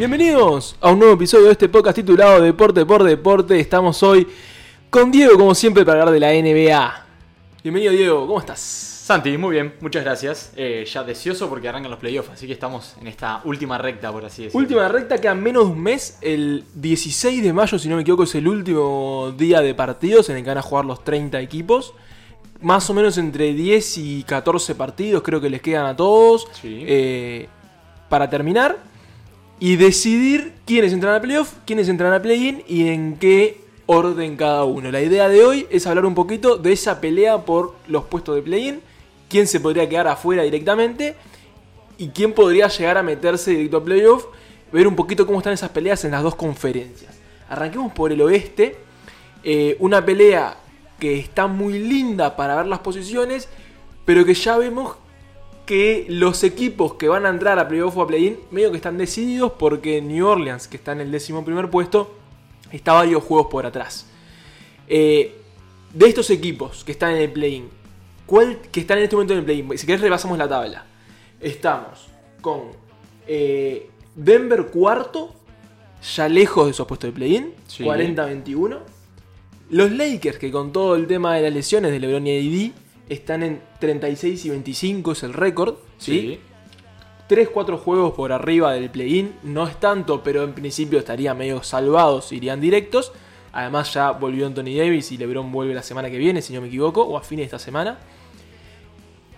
Bienvenidos 0.00 0.76
a 0.80 0.92
un 0.92 0.98
nuevo 0.98 1.12
episodio 1.12 1.44
de 1.44 1.52
este 1.52 1.68
podcast 1.68 1.96
titulado 1.96 2.40
Deporte 2.40 2.86
por 2.86 3.04
Deporte. 3.04 3.60
Estamos 3.60 4.02
hoy 4.02 4.26
con 4.88 5.12
Diego, 5.12 5.36
como 5.36 5.54
siempre, 5.54 5.84
para 5.84 6.00
hablar 6.00 6.14
de 6.14 6.20
la 6.20 6.32
NBA. 6.32 7.06
Bienvenido, 7.62 7.92
Diego, 7.92 8.26
¿cómo 8.26 8.40
estás? 8.40 8.60
Santi, 8.60 9.36
muy 9.36 9.56
bien, 9.56 9.74
muchas 9.82 10.02
gracias. 10.02 10.54
Eh, 10.56 10.86
ya 10.90 11.04
deseoso 11.04 11.50
porque 11.50 11.68
arrancan 11.68 11.90
los 11.90 12.00
playoffs, 12.00 12.30
así 12.30 12.46
que 12.46 12.54
estamos 12.54 12.96
en 12.98 13.08
esta 13.08 13.42
última 13.44 13.76
recta, 13.76 14.10
por 14.10 14.24
así 14.24 14.44
decirlo. 14.44 14.62
Última 14.62 14.88
recta, 14.88 15.18
queda 15.18 15.34
menos 15.34 15.66
de 15.66 15.72
un 15.72 15.82
mes. 15.82 16.16
El 16.22 16.64
16 16.76 17.42
de 17.42 17.52
mayo, 17.52 17.78
si 17.78 17.86
no 17.90 17.96
me 17.96 18.00
equivoco, 18.00 18.22
es 18.22 18.34
el 18.34 18.48
último 18.48 19.34
día 19.36 19.60
de 19.60 19.74
partidos 19.74 20.30
en 20.30 20.38
el 20.38 20.42
que 20.44 20.48
van 20.48 20.56
a 20.56 20.62
jugar 20.62 20.86
los 20.86 21.04
30 21.04 21.38
equipos. 21.42 21.92
Más 22.62 22.88
o 22.88 22.94
menos 22.94 23.18
entre 23.18 23.52
10 23.52 23.98
y 23.98 24.22
14 24.22 24.74
partidos, 24.76 25.22
creo 25.22 25.42
que 25.42 25.50
les 25.50 25.60
quedan 25.60 25.84
a 25.84 25.94
todos. 25.94 26.48
Sí. 26.58 26.84
eh, 26.86 27.48
para 28.08 28.28
terminar 28.30 28.89
y 29.60 29.76
decidir 29.76 30.54
quiénes 30.64 30.92
entran 30.94 31.14
a 31.14 31.20
playoff, 31.20 31.52
quiénes 31.66 31.88
entran 31.88 32.14
a 32.14 32.22
play-in 32.22 32.64
y 32.66 32.88
en 32.88 33.16
qué 33.18 33.60
orden 33.84 34.36
cada 34.36 34.64
uno. 34.64 34.90
La 34.90 35.02
idea 35.02 35.28
de 35.28 35.44
hoy 35.44 35.66
es 35.70 35.86
hablar 35.86 36.06
un 36.06 36.14
poquito 36.14 36.56
de 36.56 36.72
esa 36.72 37.00
pelea 37.00 37.44
por 37.44 37.74
los 37.86 38.04
puestos 38.04 38.34
de 38.34 38.42
play-in, 38.42 38.80
quién 39.28 39.46
se 39.46 39.60
podría 39.60 39.86
quedar 39.88 40.08
afuera 40.08 40.42
directamente 40.42 41.14
y 41.98 42.08
quién 42.08 42.32
podría 42.32 42.68
llegar 42.68 42.96
a 42.96 43.02
meterse 43.02 43.50
directo 43.50 43.76
a 43.76 43.84
playoff, 43.84 44.26
ver 44.72 44.88
un 44.88 44.96
poquito 44.96 45.26
cómo 45.26 45.38
están 45.38 45.52
esas 45.52 45.70
peleas 45.70 46.02
en 46.06 46.12
las 46.12 46.22
dos 46.22 46.34
conferencias. 46.34 47.18
Arranquemos 47.50 47.92
por 47.92 48.12
el 48.12 48.22
oeste, 48.22 48.76
eh, 49.44 49.76
una 49.78 50.04
pelea 50.04 50.56
que 50.98 51.18
está 51.18 51.46
muy 51.46 51.78
linda 51.78 52.34
para 52.34 52.56
ver 52.56 52.66
las 52.66 52.78
posiciones, 52.78 53.48
pero 54.06 54.24
que 54.24 54.32
ya 54.32 54.56
vemos 54.56 54.96
que 55.70 56.04
los 56.08 56.42
equipos 56.42 56.94
que 56.94 57.06
van 57.06 57.26
a 57.26 57.28
entrar 57.28 57.56
a 57.60 57.68
playoff 57.68 57.96
o 57.96 58.02
a 58.02 58.06
play-in 58.08 58.36
medio 58.50 58.72
que 58.72 58.76
están 58.78 58.98
decididos 58.98 59.52
porque 59.56 60.02
New 60.02 60.26
Orleans, 60.26 60.66
que 60.66 60.76
está 60.76 60.90
en 60.90 61.00
el 61.00 61.12
décimo 61.12 61.44
primer 61.44 61.70
puesto, 61.70 62.12
está 62.72 62.94
varios 62.94 63.22
juegos 63.22 63.46
por 63.52 63.64
atrás. 63.64 64.04
Eh, 64.88 65.32
de 65.94 66.06
estos 66.08 66.28
equipos 66.30 66.82
que 66.82 66.90
están 66.90 67.12
en 67.12 67.18
el 67.18 67.30
play-in, 67.30 67.68
¿cuál 68.26 68.58
que 68.72 68.80
están 68.80 68.98
en 68.98 69.04
este 69.04 69.14
momento 69.14 69.34
en 69.34 69.38
el 69.38 69.44
play-in? 69.44 69.78
Si 69.78 69.86
querés 69.86 70.00
repasamos 70.00 70.36
la 70.38 70.48
tabla. 70.48 70.86
Estamos 71.40 72.08
con 72.40 72.62
eh, 73.28 73.88
Denver 74.16 74.66
cuarto, 74.72 75.32
ya 76.16 76.28
lejos 76.28 76.64
de 76.64 76.72
esos 76.72 76.84
puestos 76.88 77.10
de 77.10 77.12
play-in, 77.12 77.54
Sí. 77.68 77.84
40-21. 77.84 78.76
Los 79.70 79.92
Lakers, 79.92 80.36
que 80.36 80.50
con 80.50 80.72
todo 80.72 80.96
el 80.96 81.06
tema 81.06 81.36
de 81.36 81.42
las 81.42 81.54
lesiones 81.54 81.92
de 81.92 82.00
LeBron 82.00 82.26
y 82.26 82.70
AD, 82.72 82.72
están 83.10 83.42
en 83.42 83.60
36 83.80 84.46
y 84.46 84.50
25, 84.50 85.12
es 85.12 85.22
el 85.22 85.34
récord. 85.34 85.74
¿sí? 85.98 86.12
3-4 87.28 87.76
juegos 87.78 88.14
por 88.14 88.32
arriba 88.32 88.72
del 88.72 88.90
play-in, 88.90 89.34
no 89.44 89.66
es 89.68 89.78
tanto, 89.78 90.22
pero 90.22 90.42
en 90.42 90.52
principio 90.54 90.98
estaría 90.98 91.32
medio 91.34 91.62
salvados, 91.62 92.32
irían 92.32 92.60
directos. 92.60 93.12
Además 93.52 93.92
ya 93.92 94.12
volvió 94.12 94.46
Anthony 94.46 94.74
Davis 94.76 95.12
y 95.12 95.16
LeBron 95.18 95.52
vuelve 95.52 95.74
la 95.74 95.82
semana 95.82 96.10
que 96.10 96.18
viene, 96.18 96.40
si 96.42 96.52
no 96.54 96.60
me 96.60 96.68
equivoco, 96.68 97.02
o 97.02 97.16
a 97.16 97.20
fines 97.22 97.42
de 97.42 97.56
esta 97.56 97.58
semana. 97.58 97.98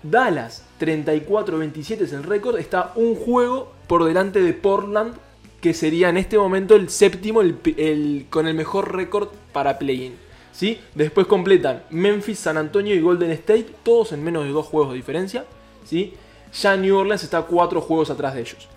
Dallas 0.02 0.64
34-27 0.80 2.02
es 2.02 2.12
el 2.12 2.22
récord, 2.24 2.58
está 2.58 2.92
un 2.96 3.14
juego 3.14 3.72
por 3.86 4.04
delante 4.04 4.40
de 4.40 4.52
Portland, 4.52 5.14
que 5.60 5.74
sería 5.74 6.08
en 6.08 6.16
este 6.16 6.36
momento 6.38 6.74
el 6.74 6.88
séptimo 6.88 7.40
el- 7.40 7.58
el- 7.76 8.26
con 8.28 8.48
el 8.48 8.54
mejor 8.54 8.94
récord 8.94 9.28
para 9.52 9.78
play-in. 9.78 10.14
¿Sí? 10.52 10.80
Después 10.94 11.26
completan 11.26 11.82
Memphis, 11.90 12.38
San 12.38 12.56
Antonio 12.56 12.94
y 12.94 13.00
Golden 13.00 13.30
State, 13.32 13.66
todos 13.82 14.12
en 14.12 14.22
menos 14.22 14.44
de 14.44 14.50
dos 14.50 14.66
juegos 14.66 14.90
de 14.90 14.96
diferencia. 14.96 15.44
¿sí? 15.84 16.14
Ya 16.60 16.76
New 16.76 16.96
Orleans 16.96 17.24
está 17.24 17.42
cuatro 17.42 17.80
juegos 17.80 18.10
atrás 18.10 18.34
de 18.34 18.40
ellos. 18.42 18.68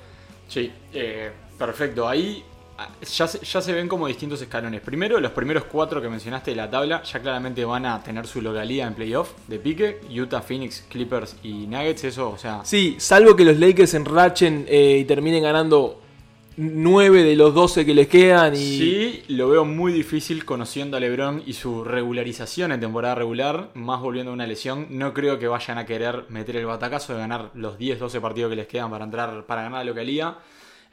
Sí, 0.47 0.72
eh, 0.94 1.31
perfecto. 1.57 2.07
Ahí 2.07 2.44
ah, 2.77 2.89
ya 3.01 3.27
se, 3.27 3.39
ya 3.39 3.61
se 3.61 3.73
ven 3.73 3.88
como 3.88 4.07
distintos 4.07 4.41
escalones. 4.41 4.81
Primero, 4.81 5.19
los 5.19 5.31
primeros 5.31 5.66
cuatro 5.66 6.01
que 6.01 6.07
mencionaste 6.07 6.51
de 6.51 6.57
la 6.57 6.69
tabla 6.69 7.03
ya 7.03 7.19
claramente 7.19 7.66
van 7.66 7.85
a 7.85 8.01
tener 8.01 8.27
su 8.27 8.41
localidad 8.41 8.88
en 8.88 8.94
playoff 8.94 9.31
de 9.47 9.59
pique. 9.59 10.00
Utah, 10.09 10.41
Phoenix, 10.41 10.85
Clippers 10.89 11.35
y 11.44 11.67
Nuggets. 11.67 12.05
Eso, 12.05 12.29
o 12.29 12.38
sea, 12.38 12.61
Sí, 12.63 12.95
salvo 13.00 13.35
que 13.35 13.44
los 13.44 13.57
Lakers 13.57 13.94
enrachen 13.95 14.66
eh, 14.69 15.00
y 15.01 15.05
terminen 15.05 15.44
ganando 15.44 16.00
9 16.57 17.23
de 17.23 17.35
los 17.35 17.53
12 17.53 17.85
que 17.85 17.93
les 17.93 18.07
quedan. 18.07 18.55
Y... 18.55 18.57
Sí, 18.57 19.23
lo 19.27 19.49
veo 19.49 19.66
muy 19.66 19.91
difícil 19.91 20.45
conociendo 20.45 20.95
a 20.95 20.99
LeBron 20.99 21.43
y 21.45 21.53
su 21.53 21.83
regularización 21.83 22.71
en 22.71 22.79
temporada 22.79 23.16
regular, 23.16 23.71
más 23.73 23.99
volviendo 23.99 24.31
a 24.31 24.33
una 24.33 24.47
lesión. 24.47 24.88
No 24.89 25.13
creo 25.13 25.38
que 25.38 25.47
vayan 25.47 25.77
a 25.77 25.85
querer 25.85 26.25
meter 26.29 26.55
el 26.55 26.65
batacazo 26.65 27.13
de 27.13 27.19
ganar 27.19 27.51
los 27.55 27.77
10-12 27.77 28.21
partidos 28.21 28.49
que 28.49 28.55
les 28.55 28.67
quedan 28.67 28.89
para 28.89 29.03
entrar 29.03 29.45
para 29.45 29.63
ganar 29.63 29.79
la 29.79 29.85
localía. 29.85 30.38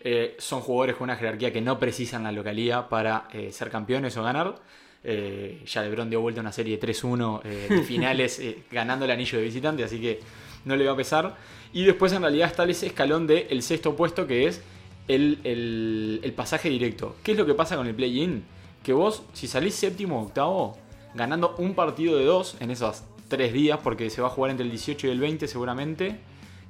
Eh, 0.01 0.35
son 0.39 0.63
jugadores 0.63 0.97
con 0.97 1.05
una 1.05 1.17
jerarquía 1.17 1.53
que 1.53 1.61
no 1.61 1.79
precisan 1.79 2.25
la 2.25 2.33
localía 2.33 2.89
para 2.89 3.29
eh, 3.33 3.53
ser 3.53 3.71
campeones 3.71 4.17
o 4.17 4.23
ganar. 4.23 4.57
Eh, 5.05 5.63
ya 5.65 5.83
LeBron 5.83 6.11
dio 6.11 6.21
vuelta 6.21 6.41
a 6.41 6.43
una 6.43 6.53
serie 6.53 6.79
3-1 6.81 7.41
eh, 7.45 7.67
de 7.69 7.83
finales 7.85 8.41
ganando 8.71 9.05
el 9.05 9.11
anillo 9.13 9.39
de 9.39 9.45
visitante, 9.45 9.85
así 9.85 10.01
que 10.01 10.21
no 10.65 10.75
le 10.75 10.85
va 10.87 10.93
a 10.93 10.97
pesar. 10.97 11.37
Y 11.73 11.85
después 11.85 12.13
en 12.13 12.23
realidad 12.23 12.49
está 12.49 12.65
ese 12.65 12.87
escalón 12.87 13.29
del 13.29 13.47
el 13.49 13.63
sexto 13.63 13.95
puesto 13.95 14.27
que 14.27 14.49
es 14.49 14.61
el, 15.09 15.41
el- 15.45 16.21
el 16.23 16.33
pasaje 16.33 16.69
directo. 16.71 17.17
¿Qué 17.23 17.33
es 17.33 17.39
lo 17.39 17.47
que 17.47 17.55
pasa 17.55 17.77
con 17.77 17.87
el 17.87 17.95
play-in? 17.95 18.45
Que 18.83 18.93
vos, 18.93 19.23
si 19.33 19.47
salís 19.47 19.75
séptimo 19.75 20.21
o 20.21 20.25
octavo, 20.25 20.77
ganando 21.15 21.55
un 21.59 21.75
partido 21.75 22.17
de 22.17 22.25
dos 22.25 22.57
en 22.61 22.71
esos 22.71 23.03
tres 23.29 23.53
días, 23.53 23.79
porque 23.83 24.11
se 24.11 24.21
va 24.21 24.29
a 24.29 24.31
jugar 24.31 24.51
entre 24.51 24.65
el 24.65 24.71
18 24.71 25.07
y 25.07 25.11
el 25.11 25.21
20 25.21 25.47
seguramente, 25.49 26.19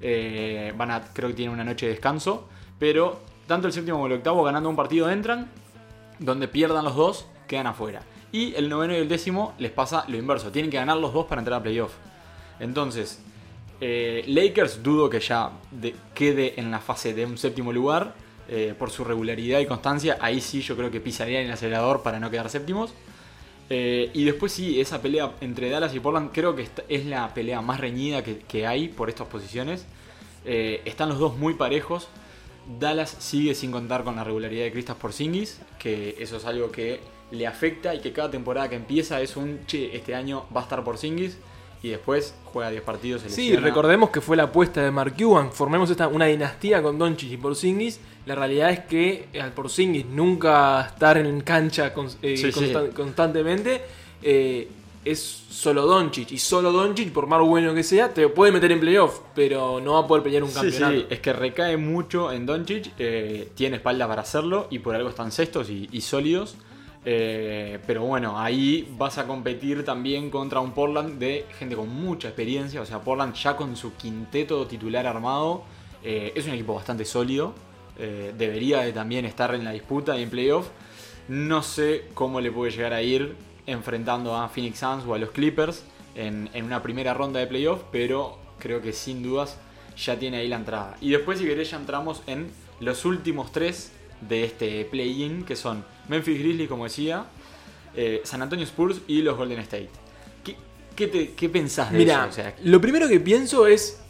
eh, 0.00 0.72
van 0.76 0.90
a, 0.90 1.00
creo 1.12 1.28
que 1.30 1.34
tienen 1.34 1.52
una 1.54 1.64
noche 1.64 1.86
de 1.86 1.92
descanso, 1.92 2.48
pero 2.78 3.20
tanto 3.46 3.66
el 3.66 3.72
séptimo 3.72 3.96
como 3.98 4.06
el 4.08 4.12
octavo 4.14 4.42
ganando 4.42 4.68
un 4.68 4.76
partido 4.76 5.10
entran, 5.10 5.50
donde 6.18 6.48
pierdan 6.48 6.84
los 6.84 6.94
dos, 6.96 7.26
quedan 7.48 7.66
afuera. 7.66 8.02
Y 8.30 8.54
el 8.54 8.68
noveno 8.68 8.94
y 8.94 8.96
el 8.96 9.08
décimo 9.08 9.54
les 9.58 9.70
pasa 9.70 10.04
lo 10.08 10.16
inverso, 10.16 10.50
tienen 10.50 10.70
que 10.70 10.76
ganar 10.78 10.96
los 10.96 11.12
dos 11.12 11.26
para 11.26 11.40
entrar 11.40 11.60
a 11.60 11.62
playoff. 11.62 11.92
Entonces, 12.60 13.20
eh, 13.80 14.24
Lakers 14.26 14.82
dudo 14.82 15.10
que 15.10 15.20
ya 15.20 15.50
de- 15.70 15.94
quede 16.14 16.58
en 16.60 16.70
la 16.70 16.78
fase 16.80 17.14
de 17.14 17.26
un 17.26 17.36
séptimo 17.36 17.72
lugar 17.72 18.14
eh, 18.54 18.74
por 18.78 18.90
su 18.90 19.02
regularidad 19.02 19.60
y 19.60 19.66
constancia. 19.66 20.18
Ahí 20.20 20.42
sí 20.42 20.60
yo 20.60 20.76
creo 20.76 20.90
que 20.90 21.00
pisaría 21.00 21.40
en 21.40 21.46
el 21.46 21.52
acelerador 21.52 22.02
para 22.02 22.20
no 22.20 22.30
quedar 22.30 22.50
séptimos. 22.50 22.92
Eh, 23.70 24.10
y 24.12 24.24
después 24.24 24.52
sí, 24.52 24.78
esa 24.78 25.00
pelea 25.00 25.32
entre 25.40 25.70
Dallas 25.70 25.94
y 25.94 26.00
Portland 26.00 26.32
creo 26.34 26.54
que 26.54 26.68
es 26.90 27.06
la 27.06 27.32
pelea 27.32 27.62
más 27.62 27.80
reñida 27.80 28.22
que, 28.22 28.66
hay 28.66 28.88
por 28.88 29.08
estas 29.08 29.26
posiciones. 29.28 29.86
Eh, 30.44 30.82
están 30.84 31.08
los 31.08 31.18
dos 31.18 31.38
muy 31.38 31.54
parejos. 31.54 32.08
Dallas 32.78 33.16
sigue 33.20 33.54
sin 33.54 33.72
contar 33.72 34.04
con 34.04 34.16
la 34.16 34.24
regularidad 34.24 34.64
de 34.64 34.72
Kristaps 34.72 35.00
Porzingis, 35.00 35.62
que 35.78 36.16
eso 36.18 36.36
es 36.36 36.44
algo 36.44 36.70
que 36.70 37.00
le 37.30 37.46
afecta 37.46 37.94
y 37.94 38.00
que 38.00 38.12
cada 38.12 38.30
temporada 38.30 38.68
que 38.68 38.76
empieza 38.76 39.22
es 39.22 39.34
un, 39.34 39.64
che, 39.64 39.96
este 39.96 40.14
año 40.14 40.44
va 40.54 40.60
a 40.60 40.64
estar 40.64 40.84
Porzingis 40.84 41.38
y 41.82 41.88
después 41.88 42.34
juega 42.44 42.70
10 42.70 42.82
partidos. 42.82 43.22
Sí, 43.26 43.56
recordemos 43.56 44.10
que 44.10 44.20
fue 44.20 44.36
la 44.36 44.44
apuesta 44.44 44.82
de 44.82 44.90
Mark 44.90 45.14
Cuban. 45.18 45.50
Formemos 45.52 45.90
esta, 45.90 46.06
una 46.08 46.26
dinastía 46.26 46.82
con 46.82 46.98
Doncic 46.98 47.32
y 47.32 47.36
Porzingis. 47.36 47.98
La 48.26 48.34
realidad 48.36 48.70
es 48.70 48.80
que 48.80 49.26
al 49.40 49.52
Porzingis 49.52 50.06
nunca 50.06 50.80
estar 50.82 51.16
en 51.18 51.40
cancha 51.40 51.92
con- 51.92 52.06
eh, 52.22 52.36
Sí, 52.36 52.52
sí. 52.52 52.60
constan- 52.60 52.92
constantemente 52.92 53.82
eh, 54.22 54.68
es 55.04 55.18
solo 55.50 55.84
Doncic. 55.86 56.30
Y 56.30 56.38
solo 56.38 56.70
Doncic, 56.70 57.10
por 57.12 57.26
más 57.26 57.40
bueno 57.40 57.74
que 57.74 57.82
sea, 57.82 58.14
te 58.14 58.28
puede 58.28 58.52
meter 58.52 58.70
en 58.70 58.78
playoff, 58.78 59.18
pero 59.34 59.80
no 59.80 59.94
va 59.94 60.00
a 60.00 60.06
poder 60.06 60.22
pelear 60.22 60.44
un 60.44 60.50
Sí, 60.50 60.54
campeonato. 60.54 60.94
sí, 61.00 61.06
es 61.10 61.18
que 61.18 61.32
recae 61.32 61.76
mucho 61.76 62.30
en 62.30 62.46
Doncic, 62.46 62.92
eh, 63.00 63.48
tiene 63.56 63.76
espalda 63.78 64.06
para 64.06 64.22
hacerlo 64.22 64.68
y 64.70 64.78
por 64.78 64.94
algo 64.94 65.08
están 65.08 65.32
cestos 65.32 65.68
y, 65.70 65.88
y 65.90 66.00
sólidos. 66.02 66.54
Eh, 67.04 67.80
pero 67.86 68.02
bueno, 68.02 68.38
ahí 68.38 68.88
vas 68.96 69.18
a 69.18 69.26
competir 69.26 69.84
también 69.84 70.30
contra 70.30 70.60
un 70.60 70.72
Portland 70.72 71.18
de 71.18 71.46
gente 71.58 71.74
con 71.74 71.88
mucha 71.88 72.28
experiencia. 72.28 72.80
O 72.80 72.86
sea, 72.86 73.00
Portland 73.00 73.34
ya 73.34 73.56
con 73.56 73.76
su 73.76 73.94
quinteto 73.94 74.66
titular 74.66 75.06
armado 75.06 75.64
eh, 76.02 76.32
es 76.34 76.46
un 76.46 76.52
equipo 76.52 76.74
bastante 76.74 77.04
sólido. 77.04 77.54
Eh, 77.98 78.32
debería 78.36 78.80
de 78.80 78.92
también 78.92 79.24
estar 79.24 79.54
en 79.54 79.64
la 79.64 79.72
disputa 79.72 80.18
y 80.18 80.22
en 80.22 80.30
playoff. 80.30 80.68
No 81.28 81.62
sé 81.62 82.06
cómo 82.14 82.40
le 82.40 82.50
puede 82.50 82.70
llegar 82.70 82.92
a 82.92 83.02
ir 83.02 83.36
enfrentando 83.66 84.36
a 84.36 84.48
Phoenix 84.48 84.78
Suns 84.78 85.04
o 85.06 85.14
a 85.14 85.18
los 85.18 85.30
Clippers 85.30 85.84
en, 86.14 86.50
en 86.52 86.64
una 86.64 86.82
primera 86.82 87.14
ronda 87.14 87.40
de 87.40 87.46
playoff, 87.46 87.82
pero 87.92 88.38
creo 88.58 88.80
que 88.80 88.92
sin 88.92 89.22
dudas 89.22 89.58
ya 89.96 90.18
tiene 90.18 90.38
ahí 90.38 90.48
la 90.48 90.56
entrada. 90.56 90.96
Y 91.00 91.10
después, 91.10 91.38
si 91.38 91.44
querés, 91.44 91.70
ya 91.70 91.76
entramos 91.76 92.22
en 92.26 92.50
los 92.80 93.04
últimos 93.04 93.52
tres 93.52 93.92
de 94.28 94.44
este 94.44 94.84
play-in, 94.86 95.44
que 95.44 95.56
son 95.56 95.84
Memphis 96.08 96.38
Grizzlies, 96.38 96.68
como 96.68 96.84
decía, 96.84 97.26
eh, 97.94 98.20
San 98.24 98.42
Antonio 98.42 98.64
Spurs 98.64 99.00
y 99.06 99.22
los 99.22 99.36
Golden 99.36 99.58
State. 99.60 99.90
¿Qué, 100.44 100.56
qué 100.96 101.06
te- 101.08 101.32
qué 101.34 101.48
pensás 101.48 101.90
de 101.92 101.98
Mira, 101.98 102.20
eso? 102.22 102.28
O 102.28 102.32
sea, 102.32 102.54
lo 102.64 102.80
primero 102.80 103.08
que 103.08 103.20
pienso 103.20 103.66
es 103.66 104.00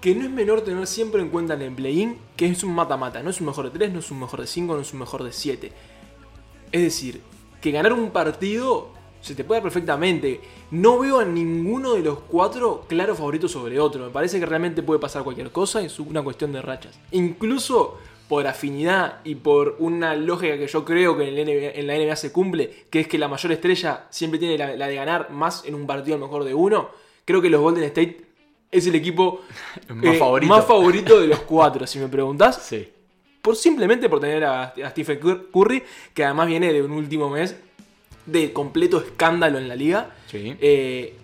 que 0.00 0.14
no 0.14 0.24
es 0.24 0.30
menor 0.30 0.62
tener 0.62 0.86
siempre 0.86 1.20
en 1.20 1.28
cuenta 1.28 1.54
en 1.54 1.62
el 1.62 1.72
play-in 1.74 2.16
que 2.36 2.46
es 2.46 2.64
un 2.64 2.74
mata-mata. 2.74 3.22
No 3.22 3.30
es 3.30 3.40
un 3.40 3.46
mejor 3.46 3.66
de 3.70 3.78
3, 3.78 3.92
no 3.92 3.98
es 3.98 4.10
un 4.10 4.20
mejor 4.20 4.40
de 4.40 4.46
5, 4.46 4.74
no 4.74 4.80
es 4.80 4.92
un 4.92 4.98
mejor 5.00 5.22
de 5.22 5.32
7. 5.32 5.72
Es 6.72 6.82
decir, 6.82 7.20
que 7.60 7.70
ganar 7.70 7.92
un 7.92 8.10
partido 8.10 8.88
se 9.20 9.34
te 9.34 9.44
puede 9.44 9.58
dar 9.58 9.64
perfectamente. 9.64 10.40
No 10.70 10.98
veo 10.98 11.18
a 11.20 11.24
ninguno 11.26 11.92
de 11.92 12.00
los 12.00 12.20
cuatro 12.20 12.86
claro 12.88 13.14
favorito 13.14 13.48
sobre 13.48 13.78
otro. 13.78 14.06
Me 14.06 14.10
parece 14.10 14.40
que 14.40 14.46
realmente 14.46 14.82
puede 14.82 14.98
pasar 14.98 15.22
cualquier 15.22 15.52
cosa. 15.52 15.82
Es 15.82 15.98
una 16.00 16.22
cuestión 16.22 16.52
de 16.52 16.62
rachas. 16.62 16.98
Incluso 17.10 17.98
por 18.30 18.46
afinidad 18.46 19.18
y 19.24 19.34
por 19.34 19.74
una 19.80 20.14
lógica 20.14 20.56
que 20.56 20.68
yo 20.68 20.84
creo 20.84 21.18
que 21.18 21.28
en, 21.28 21.36
el 21.36 21.44
NBA 21.46 21.70
en 21.80 21.86
la 21.88 21.96
NBA 21.98 22.14
se 22.14 22.30
cumple, 22.30 22.70
que 22.88 23.00
es 23.00 23.08
que 23.08 23.18
la 23.18 23.26
mayor 23.26 23.50
estrella 23.50 24.06
siempre 24.10 24.38
tiene 24.38 24.56
la, 24.56 24.76
la 24.76 24.86
de 24.86 24.94
ganar 24.94 25.30
más 25.30 25.64
en 25.66 25.74
un 25.74 25.84
partido 25.84 26.16
mejor 26.16 26.44
de 26.44 26.54
uno, 26.54 26.90
creo 27.24 27.42
que 27.42 27.50
los 27.50 27.60
Golden 27.60 27.82
State 27.84 28.20
es 28.70 28.86
el 28.86 28.94
equipo 28.94 29.40
Más 29.88 30.14
eh, 30.14 30.18
favorito. 30.18 30.54
más 30.54 30.64
favorito 30.64 31.20
de 31.20 31.26
los 31.26 31.40
cuatro, 31.40 31.86
si 31.88 31.98
me 31.98 32.06
preguntás. 32.06 32.62
Sí. 32.62 32.88
Por 33.42 33.56
simplemente 33.56 34.08
por 34.08 34.20
tener 34.20 34.44
a, 34.44 34.62
a 34.62 34.90
Stephen 34.90 35.18
Cur- 35.20 35.50
Curry, 35.52 35.82
que 36.14 36.24
además 36.24 36.46
viene 36.46 36.72
de 36.72 36.82
un 36.82 36.92
último 36.92 37.28
mes 37.30 37.56
de 38.26 38.52
completo 38.52 38.98
escándalo 38.98 39.58
en 39.58 39.66
la 39.66 39.74
liga. 39.74 40.14
Sí. 40.28 40.54
Eh, 40.60 41.16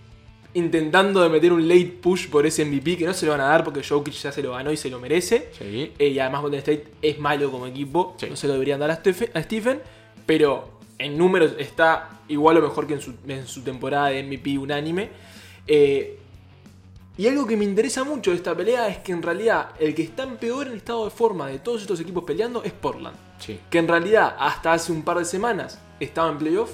intentando 0.56 1.23
de 1.23 1.29
meter 1.29 1.53
un 1.53 1.69
late 1.69 1.99
push 2.03 2.29
por 2.29 2.47
ese 2.47 2.64
MVP 2.64 2.97
que 2.97 3.05
no 3.06 3.12
se 3.14 3.26
lo 3.26 3.32
van 3.32 3.41
a 3.43 3.47
dar 3.47 3.62
porque 3.64 3.82
Jokic 3.82 4.14
ya 4.14 4.32
se 4.32 4.43
lo 4.43 4.53
ganó 4.53 4.73
y 4.73 4.76
se 4.76 4.91
lo 4.91 4.99
merece. 4.99 5.50
Sí. 5.58 5.93
Eh, 5.99 6.08
y 6.08 6.19
además 6.19 6.43
Golden 6.43 6.58
State 6.58 6.85
es 7.03 7.19
malo 7.19 7.50
como 7.50 7.67
equipo, 7.67 8.17
Sí. 8.19 8.26
no 8.29 8.37
se 8.37 8.47
lo 8.47 8.55
deberían 8.55 8.81
dar 8.81 8.91
a 8.91 8.97
Stephen, 8.97 9.31
a 9.35 9.43
Stephen, 9.43 9.81
pero 10.25 10.79
en 10.99 11.17
números 11.19 11.53
está 11.58 12.20
igual 12.29 12.56
o 12.58 12.62
mejor 12.62 12.87
que 12.87 12.94
en 12.94 13.00
su, 13.00 13.14
en 13.29 13.47
su 13.47 13.62
temporada 13.62 14.08
de 14.08 14.23
MVP 14.23 14.58
unánime. 14.58 15.11
Eh, 15.67 16.19
y 17.19 17.26
algo 17.29 17.47
que 17.47 17.56
me 17.56 17.64
interesa 17.64 18.05
mucho 18.05 18.31
de 18.31 18.37
esta 18.37 18.55
pelea 18.55 18.88
es 18.88 18.99
que 18.99 19.12
en 19.12 19.23
realidad 19.23 19.70
el 19.79 19.94
que 19.94 20.03
está 20.03 20.23
en 20.25 20.37
peor 20.37 20.67
en 20.69 20.75
estado 20.76 21.05
de 21.05 21.11
forma 21.11 21.49
de 21.49 21.58
todos 21.58 21.81
estos 21.82 21.99
equipos 22.00 22.25
peleando 22.25 22.62
es 22.62 22.73
Portland. 22.73 23.17
Sí. 23.38 23.58
Que 23.70 23.79
en 23.79 23.88
realidad 23.88 24.37
hasta 24.38 24.73
hace 24.73 24.93
un 24.93 25.03
par 25.03 25.19
de 25.19 25.25
semanas 25.25 25.81
estaba 26.00 26.31
en 26.31 26.38
playoff. 26.38 26.73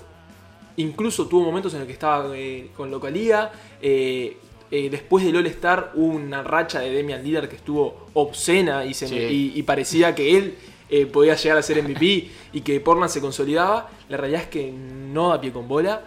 Incluso 0.76 1.26
tuvo 1.26 1.44
momentos 1.44 1.72
en 1.74 1.80
los 1.80 1.86
que 1.86 1.92
estaba 1.92 2.36
eh, 2.36 2.68
con 2.76 2.90
localía. 2.90 3.50
eh, 3.80 4.36
eh, 4.70 4.88
después 4.88 5.22
del 5.22 5.36
All-Star 5.36 5.92
hubo 5.94 6.14
una 6.14 6.42
racha 6.42 6.80
de 6.80 6.90
Demian 6.90 7.22
Lillard 7.22 7.46
que 7.46 7.56
estuvo 7.56 8.06
obscena 8.14 8.86
y, 8.86 8.94
se 8.94 9.06
Sí. 9.06 9.16
y, 9.16 9.52
y 9.58 9.62
parecía 9.64 10.14
que 10.14 10.36
él 10.38 10.54
podía 11.12 11.34
llegar 11.36 11.58
a 11.58 11.62
ser 11.62 11.82
MVP 11.82 12.30
y 12.54 12.60
que 12.62 12.80
Portland 12.80 13.10
se 13.10 13.20
consolidaba. 13.20 13.90
La 14.08 14.16
realidad 14.16 14.42
es 14.42 14.48
que 14.48 14.70
no 14.72 15.28
da 15.30 15.40
pie 15.40 15.52
con 15.52 15.68
bola. 15.68 16.02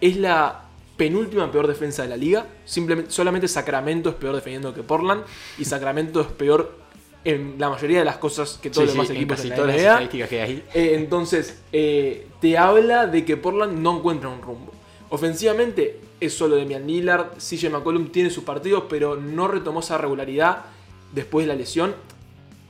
Es 0.00 0.16
la 0.16 0.64
penúltima 0.96 1.50
peor 1.50 1.66
defensa 1.68 2.02
de 2.02 2.08
la 2.08 2.16
liga. 2.16 2.46
Simplemente, 2.64 3.10
solamente 3.12 3.46
Sacramento 3.48 4.08
es 4.10 4.14
peor 4.16 4.34
defendiendo 4.34 4.72
que 4.74 4.82
Portland. 4.82 5.22
Y 5.58 5.64
Sacramento 5.64 6.20
es 6.20 6.26
peor 6.28 6.76
en 7.24 7.54
la 7.58 7.68
mayoría 7.70 8.00
de 8.00 8.04
las 8.04 8.16
cosas 8.16 8.58
que 8.60 8.68
todos 8.70 8.82
Sí, 8.82 8.86
los 8.86 8.94
demás 8.94 9.10
en 9.10 9.16
equipos 9.16 9.36
casi 9.36 9.48
en 9.48 9.50
la 9.50 9.56
todas 9.56 9.68
las 9.68 9.76
NBA. 9.82 9.90
estadísticas 9.92 10.28
que 10.28 10.42
hay. 10.42 10.64
Eh, 10.74 10.94
entonces, 10.96 11.62
eh, 11.72 12.26
te 12.40 12.58
habla 12.58 13.06
de 13.06 13.24
que 13.24 13.36
Portland 13.36 13.78
no 13.78 13.98
encuentra 13.98 14.28
un 14.28 14.42
rumbo. 14.42 14.72
Ofensivamente, 15.10 16.00
es 16.20 16.34
solo 16.34 16.56
Demian 16.56 16.86
Lillard. 16.86 17.34
CJ 17.38 17.70
McCollum 17.70 18.10
tiene 18.10 18.30
sus 18.30 18.44
partidos, 18.44 18.84
pero 18.88 19.16
no 19.16 19.46
retomó 19.46 19.80
esa 19.80 19.98
regularidad 19.98 20.64
después 21.12 21.44
de 21.46 21.52
la 21.52 21.54
lesión. 21.56 21.94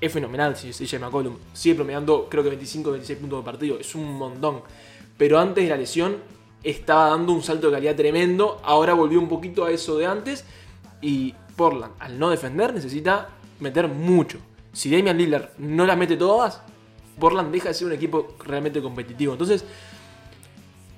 Es 0.00 0.12
fenomenal 0.12 0.54
CJ 0.54 0.98
McCollum. 0.98 1.36
Sigue 1.52 1.76
promediando, 1.76 2.26
creo 2.28 2.42
que 2.42 2.50
25 2.50 2.90
26 2.90 3.18
puntos 3.20 3.36
por 3.38 3.44
partido. 3.44 3.78
Es 3.78 3.94
un 3.94 4.12
montón. 4.14 4.62
Pero 5.16 5.38
antes 5.38 5.64
de 5.64 5.70
la 5.70 5.76
lesión, 5.76 6.16
estaba 6.64 7.10
dando 7.10 7.32
un 7.32 7.42
salto 7.42 7.68
de 7.68 7.74
calidad 7.74 7.94
tremendo. 7.96 8.60
Ahora 8.64 8.92
volvió 8.94 9.18
un 9.20 9.28
poquito 9.28 9.64
a 9.64 9.70
eso 9.70 9.96
de 9.96 10.06
antes. 10.06 10.44
Y 11.00 11.34
Portland, 11.56 11.92
al 12.00 12.18
no 12.18 12.28
defender, 12.30 12.74
necesita 12.74 13.28
meter 13.62 13.88
mucho. 13.88 14.38
Si 14.72 14.90
Damian 14.90 15.16
Lillard 15.16 15.50
no 15.58 15.86
las 15.86 15.96
mete 15.96 16.16
todas, 16.16 16.60
Portland 17.18 17.52
deja 17.52 17.68
de 17.68 17.74
ser 17.74 17.86
un 17.86 17.92
equipo 17.94 18.34
realmente 18.44 18.80
competitivo. 18.82 19.32
Entonces, 19.32 19.64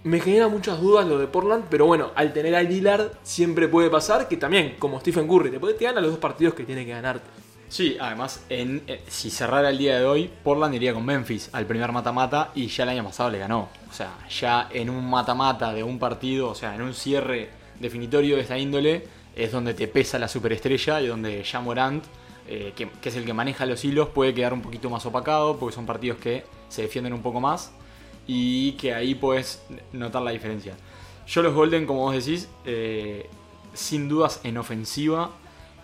me 0.05 0.20
genera 0.20 0.49
muchas 0.49 0.81
dudas 0.81 1.06
lo 1.06 1.19
de 1.19 1.26
Portland, 1.26 1.64
pero 1.70 1.87
bueno, 1.87 2.11
al 2.14 2.32
tener 2.32 2.55
a 2.55 2.62
Lillard 2.62 3.12
siempre 3.22 3.69
puede 3.69 3.88
pasar 3.90 4.28
que 4.28 4.37
también, 4.37 4.76
como 4.78 5.00
Stephen 5.00 5.26
Curry, 5.26 5.50
te, 5.50 5.58
puede- 5.61 5.75
te 5.75 5.84
gana 5.84 6.00
los 6.00 6.11
dos 6.11 6.19
partidos 6.20 6.55
que 6.55 6.64
tiene 6.64 6.84
que 6.84 6.93
ganarte. 6.93 7.26
Sí, 7.69 7.96
además, 7.99 8.44
eh, 8.50 9.02
si 9.08 9.31
cerrara 9.31 9.70
el 9.70 9.78
día 9.78 9.99
de 9.99 10.05
hoy, 10.05 10.31
Portland 10.44 10.75
iría 10.75 10.93
con 10.94 11.05
Memphis 11.05 11.49
al 11.52 11.64
primer 11.67 11.90
mata-mata 11.90 12.50
y 12.55 12.67
ya 12.69 12.84
el 12.84 12.90
año 12.90 13.05
pasado 13.05 13.31
le 13.31 13.38
ganó. 13.38 13.69
O 13.90 13.93
sea, 13.93 14.12
ya 14.28 14.69
en 14.70 14.90
un 14.90 15.08
mata-mata 15.08 15.72
de 15.72 15.82
un 15.82 15.99
partido, 15.99 16.50
o 16.50 16.55
sea, 16.55 16.75
en 16.75 16.82
un 16.82 16.94
cierre 16.94 17.49
definitorio 17.81 18.37
de 18.37 18.43
esta 18.43 18.58
índole, 18.58 19.08
es 19.34 19.50
donde 19.50 19.75
te 19.75 19.88
pesa 19.88 20.19
la 20.19 20.28
superestrella 20.28 21.00
y 21.00 21.06
donde 21.08 21.43
ya 21.43 21.60
Morant, 21.60 22.05
eh, 22.46 22.73
que, 22.76 23.08
es 23.08 23.17
el 23.17 23.25
que 23.25 23.32
maneja 23.32 23.64
los 23.64 23.85
hilos, 23.85 24.08
puede 24.08 24.35
quedar 24.35 24.52
un 24.52 24.61
poquito 24.61 24.91
más 24.91 25.06
opacado 25.06 25.56
porque 25.56 25.75
son 25.75 25.87
partidos 25.87 26.19
que 26.19 26.44
se 26.69 26.82
defienden 26.82 27.12
un 27.12 27.23
poco 27.23 27.41
más 27.41 27.73
y 28.26 28.73
que 28.73 28.93
ahí 28.94 29.14
puedes 29.14 29.64
notar 29.93 30.23
la 30.23 30.31
diferencia. 30.31 30.75
Yo 31.26 31.43
los 31.43 31.55
Golden, 31.55 31.87
como 31.87 32.00
vos 32.00 32.14
decís, 32.14 32.49
eh, 32.67 33.29
sin 33.73 34.08
dudas 34.08 34.41
en 34.44 34.58
ofensiva, 34.58 35.31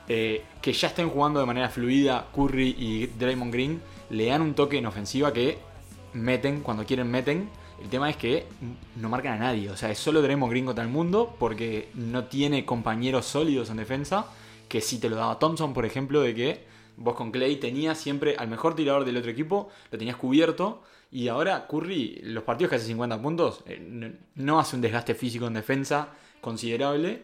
eh, 0.08 0.44
que 0.60 0.72
ya 0.72 0.88
estén 0.88 1.08
jugando 1.08 1.40
de 1.40 1.46
manera 1.46 1.68
fluida 1.68 2.26
Curry 2.34 2.76
y 2.78 3.06
Draymond 3.06 3.52
Green, 3.52 3.80
le 4.10 4.26
dan 4.26 4.42
un 4.42 4.54
toque 4.54 4.78
en 4.78 4.86
ofensiva 4.86 5.32
que 5.32 5.58
meten, 6.12 6.60
cuando 6.60 6.84
quieren 6.84 7.10
meten. 7.10 7.48
El 7.82 7.88
tema 7.88 8.10
es 8.10 8.16
que 8.16 8.44
no 8.96 9.08
marcan 9.08 9.34
a 9.34 9.38
nadie, 9.38 9.70
o 9.70 9.76
sea, 9.76 9.90
es 9.90 9.98
solo 9.98 10.20
Draymond 10.20 10.50
Green 10.50 10.66
contra 10.66 10.84
el 10.84 10.90
mundo 10.90 11.34
porque 11.38 11.88
no 11.94 12.24
tiene 12.24 12.66
compañeros 12.66 13.24
sólidos 13.24 13.70
en 13.70 13.78
defensa, 13.78 14.26
que 14.70 14.80
sí 14.80 15.00
te 15.00 15.10
lo 15.10 15.16
daba 15.16 15.38
Thompson, 15.38 15.74
por 15.74 15.84
ejemplo, 15.84 16.22
de 16.22 16.32
que 16.34 16.64
vos 16.96 17.16
con 17.16 17.32
Clay 17.32 17.56
tenías 17.56 17.98
siempre 17.98 18.36
al 18.38 18.48
mejor 18.48 18.76
tirador 18.76 19.04
del 19.04 19.16
otro 19.16 19.30
equipo, 19.30 19.68
lo 19.90 19.98
tenías 19.98 20.16
cubierto, 20.16 20.82
y 21.10 21.26
ahora 21.26 21.66
Curry, 21.66 22.20
los 22.22 22.44
partidos 22.44 22.70
que 22.70 22.76
hace 22.76 22.86
50 22.86 23.20
puntos, 23.20 23.64
eh, 23.66 24.14
no, 24.36 24.60
hace 24.60 24.76
un 24.76 24.82
desgaste 24.82 25.16
físico 25.16 25.48
en 25.48 25.54
defensa 25.54 26.10
considerable. 26.40 27.22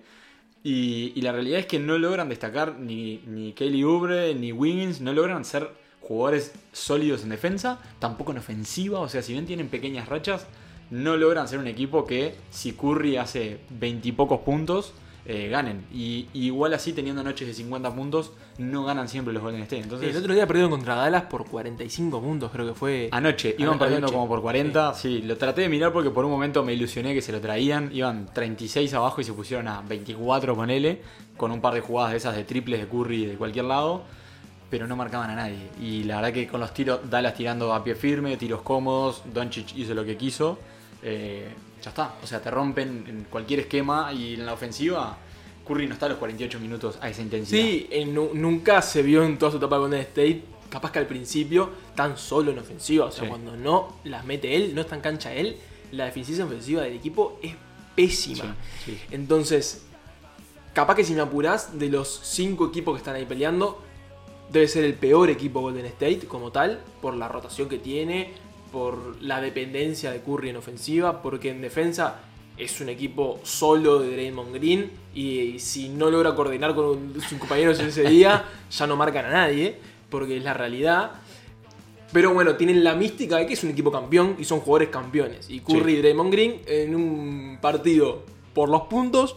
Y, 0.64 1.12
y 1.14 1.20
la 1.20 1.30
realidad 1.30 1.60
es 1.60 1.66
que 1.66 1.78
no 1.78 1.96
logran 1.96 2.28
destacar 2.28 2.80
ni, 2.80 3.18
ni 3.26 3.52
Kelly 3.52 3.84
Oubre 3.84 4.34
ni 4.34 4.50
Wiggins, 4.50 5.00
no 5.00 5.12
logran 5.12 5.44
ser 5.44 5.70
jugadores 6.00 6.52
sólidos 6.72 7.22
en 7.22 7.28
defensa, 7.28 7.78
tampoco 8.00 8.32
en 8.32 8.38
ofensiva. 8.38 8.98
O 8.98 9.08
sea, 9.08 9.22
si 9.22 9.34
bien 9.34 9.46
tienen 9.46 9.68
pequeñas 9.68 10.08
rachas, 10.08 10.48
no 10.90 11.16
logran 11.16 11.46
ser 11.46 11.60
un 11.60 11.68
equipo 11.68 12.04
que 12.04 12.34
si 12.50 12.72
Curry 12.72 13.18
hace 13.18 13.60
veintipocos 13.70 14.40
puntos, 14.40 14.92
eh, 15.28 15.48
ganen. 15.48 15.84
Y, 15.92 16.28
y 16.32 16.46
igual 16.46 16.72
así, 16.74 16.92
teniendo 16.92 17.22
noches 17.22 17.46
de 17.48 17.54
50 17.54 17.94
puntos, 17.94 18.32
no 18.58 18.84
ganan 18.84 19.08
siempre 19.08 19.34
los 19.34 19.42
Golden 19.42 19.62
State. 19.62 19.82
Entonces, 19.82 20.10
el 20.10 20.16
otro 20.16 20.32
día 20.34 20.46
perdieron 20.46 20.70
contra 20.70 20.94
Dallas 20.94 21.24
por 21.24 21.46
45 21.46 22.20
puntos, 22.20 22.50
creo 22.52 22.66
que 22.66 22.74
fue. 22.74 23.08
Anoche, 23.12 23.56
iban 23.58 23.78
perdiendo 23.78 24.10
como 24.10 24.28
por 24.28 24.40
40. 24.40 24.94
Sí. 24.94 25.22
lo 25.22 25.36
traté 25.36 25.62
de 25.62 25.68
mirar 25.68 25.92
porque 25.92 26.10
por 26.10 26.24
un 26.24 26.30
momento 26.30 26.62
me 26.64 26.72
ilusioné 26.74 27.12
que 27.14 27.22
se 27.22 27.32
lo 27.32 27.40
traían. 27.40 27.90
Iban 27.92 28.26
36 28.32 28.94
abajo 28.94 29.20
y 29.20 29.24
se 29.24 29.32
pusieron 29.32 29.68
a 29.68 29.80
24 29.82 30.54
con 30.54 30.70
L, 30.70 31.00
con 31.36 31.50
un 31.50 31.60
par 31.60 31.74
de 31.74 31.80
jugadas 31.80 32.12
de 32.12 32.18
esas 32.18 32.36
de 32.36 32.44
triples 32.44 32.80
de 32.80 32.86
Curry 32.86 33.26
de 33.26 33.34
cualquier 33.36 33.64
lado. 33.64 34.04
Pero 34.70 34.86
no 34.86 34.96
marcaban 34.96 35.30
a 35.30 35.34
nadie. 35.36 35.68
Y 35.80 36.02
la 36.04 36.16
verdad 36.16 36.32
que 36.32 36.48
con 36.48 36.60
los 36.60 36.74
tiros, 36.74 37.08
Dallas 37.08 37.34
tirando 37.34 37.72
a 37.72 37.84
pie 37.84 37.94
firme, 37.94 38.36
tiros 38.36 38.62
cómodos, 38.62 39.22
Doncic 39.32 39.76
hizo 39.76 39.94
lo 39.94 40.04
que 40.04 40.16
quiso. 40.16 40.58
eh, 41.02 41.48
ya 41.82 41.90
está. 41.90 42.14
O 42.22 42.26
sea, 42.26 42.40
te 42.40 42.50
rompen 42.50 43.04
en 43.06 43.26
cualquier 43.30 43.60
esquema 43.60 44.12
y 44.12 44.34
en 44.34 44.46
la 44.46 44.52
ofensiva. 44.54 45.18
Curry 45.66 45.86
no 45.86 45.94
está 45.94 46.06
a 46.06 46.10
los 46.10 46.18
48 46.18 46.60
minutos 46.60 46.98
a 47.00 47.08
esa 47.08 47.22
intensidad. 47.22 47.62
Sí, 47.62 47.86
eh, 47.90 48.04
nu- 48.04 48.30
nunca 48.34 48.80
se 48.82 49.02
vio 49.02 49.24
en 49.24 49.36
toda 49.38 49.50
su 49.52 49.58
etapa 49.58 49.76
con 49.76 49.82
Golden 49.90 50.00
State, 50.00 50.42
capaz 50.70 50.92
que 50.92 50.98
al 51.00 51.06
principio, 51.06 51.70
tan 51.94 52.16
solo 52.16 52.52
en 52.52 52.58
ofensiva. 52.60 53.06
O 53.06 53.10
sea, 53.10 53.24
Sí. 53.24 53.28
cuando 53.30 53.56
no 53.56 53.96
las 54.04 54.24
mete 54.24 54.54
él, 54.54 54.74
no 54.74 54.80
está 54.82 54.94
en 54.94 55.00
cancha 55.00 55.32
él, 55.34 55.56
la 55.92 56.04
deficiencia 56.04 56.44
ofensiva 56.44 56.82
del 56.82 56.94
equipo 56.94 57.38
es 57.42 57.54
pésima. 57.96 58.54
Sí, 58.84 58.92
sí. 58.92 58.98
Entonces, 59.10 59.82
capaz 60.72 60.94
que 60.94 61.04
si 61.04 61.14
me 61.14 61.20
apurás, 61.22 61.78
de 61.78 61.88
los 61.88 62.20
cinco 62.24 62.66
equipos 62.66 62.94
que 62.94 62.98
están 62.98 63.16
ahí 63.16 63.24
peleando, 63.24 63.82
debe 64.52 64.68
ser 64.68 64.84
el 64.84 64.94
peor 64.94 65.30
equipo 65.30 65.60
Golden 65.60 65.86
State 65.86 66.20
como 66.28 66.52
tal, 66.52 66.80
por 67.02 67.16
la 67.16 67.26
rotación 67.28 67.68
que 67.68 67.78
tiene, 67.78 68.34
por 68.76 69.16
la 69.22 69.40
dependencia 69.40 70.10
de 70.10 70.20
Curry 70.20 70.50
en 70.50 70.56
ofensiva, 70.56 71.22
porque 71.22 71.48
en 71.48 71.62
defensa 71.62 72.16
es 72.58 72.78
un 72.82 72.90
equipo 72.90 73.40
solo 73.42 74.00
de 74.00 74.10
Draymond 74.12 74.52
Green 74.52 74.90
y, 75.14 75.58
si 75.60 75.88
no 75.88 76.10
logra 76.10 76.34
coordinar 76.34 76.74
con 76.74 77.14
sus 77.26 77.38
compañeros 77.38 77.80
ese 77.80 78.02
día, 78.02 78.44
ya 78.70 78.86
no 78.86 78.94
marcan 78.94 79.24
a 79.24 79.30
nadie, 79.30 79.76
porque 80.10 80.36
es 80.36 80.44
la 80.44 80.52
realidad. 80.52 81.12
Pero 82.12 82.34
bueno, 82.34 82.56
tienen 82.56 82.84
la 82.84 82.94
mística 82.94 83.38
de 83.38 83.46
que 83.46 83.54
es 83.54 83.64
un 83.64 83.70
equipo 83.70 83.90
campeón 83.90 84.36
y 84.38 84.44
son 84.44 84.60
jugadores 84.60 84.90
campeones. 84.90 85.48
Y 85.48 85.60
Curry 85.60 85.92
Sí. 85.92 85.98
y 85.98 86.02
Draymond 86.02 86.30
Green 86.30 86.60
en 86.66 86.94
un 86.94 87.58
partido 87.62 88.24
por 88.52 88.68
los 88.68 88.82
puntos 88.82 89.36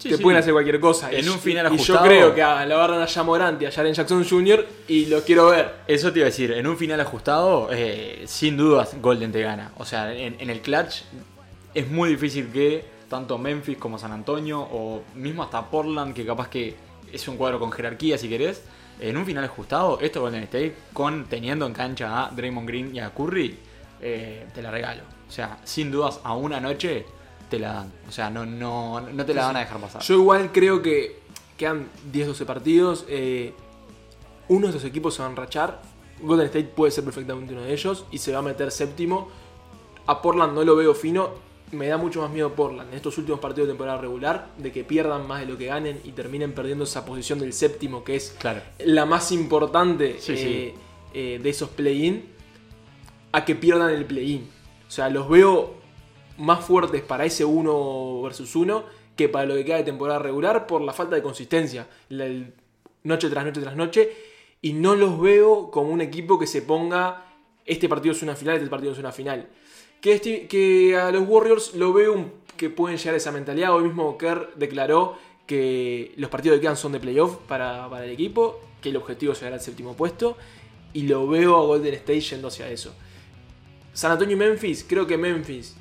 Sí, 0.00 0.08
te 0.08 0.16
sí. 0.16 0.22
pueden 0.22 0.38
hacer 0.40 0.52
cualquier 0.52 0.80
cosa. 0.80 1.12
En 1.12 1.24
Y- 1.24 1.28
un 1.28 1.38
final 1.38 1.64
y 1.70 1.74
ajustado- 1.74 1.98
yo 2.00 2.04
creo 2.06 2.34
que 2.34 2.42
a- 2.42 2.64
lo 2.64 2.76
agarran 2.76 3.02
a 3.02 3.06
Jamorant 3.06 3.60
y 3.60 3.66
a 3.66 3.70
Jaren 3.70 3.92
Jackson 3.92 4.24
Jr. 4.28 4.66
y 4.88 5.06
lo 5.06 5.22
quiero 5.22 5.48
ver. 5.50 5.74
Eso 5.86 6.10
te 6.12 6.20
iba 6.20 6.24
a 6.26 6.30
decir, 6.30 6.52
en 6.52 6.66
un 6.66 6.76
final 6.78 6.98
ajustado, 7.00 7.68
eh, 7.70 8.22
sin 8.26 8.56
dudas 8.56 8.96
Golden 9.02 9.30
te 9.30 9.42
gana. 9.42 9.72
O 9.78 9.84
sea, 9.84 10.12
en, 10.14 10.36
en 10.40 10.48
el 10.50 10.60
clutch 10.62 11.02
es 11.74 11.88
muy 11.90 12.08
difícil 12.08 12.48
que 12.50 12.84
tanto 13.10 13.36
Memphis 13.38 13.76
como 13.76 13.98
San 13.98 14.12
Antonio, 14.12 14.60
o 14.60 15.02
mismo 15.16 15.42
hasta 15.42 15.66
Portland, 15.68 16.14
que 16.14 16.24
capaz 16.24 16.48
que 16.48 16.74
es 17.12 17.28
un 17.28 17.36
cuadro 17.36 17.58
con 17.58 17.70
jerarquía 17.72 18.16
si 18.16 18.28
querés, 18.28 18.62
en 19.00 19.16
un 19.16 19.26
final 19.26 19.44
ajustado, 19.44 19.98
esto 20.00 20.20
Golden 20.20 20.44
State, 20.44 20.74
con 20.92 21.24
teniendo 21.26 21.66
en 21.66 21.72
cancha 21.72 22.24
a 22.26 22.30
Draymond 22.30 22.68
Green 22.68 22.94
y 22.94 23.00
a 23.00 23.10
Curry, 23.10 23.58
eh, 24.00 24.46
te 24.54 24.62
la 24.62 24.70
regalo. 24.70 25.02
O 25.28 25.32
sea, 25.32 25.58
sin 25.64 25.90
dudas, 25.90 26.20
a 26.24 26.34
una 26.34 26.60
noche 26.60 27.04
te 27.50 27.58
la 27.58 27.72
dan. 27.74 27.92
O 28.08 28.12
sea, 28.12 28.30
no, 28.30 28.46
no, 28.46 29.00
no 29.00 29.24
te 29.26 29.34
la 29.34 29.46
van 29.46 29.56
a 29.56 29.60
dejar 29.60 29.78
pasar. 29.80 30.00
Yo 30.02 30.14
igual 30.14 30.50
creo 30.52 30.80
que 30.80 31.18
quedan 31.58 31.88
10-12 32.12 32.44
partidos. 32.46 33.04
eh, 33.08 33.52
uno 34.48 34.66
de 34.66 34.70
esos 34.76 34.84
equipos 34.84 35.14
se 35.14 35.22
va 35.22 35.28
a 35.28 35.30
enrachar. 35.30 35.80
Golden 36.22 36.46
State 36.46 36.68
puede 36.74 36.90
ser 36.90 37.04
perfectamente 37.04 37.52
uno 37.52 37.62
de 37.62 37.72
ellos 37.72 38.04
y 38.10 38.18
se 38.18 38.32
va 38.32 38.38
a 38.38 38.42
meter 38.42 38.70
séptimo. 38.72 39.28
A 40.06 40.20
Portland 40.22 40.54
no 40.54 40.64
lo 40.64 40.74
veo 40.76 40.94
fino. 40.94 41.30
Me 41.72 41.86
da 41.86 41.96
mucho 41.98 42.20
más 42.20 42.30
miedo 42.32 42.52
Portland 42.54 42.88
en 42.90 42.96
estos 42.96 43.16
últimos 43.18 43.38
partidos 43.38 43.68
de 43.68 43.74
temporada 43.74 43.98
regular 44.00 44.48
de 44.58 44.72
que 44.72 44.82
pierdan 44.82 45.28
más 45.28 45.38
de 45.40 45.46
lo 45.46 45.56
que 45.56 45.66
ganen 45.66 46.00
y 46.02 46.10
terminen 46.10 46.52
perdiendo 46.52 46.82
esa 46.82 47.04
posición 47.04 47.38
del 47.38 47.52
séptimo 47.52 48.02
que 48.02 48.16
es 48.16 48.34
Claro. 48.40 48.60
la 48.80 49.06
más 49.06 49.30
importante 49.30 50.16
Sí, 50.18 50.32
eh, 50.32 50.36
sí. 50.36 50.80
eh, 51.14 51.38
de 51.40 51.48
esos 51.50 51.68
play-in 51.68 52.24
a 53.30 53.44
que 53.44 53.54
pierdan 53.54 53.90
el 53.90 54.04
play-in. 54.04 54.48
O 54.88 54.90
sea, 54.90 55.08
los 55.10 55.28
veo 55.28 55.74
más 56.40 56.64
fuertes 56.64 57.02
para 57.02 57.24
ese 57.24 57.44
1 57.44 58.22
versus 58.22 58.56
1 58.56 58.84
que 59.16 59.28
para 59.28 59.44
lo 59.46 59.54
que 59.54 59.64
queda 59.64 59.76
de 59.76 59.84
temporada 59.84 60.18
regular 60.18 60.66
por 60.66 60.80
la 60.80 60.92
falta 60.92 61.14
de 61.16 61.22
consistencia. 61.22 61.86
El- 62.08 62.54
noche 63.02 63.28
tras 63.30 63.44
noche 63.44 63.60
tras 63.60 63.76
noche. 63.76 64.10
Y 64.62 64.72
no 64.74 64.94
los 64.94 65.20
veo 65.20 65.70
como 65.70 65.90
un 65.90 66.00
equipo 66.00 66.38
que 66.38 66.46
se 66.46 66.62
ponga 66.62 67.26
este 67.66 67.88
partido 67.88 68.12
es 68.14 68.22
una 68.22 68.34
final, 68.34 68.56
este 68.56 68.68
partido 68.68 68.92
es 68.92 68.98
una 68.98 69.12
final. 69.12 69.48
Que, 70.00 70.14
este- 70.14 70.46
que 70.48 70.96
a 70.96 71.10
los 71.12 71.28
Warriors 71.28 71.74
lo 71.74 71.92
veo 71.92 72.30
que 72.56 72.68
pueden 72.70 72.98
llegar 72.98 73.14
a 73.14 73.16
esa 73.18 73.32
mentalidad. 73.32 73.74
Hoy 73.74 73.84
mismo 73.84 74.16
Kerr 74.18 74.54
declaró 74.56 75.16
que 75.46 76.12
los 76.16 76.30
partidos 76.30 76.56
que 76.56 76.62
quedan 76.62 76.76
son 76.76 76.92
de 76.92 77.00
playoff 77.00 77.36
para, 77.48 77.88
para 77.90 78.04
el 78.04 78.10
equipo, 78.10 78.60
que 78.80 78.88
el 78.90 78.96
objetivo 78.96 79.32
llegar 79.34 79.52
al 79.52 79.60
séptimo 79.60 79.94
puesto. 79.94 80.36
Y 80.92 81.02
lo 81.02 81.26
veo 81.28 81.56
a 81.56 81.62
Golden 81.66 81.94
State 81.94 82.20
yendo 82.20 82.48
hacia 82.48 82.68
eso. 82.70 82.94
San 83.92 84.12
Antonio 84.12 84.34
y 84.36 84.38
Memphis, 84.38 84.84
creo 84.88 85.06
que 85.06 85.16
Memphis 85.18 85.76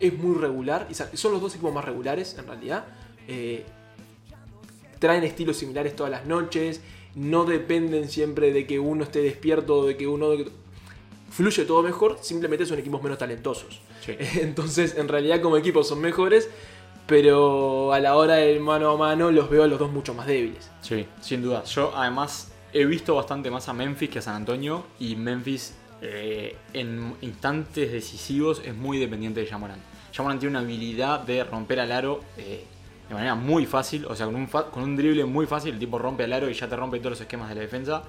es 0.00 0.16
muy 0.16 0.36
regular. 0.36 0.86
Y 0.90 0.94
son 0.94 1.32
los 1.32 1.40
dos 1.40 1.54
equipos 1.54 1.72
más 1.72 1.84
regulares 1.84 2.36
en 2.38 2.46
realidad. 2.46 2.84
Eh, 3.26 3.64
traen 4.98 5.24
estilos 5.24 5.56
similares 5.56 5.94
todas 5.96 6.10
las 6.10 6.26
noches. 6.26 6.80
No 7.14 7.44
dependen 7.44 8.08
siempre 8.08 8.52
de 8.52 8.66
que 8.66 8.78
uno 8.78 9.04
esté 9.04 9.20
despierto 9.20 9.78
o 9.78 9.86
de 9.86 9.96
que 9.96 10.06
uno. 10.06 10.30
Fluye 11.30 11.64
todo 11.66 11.82
mejor, 11.82 12.18
simplemente 12.22 12.64
son 12.64 12.78
equipos 12.78 13.02
menos 13.02 13.18
talentosos. 13.18 13.80
Sí. 14.04 14.14
Entonces, 14.40 14.96
en 14.96 15.08
realidad, 15.08 15.42
como 15.42 15.56
equipos 15.56 15.86
son 15.86 16.00
mejores, 16.00 16.48
pero 17.06 17.92
a 17.92 18.00
la 18.00 18.16
hora 18.16 18.34
del 18.36 18.60
mano 18.60 18.90
a 18.90 18.96
mano 18.96 19.30
los 19.30 19.48
veo 19.48 19.62
a 19.64 19.66
los 19.66 19.78
dos 19.78 19.90
mucho 19.90 20.14
más 20.14 20.26
débiles. 20.26 20.70
Sí, 20.80 21.06
sin 21.20 21.42
duda. 21.42 21.64
Yo 21.64 21.92
además 21.94 22.52
he 22.72 22.84
visto 22.84 23.14
bastante 23.14 23.50
más 23.50 23.68
a 23.68 23.72
Memphis 23.72 24.10
que 24.10 24.18
a 24.18 24.22
San 24.22 24.36
Antonio 24.36 24.84
y 24.98 25.16
Memphis 25.16 25.74
eh, 26.02 26.56
en 26.72 27.14
instantes 27.20 27.92
decisivos 27.92 28.62
es 28.64 28.74
muy 28.74 28.98
dependiente 28.98 29.40
de 29.40 29.46
Jamoran. 29.46 29.80
Jamoran 30.12 30.38
tiene 30.38 30.50
una 30.50 30.60
habilidad 30.60 31.20
de 31.20 31.44
romper 31.44 31.80
al 31.80 31.92
aro 31.92 32.20
eh, 32.36 32.64
de 33.08 33.14
manera 33.14 33.34
muy 33.34 33.66
fácil, 33.66 34.04
o 34.04 34.14
sea, 34.14 34.26
con 34.26 34.34
un, 34.34 34.46
con 34.46 34.82
un 34.82 34.96
drible 34.96 35.24
muy 35.24 35.46
fácil 35.46 35.74
el 35.74 35.78
tipo 35.78 35.98
rompe 35.98 36.24
al 36.24 36.32
aro 36.32 36.50
y 36.50 36.54
ya 36.54 36.68
te 36.68 36.76
rompe 36.76 36.98
todos 36.98 37.12
los 37.12 37.20
esquemas 37.20 37.48
de 37.48 37.54
la 37.54 37.60
defensa. 37.62 38.02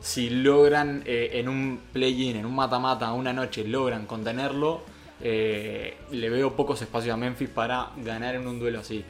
Si 0.00 0.30
logran 0.30 1.02
eh, 1.04 1.30
en 1.34 1.48
un 1.48 1.80
play-in, 1.92 2.36
en 2.36 2.46
un 2.46 2.54
mata-mata, 2.54 3.12
una 3.12 3.34
noche, 3.34 3.64
logran 3.64 4.06
contenerlo, 4.06 4.80
eh, 5.20 5.98
le 6.10 6.30
veo 6.30 6.56
pocos 6.56 6.80
espacios 6.80 7.12
a 7.12 7.18
Memphis 7.18 7.50
para 7.50 7.90
ganar 7.98 8.34
en 8.34 8.46
un 8.46 8.58
duelo 8.58 8.80
así. 8.80 9.04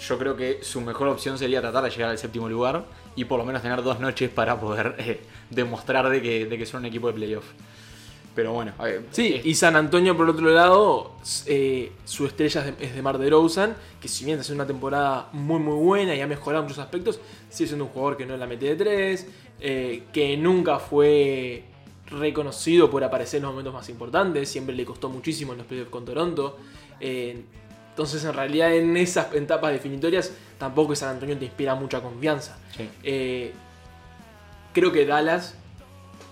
Yo 0.00 0.18
creo 0.18 0.34
que 0.34 0.60
su 0.62 0.80
mejor 0.80 1.08
opción 1.08 1.36
sería 1.36 1.60
tratar 1.60 1.84
de 1.84 1.90
llegar 1.90 2.08
al 2.08 2.16
séptimo 2.16 2.48
lugar 2.48 2.86
y 3.16 3.24
por 3.24 3.38
lo 3.38 3.44
menos 3.44 3.62
tener 3.62 3.82
dos 3.82 4.00
noches 4.00 4.30
para 4.30 4.58
poder 4.58 4.94
eh, 4.98 5.20
demostrar 5.50 6.08
de 6.08 6.22
que, 6.22 6.46
de 6.46 6.58
que 6.58 6.66
son 6.66 6.80
un 6.80 6.86
equipo 6.86 7.08
de 7.08 7.14
playoff. 7.14 7.44
Pero 8.34 8.52
bueno, 8.52 8.72
Sí, 9.10 9.34
eh, 9.34 9.42
y 9.44 9.54
San 9.54 9.74
Antonio, 9.74 10.16
por 10.16 10.28
otro 10.28 10.50
lado, 10.50 11.12
eh, 11.46 11.92
su 12.04 12.26
estrella 12.26 12.64
es 12.64 12.78
de, 12.78 12.86
es 12.86 12.94
de 12.94 13.02
Mar 13.02 13.18
de 13.18 13.28
Rosen, 13.28 13.74
que 14.00 14.06
si 14.06 14.24
bien 14.24 14.38
hace 14.38 14.52
una 14.52 14.66
temporada 14.66 15.28
muy 15.32 15.58
muy 15.58 15.74
buena 15.74 16.14
y 16.14 16.20
ha 16.20 16.26
mejorado 16.26 16.62
en 16.62 16.68
muchos 16.68 16.82
aspectos, 16.82 17.20
sigue 17.48 17.68
siendo 17.68 17.86
un 17.86 17.90
jugador 17.90 18.16
que 18.16 18.26
no 18.26 18.36
la 18.36 18.46
mete 18.46 18.66
de 18.66 18.76
tres, 18.76 19.26
eh, 19.60 20.04
que 20.12 20.36
nunca 20.36 20.78
fue 20.78 21.64
reconocido 22.06 22.88
por 22.88 23.02
aparecer 23.02 23.38
en 23.38 23.42
los 23.42 23.52
momentos 23.52 23.74
más 23.74 23.88
importantes, 23.88 24.48
siempre 24.48 24.74
le 24.74 24.84
costó 24.84 25.08
muchísimo 25.08 25.52
en 25.52 25.58
los 25.58 25.66
playoffs 25.66 25.90
con 25.90 26.04
Toronto. 26.04 26.56
entonces, 27.00 28.24
en 28.24 28.32
realidad, 28.32 28.74
en 28.74 28.96
esas 28.96 29.34
etapas 29.34 29.72
definitorias, 29.72 30.32
tampoco 30.60 30.94
San 30.94 31.08
Antonio 31.08 31.36
te 31.36 31.46
inspira 31.46 31.74
mucha 31.74 32.00
confianza. 32.00 32.56
sí. 32.76 32.88
Eh, 33.02 33.52
creo 34.72 34.92
que 34.92 35.04
Dallas 35.04 35.54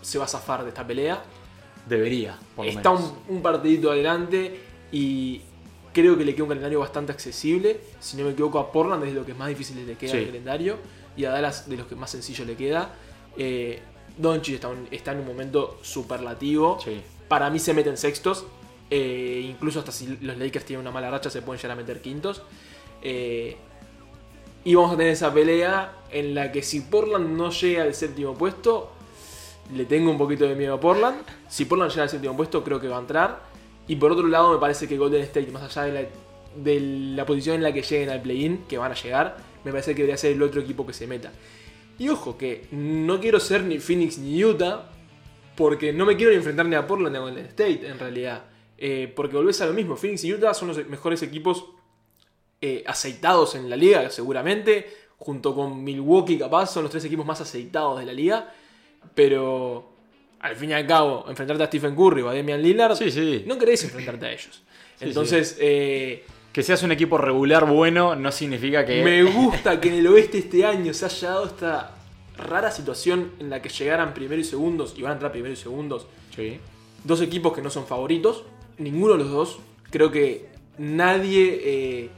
se 0.02 0.18
va 0.18 0.26
a 0.26 0.28
zafar 0.28 0.62
de 0.62 0.68
esta 0.68 0.86
pelea. 0.86 1.20
debería, 1.88 2.36
por 2.54 2.66
lo 2.66 2.70
Está 2.70 2.92
menos. 2.92 3.14
un, 3.28 3.36
un 3.36 3.42
partidito 3.42 3.90
adelante 3.90 4.60
y 4.92 5.40
creo 5.94 6.16
que 6.18 6.24
le 6.24 6.34
queda 6.34 6.42
un 6.44 6.48
calendario 6.50 6.78
bastante 6.80 7.12
accesible. 7.12 7.80
Si 7.98 8.16
no 8.18 8.24
me 8.24 8.30
equivoco, 8.32 8.58
a 8.58 8.70
Portland 8.70 9.02
es 9.04 9.14
de 9.14 9.18
lo 9.20 9.24
que 9.26 9.32
más 9.34 9.48
difícil 9.48 9.84
le 9.86 9.94
queda 9.96 10.12
Sí. 10.12 10.18
el 10.18 10.26
calendario 10.26 10.76
y 11.16 11.24
a 11.24 11.30
Dallas 11.30 11.68
de 11.68 11.76
los 11.78 11.86
que 11.86 11.96
más 11.96 12.10
sencillo 12.10 12.44
le 12.44 12.56
queda. 12.56 12.94
Eh, 13.38 13.80
Doncic 14.18 14.62
está, 14.90 15.12
en 15.12 15.18
un 15.20 15.26
momento 15.26 15.78
superlativo. 15.82 16.78
Sí. 16.84 17.00
Para 17.28 17.48
mí 17.50 17.58
se 17.58 17.72
meten 17.74 17.96
sextos. 17.96 18.44
eh, 18.90 19.42
incluso 19.44 19.78
hasta 19.80 19.92
si 19.92 20.06
los 20.22 20.36
Lakers 20.38 20.64
tienen 20.64 20.80
una 20.80 20.90
mala 20.90 21.10
racha 21.10 21.28
se 21.30 21.42
pueden 21.42 21.60
llegar 21.60 21.72
a 21.76 21.80
meter 21.80 22.00
quintos. 22.02 22.42
Eh, 23.02 23.56
y 24.68 24.74
vamos 24.74 24.92
a 24.92 24.96
tener 24.98 25.14
esa 25.14 25.32
pelea 25.32 25.94
en 26.10 26.34
la 26.34 26.52
que 26.52 26.62
si 26.62 26.82
Portland 26.82 27.34
no 27.34 27.50
llega 27.50 27.84
al 27.84 27.94
séptimo 27.94 28.34
puesto, 28.34 28.90
le 29.74 29.86
tengo 29.86 30.10
un 30.10 30.18
poquito 30.18 30.46
de 30.46 30.54
miedo 30.54 30.74
a 30.74 30.80
Portland. 30.80 31.22
Si 31.48 31.64
Portland 31.64 31.90
llega 31.90 32.02
al 32.02 32.10
séptimo 32.10 32.36
puesto, 32.36 32.62
creo 32.62 32.78
que 32.78 32.86
va 32.86 32.98
a 32.98 33.00
entrar. 33.00 33.40
Y 33.86 33.96
por 33.96 34.12
otro 34.12 34.26
lado, 34.26 34.52
me 34.52 34.58
parece 34.58 34.86
que 34.86 34.98
Golden 34.98 35.22
State, 35.22 35.50
más 35.50 35.62
allá 35.62 36.06
de 36.54 36.80
la, 37.16 37.24
posición 37.24 37.56
en 37.56 37.62
la 37.62 37.72
que 37.72 37.80
lleguen 37.80 38.10
al 38.10 38.20
play-in, 38.20 38.66
que 38.68 38.76
van 38.76 38.92
a 38.92 38.94
llegar, 38.94 39.38
me 39.64 39.70
parece 39.70 39.92
que 39.94 40.02
debería 40.02 40.18
ser 40.18 40.32
el 40.32 40.42
otro 40.42 40.60
equipo 40.60 40.86
que 40.86 40.92
se 40.92 41.06
meta. 41.06 41.32
Y 41.98 42.10
ojo, 42.10 42.36
que 42.36 42.66
no 42.70 43.20
quiero 43.20 43.40
ser 43.40 43.64
ni 43.64 43.78
Phoenix 43.78 44.18
ni 44.18 44.44
Utah, 44.44 44.90
porque 45.56 45.94
no 45.94 46.04
me 46.04 46.14
quiero 46.14 46.30
ni 46.32 46.36
enfrentar 46.36 46.66
ni 46.66 46.76
a 46.76 46.86
Portland 46.86 47.12
ni 47.12 47.16
a 47.16 47.22
Golden 47.22 47.46
State, 47.46 47.88
en 47.88 47.98
realidad. 47.98 48.44
Eh, 48.76 49.10
porque 49.16 49.34
volvés 49.34 49.62
a 49.62 49.66
lo 49.66 49.72
mismo, 49.72 49.96
Phoenix 49.96 50.24
y 50.24 50.34
Utah 50.34 50.52
son 50.52 50.68
los 50.68 50.86
mejores 50.88 51.22
equipos 51.22 51.64
eh, 52.60 52.82
aceitados 52.86 53.54
en 53.54 53.68
la 53.70 53.76
liga, 53.76 54.08
seguramente. 54.10 54.86
Junto 55.18 55.54
con 55.54 55.82
Milwaukee, 55.82 56.38
capaz, 56.38 56.66
son 56.66 56.84
los 56.84 56.92
tres 56.92 57.04
equipos 57.04 57.26
más 57.26 57.40
aceitados 57.40 57.98
de 57.98 58.06
la 58.06 58.12
liga. 58.12 58.52
Pero 59.14 59.90
al 60.40 60.54
fin 60.56 60.70
y 60.70 60.72
al 60.74 60.86
cabo, 60.86 61.24
enfrentarte 61.28 61.64
a 61.64 61.66
Stephen 61.66 61.94
Curry 61.96 62.22
o 62.22 62.28
a 62.28 62.34
Damian 62.34 62.62
Lillard, 62.62 62.94
Sí, 62.96 63.10
sí. 63.10 63.42
no 63.46 63.58
querés 63.58 63.82
enfrentarte 63.84 64.26
a 64.26 64.32
ellos. 64.32 64.62
Sí, 64.98 65.04
Entonces, 65.04 65.56
eh, 65.60 66.24
Que 66.52 66.60
seas 66.64 66.82
un 66.82 66.90
equipo 66.90 67.18
regular 67.18 67.66
bueno 67.66 68.16
no 68.16 68.32
significa 68.32 68.84
que. 68.84 69.04
me 69.04 69.22
gusta 69.32 69.80
que 69.80 69.88
en 69.90 69.94
el 69.94 70.08
oeste 70.08 70.38
este 70.38 70.64
año 70.64 70.92
se 70.92 71.04
haya 71.04 71.28
dado 71.28 71.46
esta 71.46 71.94
rara 72.36 72.72
situación 72.72 73.30
en 73.38 73.48
la 73.50 73.62
que 73.62 73.68
llegaran 73.68 74.12
primero 74.12 74.40
y 74.40 74.44
segundos, 74.44 74.94
y 74.96 75.02
van 75.02 75.10
a 75.10 75.14
entrar 75.14 75.30
primero 75.30 75.52
y 75.52 75.56
segundos, 75.56 76.08
Sí. 76.34 76.58
dos 77.04 77.20
equipos 77.20 77.52
que 77.52 77.62
no 77.62 77.70
son 77.70 77.86
favoritos, 77.86 78.42
ninguno 78.78 79.12
de 79.12 79.18
los 79.20 79.30
dos. 79.30 79.58
Creo 79.90 80.10
que 80.10 80.46
nadie 80.78 81.60
eh, 81.62 82.10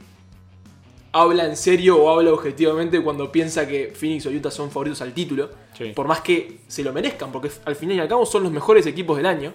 habla 1.13 1.45
en 1.45 1.57
serio 1.57 1.97
o 2.01 2.09
habla 2.09 2.31
objetivamente 2.33 3.01
cuando 3.01 3.31
piensa 3.31 3.67
que 3.67 3.91
Phoenix 3.93 4.25
o 4.25 4.29
Utah 4.29 4.51
son 4.51 4.71
favoritos 4.71 5.01
al 5.01 5.13
título. 5.13 5.49
Sí. 5.77 5.91
Por 5.95 6.07
más 6.07 6.21
que 6.21 6.59
se 6.67 6.83
lo 6.83 6.93
merezcan, 6.93 7.31
porque 7.31 7.51
al 7.65 7.75
final 7.75 7.97
y 7.97 7.99
al 7.99 8.07
cabo 8.07 8.25
son 8.25 8.43
los 8.43 8.51
mejores 8.51 8.85
equipos 8.85 9.17
del 9.17 9.25
año. 9.25 9.53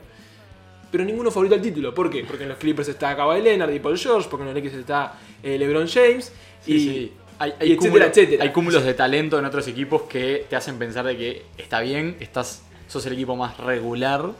Pero 0.90 1.04
ninguno 1.04 1.30
favorito 1.30 1.54
al 1.56 1.62
título. 1.62 1.94
¿Por 1.94 2.10
qué? 2.10 2.24
Porque 2.24 2.44
en 2.44 2.48
los 2.50 2.58
Clippers 2.58 2.88
está 2.88 3.16
Kawhi 3.16 3.42
Leonard 3.42 3.72
y 3.72 3.80
Paul 3.80 3.98
George, 3.98 4.28
porque 4.30 4.42
en 4.42 4.54
los 4.54 4.54
Lakers 4.54 4.74
está 4.80 5.14
eh, 5.42 5.58
LeBron 5.58 5.88
James. 5.88 6.32
Sí, 6.64 6.72
y, 6.74 6.78
sí. 6.80 7.12
Hay, 7.38 7.50
y 7.50 7.64
hay 7.64 7.72
etcétera, 7.72 7.92
cúmulo- 7.92 8.08
etcétera. 8.08 8.44
hay 8.44 8.50
cúmulos 8.52 8.84
de 8.84 8.94
talento 8.94 9.38
en 9.38 9.44
otros 9.44 9.66
equipos 9.68 10.02
que 10.02 10.46
te 10.48 10.56
hacen 10.56 10.78
pensar 10.78 11.04
de 11.04 11.16
que 11.18 11.42
está 11.58 11.80
bien, 11.80 12.16
estás, 12.20 12.62
sos 12.88 13.04
el 13.04 13.12
equipo 13.12 13.36
más 13.36 13.58
regular, 13.58 14.30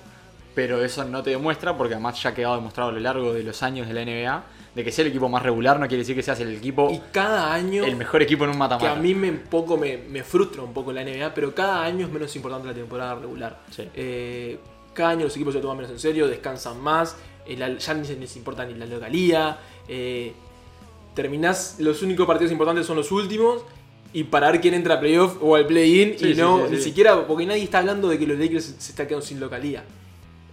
pero 0.55 0.83
eso 0.83 1.05
no 1.05 1.23
te 1.23 1.31
demuestra, 1.31 1.77
porque 1.77 1.93
además 1.95 2.23
ya 2.23 2.31
ha 2.31 2.35
quedado 2.35 2.55
demostrado 2.57 2.89
a 2.91 2.93
lo 2.93 3.01
largo 3.01 3.35
de 3.35 3.43
los 3.43 3.63
años 3.63 3.87
de 3.87 3.93
la 3.93 4.03
NBA, 4.03 4.45
de 4.77 4.85
que 4.85 4.93
ser 4.93 5.07
el 5.07 5.11
equipo 5.11 5.29
más 5.29 5.43
regular 5.43 5.81
no 5.81 5.89
quiere 5.89 6.03
decir 6.03 6.15
que 6.15 6.23
seas 6.23 6.39
el 6.41 6.55
equipo, 6.55 6.91
y 6.93 7.01
cada 7.11 7.53
año... 7.53 7.83
el 7.85 7.97
mejor 7.97 8.21
equipo 8.23 8.45
en 8.45 8.51
un 8.51 8.55
que 8.57 8.59
mata-mata. 8.59 8.93
a 8.93 8.97
mí 8.97 9.15
me, 9.15 9.31
un 9.31 9.39
poco 9.39 9.77
me, 9.79 9.97
me 9.97 10.23
frustra 10.23 10.63
un 10.63 10.75
poco 10.75 10.93
la 10.93 11.03
NBA, 11.03 11.33
pero 11.35 11.55
cada 11.55 11.83
año 11.83 12.07
es 12.07 12.13
menos 12.13 12.37
importante 12.37 12.69
la 12.69 12.75
temporada 12.75 13.15
regular. 13.15 13.59
Sí. 13.71 13.89
Eh, 13.95 14.59
cada 14.93 15.11
año 15.11 15.25
los 15.25 15.35
equipos 15.35 15.55
se 15.55 15.59
lo 15.59 15.63
toman 15.63 15.79
menos 15.79 15.91
en 15.93 15.99
serio, 15.99 16.29
descansan 16.29 16.79
más, 16.81 17.17
eh, 17.47 17.57
la- 17.57 17.77
ya 17.79 17.95
ni 17.95 18.07
se 18.07 18.17
les 18.17 18.37
importa 18.37 18.65
ni 18.67 18.75
la 18.75 18.85
localía. 18.87 19.59
eh, 19.89 20.35
terminás, 21.15 21.77
los 21.79 22.03
únicos 22.03 22.27
partidos 22.27 22.53
importantes 22.53 22.87
son 22.87 22.97
los 22.97 23.11
últimos. 23.11 23.63
Y 24.13 24.25
para 24.25 24.51
ver 24.51 24.61
quién 24.61 24.75
entra 24.75 24.95
a 24.95 25.01
playoff 25.01 25.37
o 25.43 25.57
al 25.57 25.67
play-in. 25.67 26.19
Sí, 26.19 26.29
y 26.29 26.35
sí, 26.35 26.41
no, 26.41 26.67
ni 26.69 26.77
siquiera, 26.79 27.27
porque 27.27 27.45
nadie 27.45 27.63
está 27.65 27.79
hablando 27.79 28.09
de 28.09 28.19
que 28.19 28.27
los 28.27 28.39
Lakers 28.39 28.65
se, 28.65 28.81
se 28.81 28.91
está 28.93 29.07
quedando 29.07 29.27
sin 29.27 29.41
localía. 29.41 29.85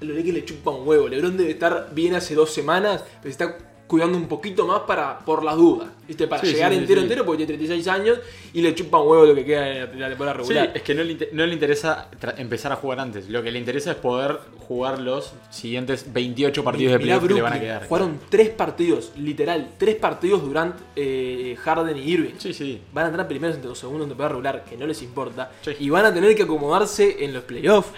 A 0.02 0.06
los 0.06 0.16
Lakers 0.16 0.34
le 0.34 0.46
chupa 0.46 0.72
un 0.72 0.88
huevo. 0.88 1.08
LeBron 1.08 1.38
debe 1.38 1.52
estar 1.52 1.90
bien 1.94 2.16
hace 2.16 2.36
dos 2.36 2.52
semanas, 2.54 3.04
pero 3.22 3.24
se 3.24 3.30
está 3.44 3.58
cuidando 3.94 4.18
un 4.18 4.28
poquito 4.28 4.66
más 4.66 4.80
para 4.82 5.20
por 5.20 5.44
las 5.44 5.56
dudas, 5.56 5.88
¿viste? 6.08 6.26
Para 6.28 6.42
Sí, 6.42 6.48
llegar 6.54 6.72
sí, 6.72 6.78
sí, 6.78 6.82
entero 6.82 7.02
sí. 7.02 7.04
entero 7.06 7.26
porque 7.26 7.46
tiene 7.46 7.58
36 7.60 7.88
años 7.90 8.20
y 8.52 8.62
le 8.64 8.74
chupa 8.74 8.98
un 8.98 9.08
huevo 9.08 9.26
lo 9.28 9.36
que 9.36 9.46
queda 9.46 9.62
de 9.62 9.96
la 9.98 10.10
temporada 10.10 10.38
Sí, 10.44 10.50
regular. 10.50 10.72
es 10.76 10.82
que 10.82 10.96
no 10.96 11.04
le, 11.04 11.30
no 11.32 11.46
le 11.46 11.54
interesa 11.54 12.08
empezar 12.38 12.72
a 12.72 12.76
jugar 12.78 13.00
antes. 13.02 13.30
Lo 13.30 13.44
que 13.44 13.52
le 13.52 13.60
interesa 13.60 13.92
es 13.92 13.98
poder 13.98 14.40
jugar 14.68 14.98
los 15.00 15.34
siguientes 15.52 16.12
28 16.12 16.64
partidos 16.64 16.94
de 16.94 17.00
playoff 17.02 17.28
que 17.28 17.34
le 17.36 17.42
van 17.44 17.54
a 17.54 17.60
quedar. 17.60 17.88
Jugaron 17.88 18.20
tres 18.30 18.50
partidos, 18.50 19.12
literal, 19.16 19.70
tres 19.78 19.96
partidos 19.98 20.42
Durant, 20.42 20.76
eh, 20.96 21.56
Harden 21.62 21.96
y 21.96 22.02
Irving. 22.02 22.34
Sí, 22.40 22.52
sí. 22.52 22.82
Van 22.94 23.06
a 23.06 23.08
entrar 23.10 23.28
primeros 23.28 23.58
o 23.64 23.76
segundos 23.76 24.06
en 24.06 24.10
temporada 24.10 24.30
regular, 24.30 24.66
que 24.68 24.76
no 24.76 24.88
les 24.88 25.04
importa. 25.04 25.52
Sí. 25.62 25.72
Y 25.80 25.90
van 25.92 26.06
a 26.06 26.14
tener 26.14 26.36
que 26.36 26.42
acomodarse 26.44 27.24
en 27.24 27.32
los 27.32 27.44
playoffs. 27.44 27.90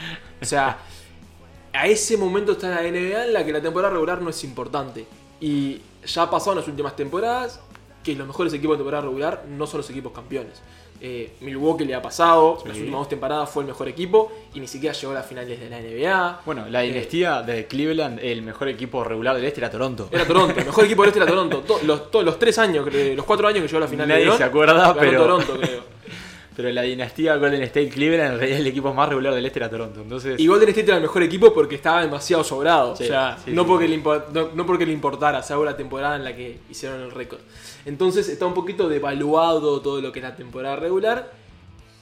O 0.41 0.45
sea, 0.45 0.77
a 1.73 1.87
ese 1.87 2.17
momento 2.17 2.51
está 2.53 2.69
la 2.69 2.81
NBA 2.81 3.25
en 3.27 3.33
la 3.33 3.45
que 3.45 3.51
la 3.53 3.61
temporada 3.61 3.93
regular 3.93 4.21
no 4.21 4.29
es 4.29 4.43
importante. 4.43 5.05
Y 5.39 5.81
ya 6.05 6.23
ha 6.23 6.29
pasado 6.29 6.51
en 6.53 6.59
las 6.59 6.67
últimas 6.67 6.95
temporadas 6.95 7.59
que 8.03 8.15
los 8.15 8.27
mejores 8.27 8.53
equipos 8.53 8.75
de 8.75 8.79
temporada 8.79 9.03
regular 9.03 9.43
no 9.49 9.65
son 9.67 9.79
los 9.79 9.89
equipos 9.89 10.11
campeones. 10.11 10.61
Eh, 11.01 11.33
Milwaukee 11.41 11.83
le 11.83 11.93
ha 11.93 12.01
pasado, 12.01 12.57
Sí. 12.61 12.67
las 12.69 12.77
últimas 12.77 13.01
dos 13.01 13.09
temporadas 13.09 13.49
fue 13.49 13.63
el 13.63 13.67
mejor 13.67 13.87
equipo 13.89 14.31
y 14.53 14.59
ni 14.61 14.67
siquiera 14.67 14.95
llegó 14.95 15.11
a 15.11 15.15
las 15.15 15.25
finales 15.25 15.59
de 15.59 15.69
la 15.69 15.79
NBA. 15.79 16.41
Bueno, 16.45 16.65
la 16.69 16.81
dinastía 16.81 17.41
de 17.41 17.67
Cleveland, 17.67 18.19
el 18.23 18.41
mejor 18.43 18.69
equipo 18.69 19.03
regular 19.03 19.35
del 19.35 19.43
este 19.45 19.59
era 19.59 19.69
Toronto. 19.69 20.07
Era 20.11 20.25
Toronto, 20.25 20.57
el 20.57 20.65
mejor 20.65 20.85
equipo 20.85 21.01
del 21.01 21.09
este 21.09 21.19
era 21.19 21.27
Toronto. 21.29 21.63
Los, 21.83 22.09
todos 22.11 22.23
los 22.23 22.39
tres 22.39 22.57
años, 22.59 22.85
creo, 22.87 23.13
los 23.15 23.25
cuatro 23.25 23.47
años 23.47 23.61
que 23.61 23.67
llegó 23.67 23.77
a 23.77 23.81
la 23.81 23.87
final 23.87 24.07
de 24.07 24.13
Nadie 24.13 24.23
LeBron, 24.25 24.37
se 24.37 24.43
acuerda, 24.45 24.93
pero- 24.97 25.21
Toronto, 25.21 25.57
creo. 25.59 25.94
Pero 26.55 26.69
la 26.71 26.81
dinastía 26.83 27.35
Golden 27.35 27.61
State 27.63 27.89
Cleveland, 27.89 28.33
en 28.33 28.39
realidad 28.39 28.59
el 28.61 28.67
equipo 28.67 28.93
más 28.93 29.09
regular 29.09 29.33
del 29.33 29.45
este 29.45 29.59
era 29.59 29.69
Toronto. 29.69 30.01
Entonces, 30.01 30.39
Y 30.39 30.47
Golden 30.47 30.69
State 30.69 30.87
era 30.87 30.95
el 30.97 31.01
mejor 31.01 31.23
equipo 31.23 31.53
porque 31.53 31.75
estaba 31.75 32.01
demasiado 32.01 32.43
sobrado. 32.43 32.95
Sí, 32.95 33.03
o 33.03 33.07
sea, 33.07 33.37
sí, 33.43 33.51
no, 33.51 33.63
sí. 33.63 33.67
porque 33.67 33.87
Le 33.87 34.01
impor- 34.01 34.25
no, 34.31 34.49
no 34.53 34.65
porque 34.65 34.85
le 34.85 34.93
importara, 34.93 35.43
salvo 35.43 35.65
la 35.65 35.75
temporada 35.75 36.15
en 36.15 36.23
la 36.23 36.35
que 36.35 36.59
hicieron 36.69 37.01
el 37.01 37.11
récord. 37.11 37.39
Entonces 37.85 38.29
está 38.29 38.45
un 38.45 38.53
poquito 38.53 38.87
devaluado 38.87 39.81
todo 39.81 39.99
lo 40.01 40.11
que 40.11 40.19
es 40.19 40.23
la 40.23 40.35
temporada 40.35 40.75
regular. 40.77 41.31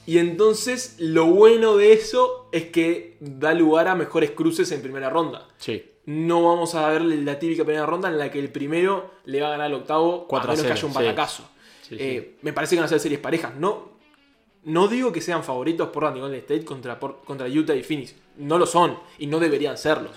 Y 0.06 0.18
entonces 0.18 0.96
lo 0.98 1.26
bueno 1.26 1.76
de 1.76 1.92
eso 1.94 2.48
es 2.52 2.64
que 2.66 3.16
da 3.20 3.54
lugar 3.54 3.88
a 3.88 3.94
mejores 3.94 4.30
cruces 4.32 4.70
en 4.72 4.82
primera 4.82 5.10
ronda. 5.10 5.48
sí. 5.58 5.90
No 6.06 6.42
vamos 6.42 6.74
a 6.74 6.86
ver 6.90 7.00
la 7.00 7.38
típica 7.38 7.64
primera 7.64 7.86
ronda 7.86 8.10
en 8.10 8.18
la 8.18 8.30
que 8.30 8.38
el 8.38 8.50
primero 8.50 9.10
le 9.24 9.40
va 9.40 9.46
a 9.46 9.50
ganar 9.52 9.68
al 9.68 9.72
octavo 9.72 10.26
Cuatro 10.28 10.50
a 10.50 10.52
a 10.52 10.56
menos 10.58 10.66
que 10.66 10.72
haya 10.78 10.86
un 10.86 10.92
batacazo. 10.92 11.44
Sí, 11.80 11.96
sí. 11.96 11.96
Eh, 11.98 12.36
me 12.42 12.52
parece 12.52 12.74
que 12.76 12.80
van 12.80 12.84
a 12.84 12.88
ser 12.88 13.00
series 13.00 13.20
parejas. 13.20 13.54
No, 13.56 13.93
no 14.64 14.88
digo 14.88 15.12
que 15.12 15.20
sean 15.20 15.44
favoritos 15.44 15.88
por 15.90 16.04
Randy 16.04 16.20
Golden 16.20 16.38
State 16.40 16.64
contra, 16.64 16.98
por- 16.98 17.22
contra 17.24 17.46
Utah 17.48 17.74
y 17.74 17.82
Phoenix. 17.82 18.14
No 18.36 18.58
lo 18.58 18.66
son 18.66 18.98
y 19.18 19.26
no 19.26 19.38
deberían 19.38 19.76
serlos. 19.78 20.12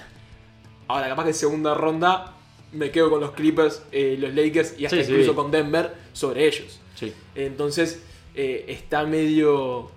Ahora, 0.88 1.10
capaz 1.10 1.24
que 1.24 1.30
en 1.30 1.36
segunda 1.36 1.74
ronda 1.74 2.34
me 2.72 2.92
quedo 2.92 3.10
con 3.10 3.20
los 3.22 3.32
Clippers, 3.32 3.84
eh, 3.92 4.16
los 4.20 4.34
Lakers 4.34 4.80
y 4.80 4.86
hasta 4.86 4.98
Sí, 4.98 5.04
sí. 5.04 5.12
incluso 5.12 5.36
con 5.36 5.52
Denver 5.52 5.94
sobre 6.14 6.48
ellos. 6.48 6.80
Sí. 6.96 7.14
Entonces 7.36 8.02
eh, 8.36 8.66
está 8.68 9.06
medio 9.06 9.92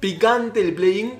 picante 0.00 0.60
el 0.60 0.74
play-in 0.74 1.14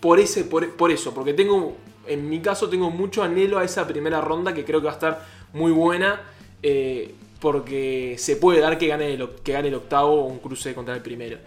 por, 0.00 0.18
ese, 0.18 0.44
por, 0.44 0.68
por 0.76 0.90
eso, 0.90 1.12
porque 1.14 1.34
tengo, 1.34 1.76
en 2.06 2.28
mi 2.28 2.40
caso 2.40 2.68
tengo 2.68 2.90
mucho 2.90 3.22
anhelo 3.22 3.58
a 3.58 3.64
esa 3.64 3.86
primera 3.86 4.20
ronda 4.20 4.54
que 4.54 4.64
creo 4.64 4.80
que 4.80 4.86
va 4.86 4.92
a 4.92 4.94
estar 4.94 5.26
muy 5.52 5.70
buena, 5.72 6.22
eh, 6.62 7.14
porque 7.42 8.14
se 8.18 8.36
puede 8.36 8.60
dar 8.60 8.78
que 8.78 8.86
gane 8.86 9.12
el, 9.12 9.28
que 9.42 9.52
gane 9.52 9.66
el 9.66 9.74
octavo 9.74 10.14
o 10.14 10.26
un 10.26 10.38
cruce 10.38 10.74
contra 10.74 10.94
el 10.94 11.02
primero. 11.02 11.38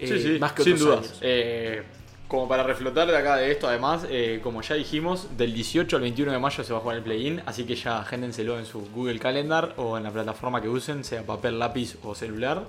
Eh, 0.00 0.08
Sí, 0.08 0.18
sí, 0.20 0.38
más 0.40 0.52
que 0.52 0.64
sin 0.64 0.72
otros 0.74 0.88
dudas. 0.88 1.06
años. 1.06 1.18
Eh, 1.22 1.82
como 2.26 2.48
para 2.48 2.64
reflotar 2.64 3.06
de 3.06 3.16
acá 3.16 3.36
de 3.36 3.52
esto, 3.52 3.68
además, 3.68 4.04
eh, 4.10 4.40
como 4.42 4.60
ya 4.62 4.74
dijimos, 4.74 5.28
del 5.36 5.54
18 5.54 5.94
al 5.94 6.02
21 6.02 6.32
de 6.32 6.38
mayo 6.40 6.64
se 6.64 6.72
va 6.72 6.80
a 6.80 6.82
jugar 6.82 6.96
el 6.96 7.04
play-in, 7.04 7.40
así 7.46 7.64
que 7.64 7.76
ya 7.76 8.00
agéndenselo 8.00 8.58
en 8.58 8.66
su 8.66 8.80
Google 8.90 9.20
Calendar 9.20 9.74
o 9.76 9.96
en 9.96 10.02
la 10.02 10.10
plataforma 10.10 10.60
que 10.60 10.68
usen, 10.68 11.04
sea 11.04 11.22
papel, 11.22 11.60
lápiz 11.60 11.96
o 12.02 12.16
celular, 12.16 12.64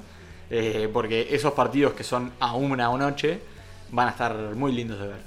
eh, 0.51 0.87
porque 0.93 1.29
esos 1.31 1.53
partidos 1.53 1.93
que 1.93 2.03
son 2.03 2.33
a 2.39 2.53
una 2.55 2.91
o 2.91 2.97
noche 2.99 3.39
van 3.89 4.09
a 4.09 4.11
estar 4.11 4.35
muy 4.53 4.71
lindos 4.73 4.99
de 4.99 5.07
ver. 5.07 5.19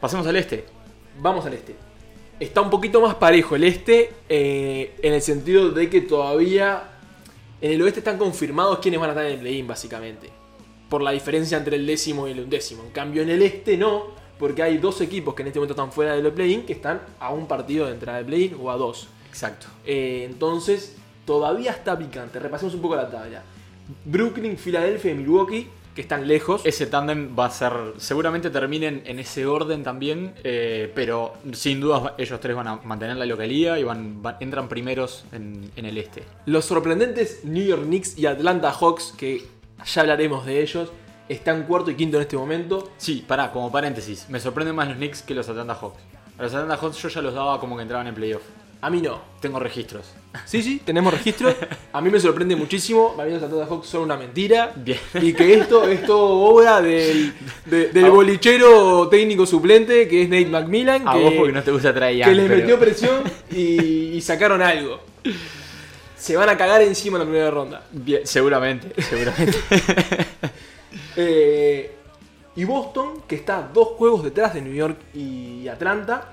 Pasemos 0.00 0.26
al 0.26 0.34
este. 0.34 0.64
Vamos 1.20 1.46
al 1.46 1.52
este. 1.52 1.87
Está 2.40 2.60
un 2.60 2.70
poquito 2.70 3.00
más 3.00 3.16
parejo 3.16 3.56
el 3.56 3.64
este, 3.64 4.12
eh, 4.28 4.94
en 5.02 5.12
el 5.12 5.22
sentido 5.22 5.70
de 5.70 5.90
que 5.90 6.02
todavía 6.02 6.84
en 7.60 7.72
el 7.72 7.82
oeste 7.82 7.98
están 7.98 8.16
confirmados 8.16 8.78
quiénes 8.78 9.00
van 9.00 9.10
a 9.10 9.12
estar 9.12 9.26
en 9.26 9.32
el 9.32 9.40
play-in, 9.40 9.66
básicamente. 9.66 10.30
Por 10.88 11.02
la 11.02 11.10
diferencia 11.10 11.58
entre 11.58 11.76
el 11.76 11.86
décimo 11.86 12.28
y 12.28 12.30
el 12.30 12.40
undécimo. 12.40 12.84
En 12.84 12.90
cambio, 12.90 13.22
en 13.22 13.30
el 13.30 13.42
este 13.42 13.76
no, 13.76 14.06
porque 14.38 14.62
hay 14.62 14.78
dos 14.78 15.00
equipos 15.00 15.34
que 15.34 15.42
en 15.42 15.48
este 15.48 15.58
momento 15.58 15.74
están 15.74 15.90
fuera 15.90 16.14
del 16.14 16.32
play-in 16.32 16.64
que 16.64 16.74
están 16.74 17.00
a 17.18 17.32
un 17.32 17.48
partido 17.48 17.86
de 17.86 17.92
entrada 17.92 18.18
del 18.18 18.26
play-in 18.26 18.56
o 18.60 18.70
a 18.70 18.76
dos. 18.76 19.08
Exacto. 19.28 19.66
Eh, 19.84 20.24
entonces, 20.30 20.94
todavía 21.24 21.72
está 21.72 21.98
picante. 21.98 22.38
Repasemos 22.38 22.72
un 22.74 22.82
poco 22.82 22.94
la 22.94 23.10
tabla. 23.10 23.42
Brooklyn, 24.04 24.56
Filadelfia 24.56 25.10
y 25.10 25.14
Milwaukee, 25.14 25.68
que 25.98 26.02
están 26.02 26.28
lejos. 26.28 26.60
Ese 26.64 26.86
tándem 26.86 27.34
va 27.36 27.46
a 27.46 27.50
ser, 27.50 27.72
seguramente 27.96 28.50
terminen 28.50 29.02
en 29.04 29.18
ese 29.18 29.46
orden 29.46 29.82
también, 29.82 30.32
eh, 30.44 30.92
pero 30.94 31.34
sin 31.50 31.80
dudas 31.80 32.12
ellos 32.18 32.38
tres 32.38 32.54
van 32.54 32.68
a 32.68 32.76
mantener 32.84 33.16
la 33.16 33.26
localía 33.26 33.76
y 33.80 33.82
van, 33.82 34.22
van- 34.22 34.36
entran 34.38 34.68
primeros 34.68 35.24
en, 35.32 35.68
en 35.74 35.84
el 35.86 35.98
este. 35.98 36.22
Los 36.46 36.66
sorprendentes 36.66 37.40
New 37.42 37.64
York 37.66 37.82
Knicks 37.82 38.16
y 38.16 38.26
Atlanta 38.26 38.70
Hawks, 38.70 39.12
que 39.18 39.42
ya 39.84 40.00
hablaremos 40.02 40.46
de 40.46 40.62
ellos, 40.62 40.92
están 41.28 41.64
cuarto 41.64 41.90
y 41.90 41.96
quinto 41.96 42.16
en 42.18 42.22
este 42.22 42.36
momento. 42.36 42.92
Sí, 42.96 43.24
pará, 43.26 43.50
como 43.50 43.72
paréntesis, 43.72 44.26
me 44.28 44.38
sorprenden 44.38 44.76
más 44.76 44.86
los 44.86 44.98
Knicks 44.98 45.22
que 45.22 45.34
los 45.34 45.48
Atlanta 45.48 45.74
Hawks. 45.74 45.98
A 46.38 46.42
los 46.44 46.54
Atlanta 46.54 46.76
Hawks 46.76 46.96
yo 47.02 47.08
ya 47.08 47.22
los 47.22 47.34
daba 47.34 47.58
como 47.58 47.74
que 47.76 47.82
entraban 47.82 48.06
en 48.06 48.14
playoff. 48.14 48.42
A 48.80 48.90
mí 48.90 49.00
no. 49.00 49.20
Tengo 49.40 49.58
registros. 49.58 50.06
Sí, 50.44 50.62
sí, 50.62 50.80
tenemos 50.84 51.12
registro. 51.12 51.52
A 51.92 52.00
mí 52.00 52.10
me 52.10 52.20
sorprende 52.20 52.54
muchísimo. 52.54 53.14
Los 53.16 53.42
Atlanta 53.42 53.66
Hawks 53.66 53.88
son 53.88 54.02
una 54.02 54.16
mentira. 54.16 54.72
Bien. 54.76 54.98
Y 55.20 55.32
que 55.32 55.54
esto 55.54 55.84
es 55.88 56.04
todo 56.04 56.38
obra 56.40 56.80
del, 56.80 57.32
de- 57.66 57.88
del 57.88 58.10
bolichero 58.10 59.08
técnico 59.08 59.46
suplente, 59.46 60.06
que 60.06 60.22
es 60.22 60.28
Nate 60.28 60.46
McMillan, 60.46 61.08
A 61.08 61.12
que, 61.14 61.18
vos 61.22 61.32
porque 61.36 61.52
no 61.52 61.62
te 61.62 61.70
gusta 61.72 61.92
traer 61.94 62.24
que 62.24 62.34
les 62.34 62.48
metió 62.48 62.78
presión 62.78 63.22
y, 63.50 64.14
y 64.16 64.20
sacaron 64.20 64.62
algo. 64.62 65.00
Se 66.16 66.36
van 66.36 66.48
a 66.48 66.56
cagar 66.56 66.82
encima 66.82 67.16
en 67.16 67.20
la 67.20 67.26
primera 67.26 67.50
ronda. 67.50 67.82
Bien, 67.92 68.20
seguramente, 68.26 69.00
seguramente. 69.02 69.58
Eh, 71.16 71.92
y 72.56 72.64
Boston, 72.64 73.22
que 73.26 73.34
está 73.36 73.68
dos 73.74 73.88
juegos 73.88 74.22
detrás 74.24 74.54
de 74.54 74.62
New 74.62 74.72
York 74.72 74.96
y 75.14 75.68
Atlanta, 75.68 76.32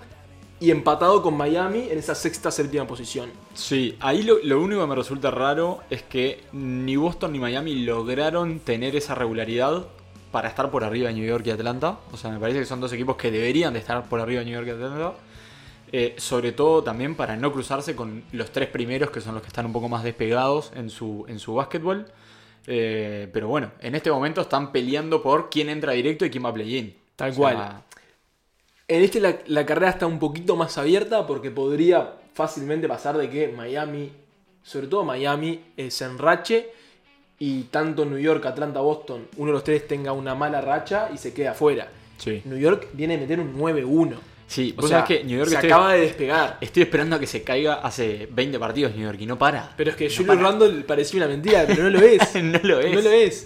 y 0.59 0.71
empatado 0.71 1.21
con 1.21 1.35
Miami 1.35 1.87
en 1.89 1.97
esa 1.97 2.15
sexta, 2.15 2.49
séptima 2.51 2.87
posición. 2.87 3.31
Sí, 3.53 3.97
ahí 3.99 4.23
lo, 4.23 4.37
lo 4.43 4.61
único 4.61 4.81
que 4.81 4.87
me 4.87 4.95
resulta 4.95 5.31
raro 5.31 5.81
es 5.89 6.03
que 6.03 6.43
ni 6.53 6.95
Boston 6.95 7.33
ni 7.33 7.39
Miami 7.39 7.75
lograron 7.83 8.59
tener 8.59 8.95
esa 8.95 9.15
regularidad 9.15 9.85
para 10.31 10.49
estar 10.49 10.69
por 10.71 10.83
arriba 10.83 11.09
de 11.09 11.15
New 11.15 11.25
York 11.25 11.45
y 11.47 11.51
Atlanta. 11.51 11.97
O 12.11 12.17
sea, 12.17 12.31
me 12.31 12.39
parece 12.39 12.59
que 12.59 12.65
son 12.65 12.81
dos 12.81 12.91
equipos 12.93 13.15
que 13.15 13.31
deberían 13.31 13.73
de 13.73 13.79
estar 13.79 14.03
por 14.09 14.19
arriba 14.19 14.39
de 14.39 14.45
New 14.45 14.55
York 14.55 14.67
y 14.67 14.71
Atlanta. 14.71 15.13
Eh, 15.91 16.15
sobre 16.17 16.51
todo 16.51 16.83
también 16.83 17.15
para 17.15 17.37
no 17.37 17.53
cruzarse 17.53 17.95
con 17.95 18.23
los 18.31 18.51
tres 18.51 18.67
primeros, 18.67 19.11
que 19.11 19.21
son 19.21 19.33
los 19.33 19.41
que 19.41 19.47
están 19.47 19.65
un 19.65 19.71
poco 19.71 19.87
más 19.87 20.03
despegados 20.03 20.71
en 20.75 20.89
su, 20.89 21.25
en 21.27 21.39
su 21.39 21.53
básquetbol. 21.53 22.07
Eh, 22.67 23.29
pero 23.31 23.47
bueno, 23.47 23.71
en 23.79 23.95
este 23.95 24.11
momento 24.11 24.41
están 24.41 24.71
peleando 24.71 25.21
por 25.21 25.49
quién 25.49 25.69
entra 25.69 25.93
directo 25.93 26.25
y 26.25 26.29
quién 26.29 26.43
va 26.43 26.49
a 26.49 26.53
play-in. 26.53 26.95
Tal 27.15 27.31
O 27.31 27.33
sea, 27.33 27.41
cual. 27.41 27.83
En 28.87 29.01
este 29.01 29.19
la, 29.19 29.37
la 29.47 29.65
carrera 29.65 29.89
está 29.89 30.05
un 30.05 30.19
poquito 30.19 30.55
más 30.55 30.77
abierta 30.77 31.25
porque 31.25 31.49
podría 31.51 32.13
fácilmente 32.33 32.87
pasar 32.87 33.17
de 33.17 33.29
que 33.29 33.47
Miami, 33.47 34.11
sobre 34.61 34.87
todo 34.87 35.03
Miami, 35.03 35.61
eh, 35.75 35.89
se 35.89 36.05
enrache 36.05 36.67
y 37.39 37.63
tanto 37.63 38.05
New 38.05 38.19
York, 38.19 38.45
Atlanta, 38.45 38.81
Boston, 38.81 39.27
uno 39.37 39.47
de 39.47 39.53
los 39.53 39.63
tres 39.63 39.87
tenga 39.87 40.11
una 40.11 40.35
mala 40.35 40.61
racha 40.61 41.09
y 41.13 41.17
se 41.17 41.33
quede 41.33 41.47
afuera. 41.47 41.89
Sí. 42.17 42.41
New 42.45 42.57
York 42.57 42.87
viene 42.93 43.15
a 43.15 43.17
meter 43.17 43.39
un 43.39 43.57
9-1. 43.57 44.13
Sí, 44.47 44.75
O 44.77 44.87
sea, 44.87 45.03
que 45.03 45.23
New 45.23 45.37
York 45.39 45.49
se 45.49 45.55
estoy- 45.55 45.71
acaba 45.71 45.93
de 45.93 46.01
despegar. 46.01 46.57
Estoy 46.61 46.83
esperando 46.83 47.15
a 47.15 47.19
que 47.19 47.25
se 47.25 47.41
caiga 47.43 47.75
hace 47.75 48.29
20 48.31 48.59
partidos 48.59 48.93
New 48.95 49.03
York 49.03 49.17
y 49.19 49.25
no 49.25 49.39
para. 49.39 49.73
Pero 49.75 49.89
es 49.89 49.95
que 49.97 50.07
No 50.07 50.11
Julius 50.15 50.27
para. 50.27 50.41
Randle 50.51 50.83
parecía 50.83 51.17
una 51.17 51.27
mentira, 51.27 51.63
pero 51.67 51.83
no 51.83 51.89
lo 51.89 51.99
es. 51.99 52.35
no 52.43 52.59
lo 52.61 52.79
es. 52.79 52.93
No 52.93 53.01
lo 53.01 53.09
es. 53.11 53.45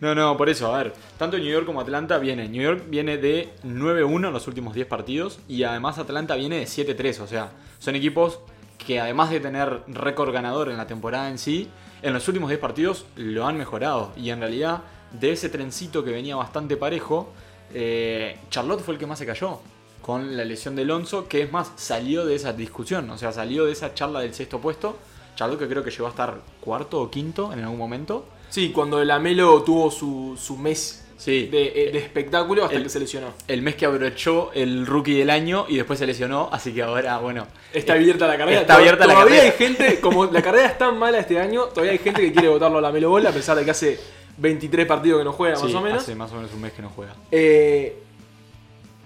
No, 0.00 0.14
no, 0.14 0.34
por 0.36 0.48
eso, 0.48 0.74
a 0.74 0.82
ver. 0.82 0.94
Tanto 1.18 1.36
New 1.36 1.46
York 1.46 1.66
como 1.66 1.82
Atlanta 1.82 2.18
viene. 2.18 2.48
New 2.48 2.62
York 2.62 2.84
viene 2.88 3.18
de 3.18 3.50
9-1 3.64 4.28
en 4.28 4.32
los 4.32 4.48
últimos 4.48 4.74
10 4.74 4.86
partidos. 4.86 5.40
Y 5.46 5.62
además 5.64 5.98
Atlanta 5.98 6.36
viene 6.36 6.58
de 6.58 6.64
7-3. 6.64 7.20
O 7.20 7.26
sea, 7.26 7.52
son 7.78 7.94
equipos 7.96 8.40
que 8.78 8.98
además 8.98 9.30
de 9.30 9.40
tener 9.40 9.82
récord 9.88 10.32
ganador 10.32 10.70
en 10.70 10.78
la 10.78 10.86
temporada 10.86 11.28
en 11.28 11.36
sí, 11.36 11.68
en 12.00 12.14
los 12.14 12.26
últimos 12.28 12.48
10 12.48 12.60
partidos 12.60 13.04
lo 13.16 13.46
han 13.46 13.58
mejorado. 13.58 14.12
Y 14.16 14.30
en 14.30 14.40
realidad, 14.40 14.80
de 15.12 15.32
ese 15.32 15.50
trencito 15.50 16.02
que 16.02 16.12
venía 16.12 16.34
bastante 16.34 16.78
parejo, 16.78 17.30
eh, 17.74 18.38
Charlotte 18.48 18.80
fue 18.80 18.94
el 18.94 19.00
que 19.00 19.06
más 19.06 19.18
se 19.18 19.26
cayó. 19.26 19.60
Con 20.00 20.34
la 20.34 20.46
lesión 20.46 20.76
de 20.76 20.82
Alonso, 20.82 21.28
que 21.28 21.42
es 21.42 21.52
más, 21.52 21.72
salió 21.76 22.24
de 22.24 22.36
esa 22.36 22.54
discusión. 22.54 23.10
O 23.10 23.18
sea, 23.18 23.32
salió 23.32 23.66
de 23.66 23.72
esa 23.72 23.92
charla 23.92 24.20
del 24.20 24.32
sexto 24.32 24.60
puesto. 24.60 24.96
Charlotte 25.36 25.58
que 25.58 25.68
creo 25.68 25.84
que 25.84 25.90
llegó 25.90 26.06
a 26.06 26.10
estar 26.10 26.40
cuarto 26.62 27.02
o 27.02 27.10
quinto 27.10 27.52
en 27.52 27.60
algún 27.60 27.78
momento. 27.78 28.24
Sí, 28.50 28.70
cuando 28.70 29.00
el 29.00 29.10
Amelo 29.10 29.62
tuvo 29.62 29.90
su, 29.90 30.36
su 30.40 30.56
mes 30.56 31.04
Sí. 31.16 31.46
de, 31.48 31.66
eh, 31.88 31.92
de 31.92 31.98
espectáculo 31.98 32.64
hasta 32.64 32.76
El- 32.76 32.82
que 32.84 32.88
se 32.88 32.98
lesionó. 32.98 33.28
El 33.46 33.60
mes 33.62 33.74
que 33.76 33.84
abrochó 33.84 34.52
el 34.54 34.86
rookie 34.86 35.12
del 35.18 35.28
año 35.30 35.66
y 35.68 35.76
después 35.76 35.98
se 35.98 36.06
lesionó, 36.06 36.48
así 36.50 36.72
que 36.72 36.82
ahora, 36.82 37.18
bueno. 37.18 37.46
Está 37.74 37.94
eh, 37.94 37.98
abierta 37.98 38.26
la 38.26 38.38
carrera. 38.38 38.60
Está 38.62 38.76
abierta 38.76 39.06
la 39.06 39.12
todavía 39.14 39.36
carrera. 39.36 39.54
hay 39.58 39.66
gente, 39.66 40.00
como 40.00 40.24
la 40.26 40.40
carrera 40.42 40.66
es 40.68 40.78
tan 40.78 40.98
mala 40.98 41.18
este 41.18 41.38
año, 41.38 41.64
todavía 41.64 41.92
hay 41.92 41.98
gente 41.98 42.22
que 42.22 42.32
quiere 42.32 42.48
votarlo 42.48 42.78
a 42.78 42.80
la 42.80 42.90
Melo 42.90 43.10
Ball 43.10 43.26
a 43.26 43.32
pesar 43.32 43.56
de 43.58 43.64
que 43.66 43.70
hace 43.70 44.00
23 44.38 44.86
partidos 44.86 45.18
que 45.20 45.24
no 45.24 45.32
juega, 45.32 45.56
Sí, 45.56 45.64
más 45.66 45.74
o 45.74 45.80
menos. 45.82 46.02
Hace 46.02 46.14
más 46.14 46.32
o 46.32 46.36
menos 46.36 46.50
un 46.54 46.60
mes 46.62 46.72
que 46.72 46.80
no 46.82 46.88
juega. 46.88 47.14
Eh, 47.30 47.98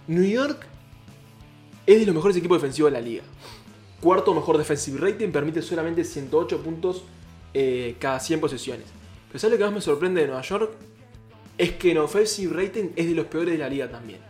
New 0.07 0.25
York 0.25 0.65
es 1.87 1.99
de 1.99 2.07
los 2.07 2.15
mejores 2.15 2.37
equipos 2.37 2.59
defensivos 2.63 2.93
de 2.93 2.99
la 3.01 3.05
liga. 3.05 3.25
Cuarto 4.01 4.33
mejor 4.35 4.57
defensive 4.57 4.99
rating, 5.01 5.31
permite 5.33 5.63
solamente 5.63 6.05
108 6.05 6.59
puntos 6.63 7.03
eh, 7.53 7.97
cada 7.99 8.21
100 8.21 8.41
posesiones. 8.41 8.87
Pero 9.35 9.41
¿sabes 9.41 9.55
lo 9.55 9.59
que 9.59 9.65
más 9.65 9.75
me 9.75 9.81
sorprende 9.81 10.21
de 10.21 10.29
Nueva 10.29 10.43
York? 10.43 10.71
Es 11.59 11.73
que 11.73 11.91
en 11.91 11.99
offensive 11.99 12.55
rating 12.55 12.91
es 12.95 13.07
de 13.09 13.17
los 13.17 13.27
peores 13.27 13.51
de 13.55 13.59
la 13.59 13.69
liga 13.69 13.91
también. 13.91 14.21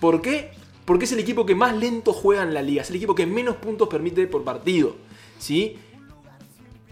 ¿Por 0.00 0.22
qué? 0.22 0.50
Porque 0.86 1.04
es 1.04 1.12
el 1.12 1.18
equipo 1.18 1.44
que 1.44 1.54
más 1.54 1.76
lento 1.76 2.14
juega 2.14 2.42
en 2.42 2.54
la 2.54 2.62
liga, 2.62 2.80
es 2.80 2.88
el 2.88 2.96
equipo 2.96 3.14
que 3.14 3.26
menos 3.26 3.56
puntos 3.56 3.86
permite 3.86 4.26
por 4.26 4.44
partido. 4.44 4.96
¿Sí? 5.38 5.76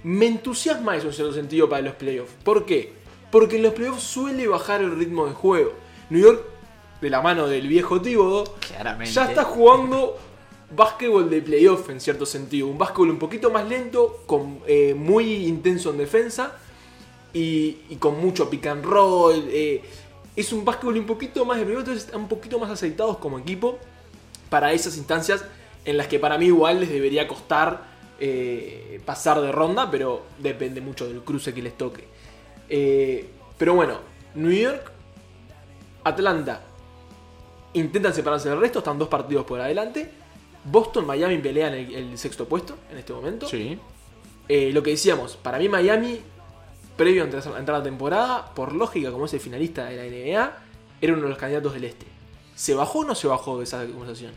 Me 0.03 0.27
entusiasma 0.27 0.95
eso 0.95 1.07
en 1.07 1.15
cierto 1.15 1.33
sentido 1.33 1.67
para 1.67 1.81
los 1.81 1.95
playoffs. 1.95 2.35
¿Por 2.45 2.67
qué? 2.67 2.93
Porque 3.31 3.57
en 3.57 3.63
los 3.63 3.73
playoffs 3.73 4.03
suele 4.03 4.47
bajar 4.47 4.83
el 4.83 4.95
ritmo 4.99 5.27
de 5.27 5.33
juego. 5.33 5.73
New 6.11 6.21
York, 6.21 6.45
de 7.01 7.09
la 7.09 7.23
mano 7.23 7.47
del 7.47 7.67
viejo 7.67 7.99
Tíbodo, 7.99 8.45
Claramente. 8.61 9.11
ya 9.11 9.25
está 9.25 9.45
jugando 9.45 10.19
básquetbol 10.77 11.31
de 11.31 11.41
playoff 11.41 11.89
en 11.89 11.99
cierto 11.99 12.27
sentido. 12.27 12.67
Un 12.67 12.77
básquetbol 12.77 13.09
un 13.09 13.19
poquito 13.19 13.51
más 13.51 13.67
lento, 13.67 14.23
con, 14.27 14.59
eh, 14.67 14.93
muy 14.93 15.47
intenso 15.47 15.93
en 15.93 15.97
defensa 15.97 16.59
y, 17.35 17.79
y 17.91 17.97
con 17.97 18.19
mucho 18.19 18.49
pick 18.49 18.67
and 18.67 18.85
roll. 18.85 19.45
eh, 19.49 19.83
es 20.37 20.53
un 20.53 20.65
básquetbol 20.65 20.97
un 20.97 21.07
poquito 21.07 21.45
más 21.45 21.59
de 21.59 21.63
entonces 21.63 22.07
están 22.07 22.23
un 22.23 22.29
poquito 22.29 22.59
más 22.59 22.71
aceitados 22.71 23.19
como 23.19 23.39
equipo 23.39 23.79
para 24.51 24.73
esas 24.73 24.97
instancias 24.97 25.45
en 25.85 25.97
las 25.97 26.09
que 26.09 26.19
para 26.19 26.39
mí 26.39 26.47
igual 26.47 26.81
les 26.81 26.89
debería 26.89 27.29
costar 27.29 27.95
eh, 28.19 29.01
pasar 29.05 29.41
de 29.41 29.53
ronda, 29.53 29.91
pero 29.91 30.23
depende 30.39 30.81
mucho 30.81 31.07
del 31.07 31.23
cruce 31.23 31.53
que 31.53 31.63
les 31.63 31.77
toque. 31.77 32.05
Eh, 32.69 33.29
pero 33.59 33.75
bueno, 33.75 33.99
New 34.35 34.51
York, 34.51 34.91
Atlanta 36.05 36.63
intentan 37.75 38.15
separarse 38.15 38.49
del 38.49 38.61
resto, 38.61 38.79
están 38.79 38.99
dos 38.99 39.09
partidos 39.09 39.45
por 39.45 39.61
adelante. 39.61 40.11
Boston, 40.65 41.07
Miami 41.07 41.39
pelean 41.39 41.75
el, 41.75 41.95
el 41.95 42.19
sexto 42.19 42.47
puesto 42.47 42.77
en 42.91 42.99
este 42.99 43.13
momento. 43.13 43.47
Sí. 43.49 43.79
Eh, 44.49 44.71
lo 44.73 44.83
que 44.83 44.91
decíamos, 44.91 45.37
para 45.37 45.59
mí 45.59 45.69
Miami, 45.69 46.21
previo 46.97 47.23
a 47.23 47.27
entrar 47.27 47.77
a 47.77 47.79
la 47.79 47.83
temporada, 47.83 48.55
por 48.55 48.73
lógica, 48.73 49.11
como 49.11 49.27
es 49.27 49.35
el 49.35 49.41
finalista 49.41 49.87
de 49.87 49.97
la 49.97 50.05
NBA, 50.05 50.59
era 51.01 51.13
uno 51.13 51.23
de 51.23 51.29
los 51.29 51.39
candidatos 51.39 51.75
del 51.75 51.85
este. 51.85 52.07
¿Se 52.55 52.75
bajó 52.75 53.01
o 53.01 53.05
no 53.05 53.15
se 53.15 53.27
bajó 53.27 53.59
de 53.59 53.65
esa 53.65 53.85
conversación? 53.87 54.33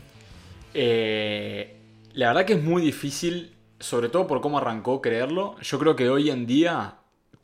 Eh, 0.74 1.80
la 2.12 2.28
verdad 2.28 2.44
que 2.44 2.54
es 2.54 2.62
muy 2.62 2.82
difícil, 2.82 3.54
sobre 3.78 4.08
todo 4.08 4.26
por 4.26 4.40
cómo 4.40 4.58
arrancó, 4.58 5.00
creerlo. 5.00 5.56
Yo 5.60 5.78
creo 5.78 5.94
que 5.94 6.10
hoy 6.10 6.30
en 6.30 6.46
día, 6.46 6.96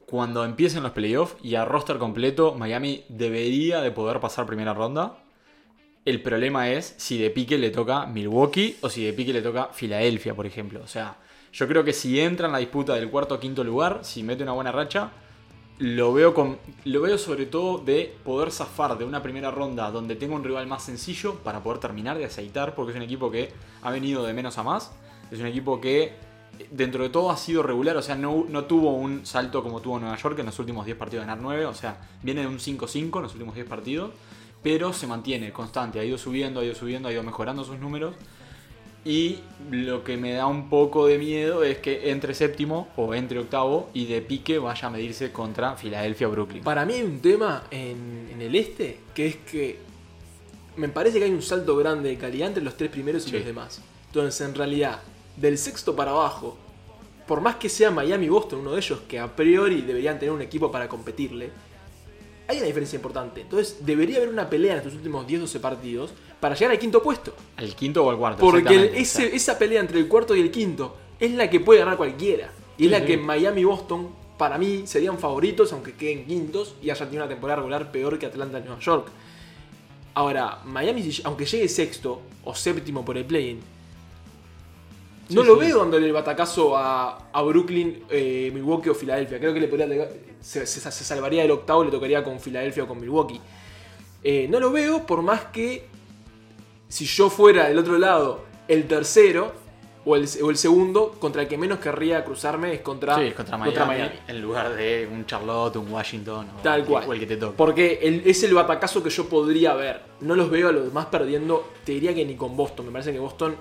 cuando 0.07 0.45
empiecen 0.45 0.83
los 0.83 0.93
playoffs 0.93 1.37
y 1.43 1.55
a 1.55 1.65
roster 1.65 1.99
completo, 1.99 2.55
Miami 2.55 3.05
debería 3.09 3.81
de 3.81 3.93
poder 3.93 4.21
pasar 4.21 4.47
primera 4.47 4.75
ronda. 4.75 5.19
El 6.05 6.21
problema 6.23 6.71
es 6.71 6.95
si 6.99 7.19
de 7.19 7.31
pique 7.31 7.57
le 7.57 7.71
toca 7.71 8.07
Milwaukee 8.07 8.77
o 8.83 8.91
si 8.91 9.05
de 9.05 9.13
pique 9.13 9.33
le 9.33 9.43
toca 9.43 9.71
Filadelfia, 9.73 10.35
por 10.35 10.45
ejemplo. 10.45 10.83
O 10.83 10.89
sea, 10.89 11.17
yo 11.55 11.69
creo 11.69 11.85
que 11.85 11.93
si 11.93 12.19
entra 12.19 12.47
en 12.47 12.53
la 12.53 12.59
disputa 12.59 12.95
del 12.95 13.09
cuarto 13.09 13.37
o 13.37 13.41
quinto 13.41 13.63
lugar, 13.63 14.01
si 14.03 14.25
mete 14.25 14.43
una 14.43 14.53
buena 14.53 14.73
racha, 14.73 15.13
lo 15.79 16.13
veo, 16.13 16.35
con, 16.35 16.59
lo 16.85 17.01
veo 17.01 17.17
sobre 17.17 17.47
todo 17.47 17.79
de 17.79 18.13
poder 18.25 18.51
zafar 18.51 18.99
de 18.99 19.05
una 19.05 19.23
primera 19.23 19.53
ronda 19.53 19.91
donde 19.93 20.17
tenga 20.17 20.35
un 20.35 20.43
rival 20.43 20.67
más 20.67 20.83
sencillo 20.83 21.37
para 21.37 21.63
poder 21.63 21.79
terminar 21.79 22.19
de 22.19 22.25
aceitar, 22.25 22.75
porque 22.75 22.91
es 22.91 22.97
un 22.97 23.03
equipo 23.03 23.31
que 23.31 23.53
ha 23.83 23.91
venido 23.93 24.25
de 24.25 24.33
menos 24.33 24.59
a 24.59 24.65
más. 24.65 24.93
Es 25.31 25.39
un 25.39 25.47
equipo 25.47 25.81
que 25.81 26.17
dentro 26.73 27.05
de 27.05 27.11
todo 27.11 27.31
ha 27.31 27.37
sido 27.37 27.63
regular, 27.63 27.97
o 27.97 28.03
sea, 28.03 28.17
no, 28.17 28.47
no 28.49 28.65
tuvo 28.65 28.93
un 28.93 29.25
salto 29.25 29.63
como 29.63 29.81
tuvo 29.81 30.01
Nueva 30.01 30.17
York 30.17 30.37
en 30.41 30.47
los 30.47 30.59
últimos 30.59 30.85
10 30.87 30.99
partidos 30.99 31.23
de 31.23 31.29
ganar 31.29 31.43
9, 31.43 31.67
o 31.67 31.75
sea, 31.75 32.01
viene 32.23 32.41
de 32.41 32.49
un 32.49 32.59
5-5 32.59 33.17
en 33.17 33.23
los 33.23 33.33
últimos 33.33 33.55
10 33.55 33.69
partidos, 33.69 34.11
pero 34.61 34.93
se 34.93 35.07
mantiene 35.07 35.53
constante, 35.53 36.01
ha 36.01 36.05
ido 36.05 36.19
subiendo, 36.19 36.61
ha 36.61 36.65
ido 36.65 36.75
subiendo, 36.75 37.09
ha 37.09 37.13
ido 37.13 37.23
mejorando 37.23 37.65
sus 37.65 37.79
números. 37.79 38.15
Y 39.05 39.41
lo 39.71 40.03
que 40.03 40.17
me 40.17 40.33
da 40.33 40.47
un 40.47 40.71
poco 40.71 41.07
de 41.07 41.19
miedo 41.19 41.63
es 41.63 41.79
que 41.79 42.11
entre 42.11 42.33
séptimo 42.35 42.89
o 42.97 43.15
entre 43.15 43.39
octavo 43.39 43.91
y 43.93 44.07
de 44.07 44.23
pique 44.23 44.59
vaya 44.59 44.89
a 44.89 44.91
medirse 44.91 45.31
contra 45.31 45.77
Filadelfia 45.77 46.29
o 46.29 46.31
Brooklyn. 46.31 46.63
Para 46.65 46.87
mí 46.87 46.95
hay 46.95 47.03
un 47.03 47.21
tema 47.21 47.65
en, 47.71 48.31
en 48.33 48.41
el 48.41 48.55
este 48.57 48.99
que 49.15 49.27
es 49.27 49.37
que 49.37 49.79
me 50.77 50.89
parece 50.89 51.19
que 51.19 51.25
hay 51.27 51.31
un 51.33 51.43
salto 51.43 51.77
grande 51.77 52.09
de 52.09 52.17
calidad 52.17 52.49
entre 52.49 52.65
los 52.65 52.77
tres 52.77 52.91
primeros 52.91 53.27
y 53.27 53.31
Sí. 53.31 53.37
los 53.37 53.45
demás. 53.45 53.81
Entonces, 54.07 54.41
en 54.47 54.55
realidad, 54.55 55.01
del 55.37 55.59
sexto 55.59 55.95
para 55.95 56.13
abajo, 56.13 56.57
por 57.27 57.41
más 57.41 57.57
que 57.57 57.69
sea 57.69 57.91
Miami 57.91 58.27
y 58.27 58.29
Boston 58.31 58.61
uno 58.61 58.73
de 58.73 58.79
ellos 58.79 59.01
que 59.09 59.19
a 59.19 59.35
priori 59.37 59.83
deberían 59.83 60.19
tener 60.19 60.33
un 60.35 60.43
equipo 60.43 60.71
para 60.73 60.89
competirle, 60.89 61.51
hay 62.49 62.59
una 62.59 62.67
diferencia 62.67 62.97
importante. 62.97 63.41
Entonces, 63.43 63.79
debería 63.81 64.17
haber 64.19 64.29
una 64.29 64.49
pelea 64.51 64.73
en 64.73 64.79
estos 64.79 64.95
últimos 64.95 65.27
10-12 65.27 65.61
partidos 65.61 66.11
para 66.41 66.55
llegar 66.55 66.73
al 66.73 66.79
quinto 66.79 67.03
puesto. 67.03 67.35
Al 67.57 67.75
quinto 67.75 68.05
o 68.05 68.11
al 68.11 68.19
cuarto. 68.19 68.41
Porque 68.41 68.93
ese- 68.95 69.35
esa 69.35 69.59
pelea 69.59 69.81
entre 69.81 69.99
el 69.99 70.09
cuarto 70.09 70.35
y 70.37 70.41
el 70.41 70.51
quinto 70.51 70.97
es 71.19 71.33
la 71.33 71.49
que 71.49 71.61
puede 71.61 71.81
ganar 71.81 71.97
cualquiera. 71.97 72.51
Y 72.77 72.83
Sí, 72.83 72.85
es 72.87 72.91
la 72.91 73.01
sí. 73.01 73.07
que 73.07 73.17
Miami 73.17 73.61
y 73.61 73.65
Boston, 73.65 74.09
para 74.37 74.59
mí, 74.59 74.83
serían 74.87 75.19
favoritos, 75.19 75.73
aunque 75.73 75.93
queden 75.95 76.27
quintos 76.27 76.75
y 76.83 76.91
hayan 76.91 77.09
tenido 77.09 77.25
una 77.25 77.33
temporada 77.33 77.57
regular 77.61 77.91
peor 77.93 78.19
que 78.19 78.27
Atlanta 78.27 78.59
y 78.59 78.63
Nueva 78.65 78.81
York. 78.81 79.09
Ahora, 80.15 80.61
Miami, 80.65 81.11
aunque 81.25 81.45
llegue 81.45 81.69
sexto 81.69 82.21
o 82.45 82.55
séptimo 82.55 83.05
por 83.05 83.17
el 83.17 83.25
play-in, 83.25 83.61
no 85.31 85.41
Sí, 85.43 85.47
lo 85.47 85.57
veo 85.57 85.79
dándole 85.79 86.07
el 86.07 86.13
batacazo 86.13 86.77
a, 86.77 87.29
a 87.33 87.43
Brooklyn, 87.43 88.05
eh, 88.11 88.51
Milwaukee 88.53 88.91
o 88.91 88.95
Filadelfia. 88.95 89.39
Creo 89.39 89.55
que 89.55 89.61
le 89.61 89.69
podría 89.69 89.87
se, 90.41 90.67
se- 90.67 90.81
se 90.91 91.05
salvaría 91.05 91.43
del 91.43 91.51
octavo 91.53 91.83
y 91.83 91.87
le 91.87 91.93
tocaría 91.93 92.23
con 92.23 92.39
Filadelfia 92.41 92.85
o 92.85 92.87
con 92.89 93.01
Milwaukee. 93.01 93.41
Eh, 94.23 94.47
no 94.51 94.61
lo 94.61 94.71
veo 94.71 95.05
por 95.07 95.23
más 95.23 95.47
que 95.47 95.87
si 96.89 97.05
yo 97.07 97.31
fuera 97.31 97.69
del 97.69 97.79
otro 97.79 97.99
lado 97.99 98.45
el 98.69 98.87
tercero 98.87 99.53
o 100.07 100.17
el, 100.17 100.29
o 100.43 100.51
el 100.51 100.57
segundo, 100.59 101.13
contra 101.19 101.41
el 101.43 101.49
que 101.49 101.57
menos 101.57 101.79
querría 101.79 102.23
cruzarme 102.25 102.75
es 102.75 102.81
contra, 102.83 103.17
sí, 103.17 103.31
contra 103.33 103.57
Miami, 103.57 104.11
En 104.29 104.43
lugar 104.43 104.75
de 104.77 105.09
un 105.11 105.25
Charlotte, 105.25 105.77
un 105.77 105.91
Washington 105.91 106.47
o, 106.59 106.63
Tal 106.63 106.85
cual. 106.85 107.11
el 107.11 107.21
que 107.21 107.27
te 107.27 107.37
toque. 107.39 107.55
Porque 107.57 108.01
el- 108.03 108.23
es 108.27 108.43
el 108.45 108.53
batacazo 108.53 109.03
que 109.03 109.09
yo 109.09 109.27
podría 109.31 109.73
ver. 109.75 110.03
No 110.21 110.37
los 110.37 110.51
veo 110.51 110.69
a 110.69 110.73
los 110.73 110.85
demás 110.85 111.07
perdiendo. 111.07 111.71
Te 111.85 111.93
diría 111.93 112.15
que 112.15 112.25
ni 112.27 112.35
con 112.37 112.55
Boston. 112.55 112.85
Me 112.87 112.93
parece 112.93 113.13
que 113.13 113.19
Boston, 113.19 113.57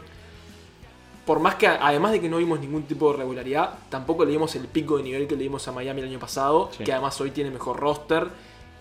por 1.25 1.39
más 1.39 1.55
que 1.55 1.67
además 1.67 2.11
de 2.11 2.21
que 2.21 2.29
no 2.29 2.37
vimos 2.37 2.59
ningún 2.59 2.83
tipo 2.83 3.11
de 3.11 3.17
regularidad, 3.19 3.79
tampoco 3.89 4.25
le 4.25 4.31
dimos 4.31 4.55
el 4.55 4.67
pico 4.67 4.97
de 4.97 5.03
nivel 5.03 5.27
que 5.27 5.35
le 5.35 5.43
dimos 5.43 5.67
a 5.67 5.71
Miami 5.71 6.01
el 6.01 6.09
año 6.09 6.19
pasado. 6.19 6.69
Sí. 6.77 6.83
Que 6.83 6.91
además 6.91 7.19
hoy 7.21 7.31
tiene 7.31 7.51
mejor 7.51 7.79
roster. 7.79 8.27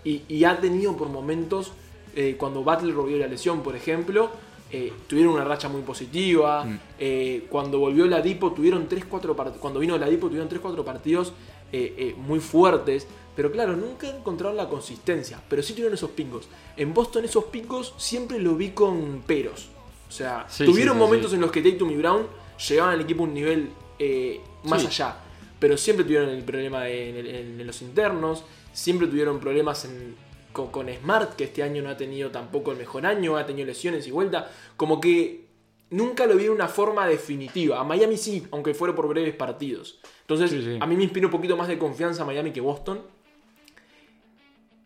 Y, 0.03 0.23
y 0.27 0.43
ha 0.43 0.59
tenido 0.59 0.97
por 0.97 1.07
momentos, 1.07 1.71
eh, 2.15 2.35
cuando 2.37 2.63
Butler 2.63 2.93
volvió 2.93 3.17
la 3.17 3.27
lesión, 3.27 3.61
por 3.61 3.75
ejemplo, 3.75 4.29
eh, 4.73 4.91
tuvieron 5.07 5.35
una 5.35 5.43
racha 5.43 5.69
muy 5.69 5.83
positiva. 5.83 6.65
Mm. 6.65 6.79
Eh, 6.97 7.45
cuando 7.49 7.77
volvió 7.77 8.07
la 8.07 8.21
Dipo, 8.21 8.51
tuvieron 8.51 8.89
3-4 8.89 9.35
partidos. 9.35 9.61
Cuando 9.61 9.79
vino 9.79 9.97
la 9.97 10.09
Dipo, 10.09 10.27
tuvieron 10.27 10.49
3-4 10.49 10.83
partidos 10.83 11.31
eh, 11.71 11.93
eh, 11.97 12.15
muy 12.17 12.39
fuertes. 12.39 13.07
Pero 13.35 13.51
claro, 13.51 13.75
nunca 13.75 14.09
encontraron 14.09 14.57
la 14.57 14.67
consistencia. 14.67 15.39
Pero 15.47 15.61
sí 15.61 15.73
tuvieron 15.73 15.93
esos 15.93 16.09
picos. 16.09 16.47
En 16.75 16.93
Boston, 16.93 17.23
esos 17.23 17.45
picos 17.45 17.93
siempre 17.97 18.39
lo 18.39 18.55
vi 18.55 18.71
con 18.71 19.21
peros. 19.25 19.69
O 20.13 20.15
sea, 20.15 20.45
Sí, 20.47 20.63
tuvieron 20.65 20.93
sí, 20.93 20.99
sí, 20.99 21.05
momentos 21.07 21.33
en 21.33 21.41
los 21.41 21.51
que 21.51 21.59
Tatum 21.63 21.89
y 21.89 21.95
Brown 21.95 22.27
llegaban 22.69 22.93
al 22.93 23.01
equipo 23.01 23.23
a 23.23 23.25
un 23.25 23.33
nivel 23.33 23.69
eh, 23.97 24.41
más 24.65 24.85
allá. 24.85 25.15
Pero 25.57 25.75
siempre 25.75 26.03
tuvieron 26.05 26.29
el 26.29 26.43
problema 26.43 26.83
de- 26.83 27.09
en, 27.09 27.17
en- 27.25 27.59
en 27.61 27.65
los 27.67 27.81
internos. 27.81 28.43
Siempre 28.73 29.07
tuvieron 29.07 29.39
problemas 29.39 29.85
en- 29.85 30.15
con, 30.51 30.67
con 30.67 30.87
Smart, 30.87 31.35
que 31.35 31.45
este 31.45 31.63
año 31.63 31.81
no 31.81 31.89
ha 31.89 31.97
tenido 31.97 32.29
tampoco 32.29 32.71
el 32.71 32.77
mejor 32.77 33.07
año. 33.07 33.37
Ha 33.37 33.45
tenido 33.47 33.65
lesiones 33.65 34.05
y 34.05 34.11
vuelta. 34.11 34.51
Como 34.77 35.01
que 35.01 35.45
nunca 35.89 36.27
lo 36.27 36.35
vi 36.35 36.43
de 36.43 36.49
una 36.51 36.67
forma 36.67 37.07
definitiva. 37.07 37.79
A 37.79 37.83
Miami 37.83 38.15
sí, 38.17 38.45
aunque 38.51 38.75
fuera 38.75 38.93
por 38.93 39.07
breves 39.07 39.33
partidos. 39.33 39.99
Entonces, 40.21 40.79
a 40.79 40.85
mí 40.85 40.95
me 40.95 41.03
inspira 41.05 41.25
un 41.25 41.31
poquito 41.31 41.57
más 41.57 41.67
de 41.67 41.79
confianza 41.79 42.23
Miami 42.23 42.51
que 42.51 42.61
Boston. 42.61 43.01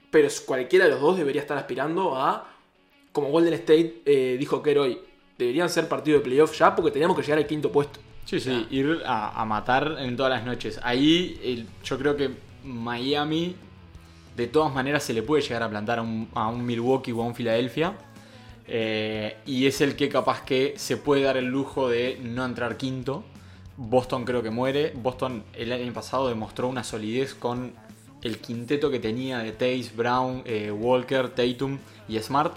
Pero 0.10 0.30
cualquiera 0.46 0.86
de 0.86 0.92
los 0.92 1.02
dos 1.02 1.18
debería 1.18 1.42
estar 1.42 1.58
aspirando 1.58 2.16
a, 2.16 2.50
como 3.12 3.30
Golden 3.30 3.54
State 3.56 4.04
eh, 4.06 4.38
dijo 4.40 4.64
Kerr 4.64 4.78
hoy, 4.80 5.00
deberían 5.38 5.70
ser 5.70 5.88
partidos 5.88 6.22
de 6.22 6.26
playoff 6.30 6.58
ya 6.58 6.76
porque 6.76 6.92
teníamos 6.92 7.16
que 7.18 7.24
llegar 7.24 7.38
al 7.40 7.48
quinto 7.48 7.72
puesto. 7.72 8.00
Sí, 8.26 8.40
sí, 8.40 8.50
O 8.50 8.54
sea, 8.60 8.68
ir 8.72 9.02
a, 9.06 9.42
a 9.42 9.46
matar 9.46 9.96
en 10.00 10.18
todas 10.18 10.32
las 10.32 10.46
noches. 10.46 10.80
Ahí 10.84 11.40
el- 11.44 11.68
yo 11.84 11.98
creo 11.98 12.18
que 12.18 12.32
Miami 12.64 13.56
de 14.36 14.48
todas 14.48 14.74
maneras 14.74 15.04
se 15.04 15.14
le 15.14 15.24
puede 15.24 15.42
llegar 15.42 15.64
a 15.64 15.70
plantar 15.70 16.00
a 16.00 16.02
un, 16.02 16.28
a 16.34 16.48
un 16.50 16.66
Milwaukee 16.66 17.12
o 17.12 17.22
a 17.24 17.26
un 17.26 17.36
Filadelfia. 17.36 17.94
Eh, 18.68 19.38
y 19.46 19.66
es 19.66 19.80
el 19.82 19.96
que 19.96 20.10
capaz 20.10 20.42
que 20.44 20.74
se 20.78 20.98
puede 20.98 21.22
dar 21.22 21.38
el 21.38 21.46
lujo 21.46 21.90
de 21.90 22.20
no 22.22 22.44
entrar 22.46 22.76
quinto. 22.78 23.24
Boston 23.78 24.26
creo 24.26 24.44
que 24.44 24.50
muere. 24.50 24.92
Boston 24.96 25.44
el 25.54 25.72
año 25.72 25.94
pasado 25.94 26.28
demostró 26.28 26.68
una 26.68 26.84
solidez 26.84 27.34
con 27.34 27.74
el 28.22 28.40
quinteto 28.40 28.92
que 28.92 29.00
tenía 29.00 29.40
de 29.40 29.54
Tays, 29.54 29.96
Brown, 29.96 30.42
eh, 30.46 30.72
Walker, 30.72 31.30
Tatum 31.30 31.78
y 32.10 32.20
Smart. 32.20 32.54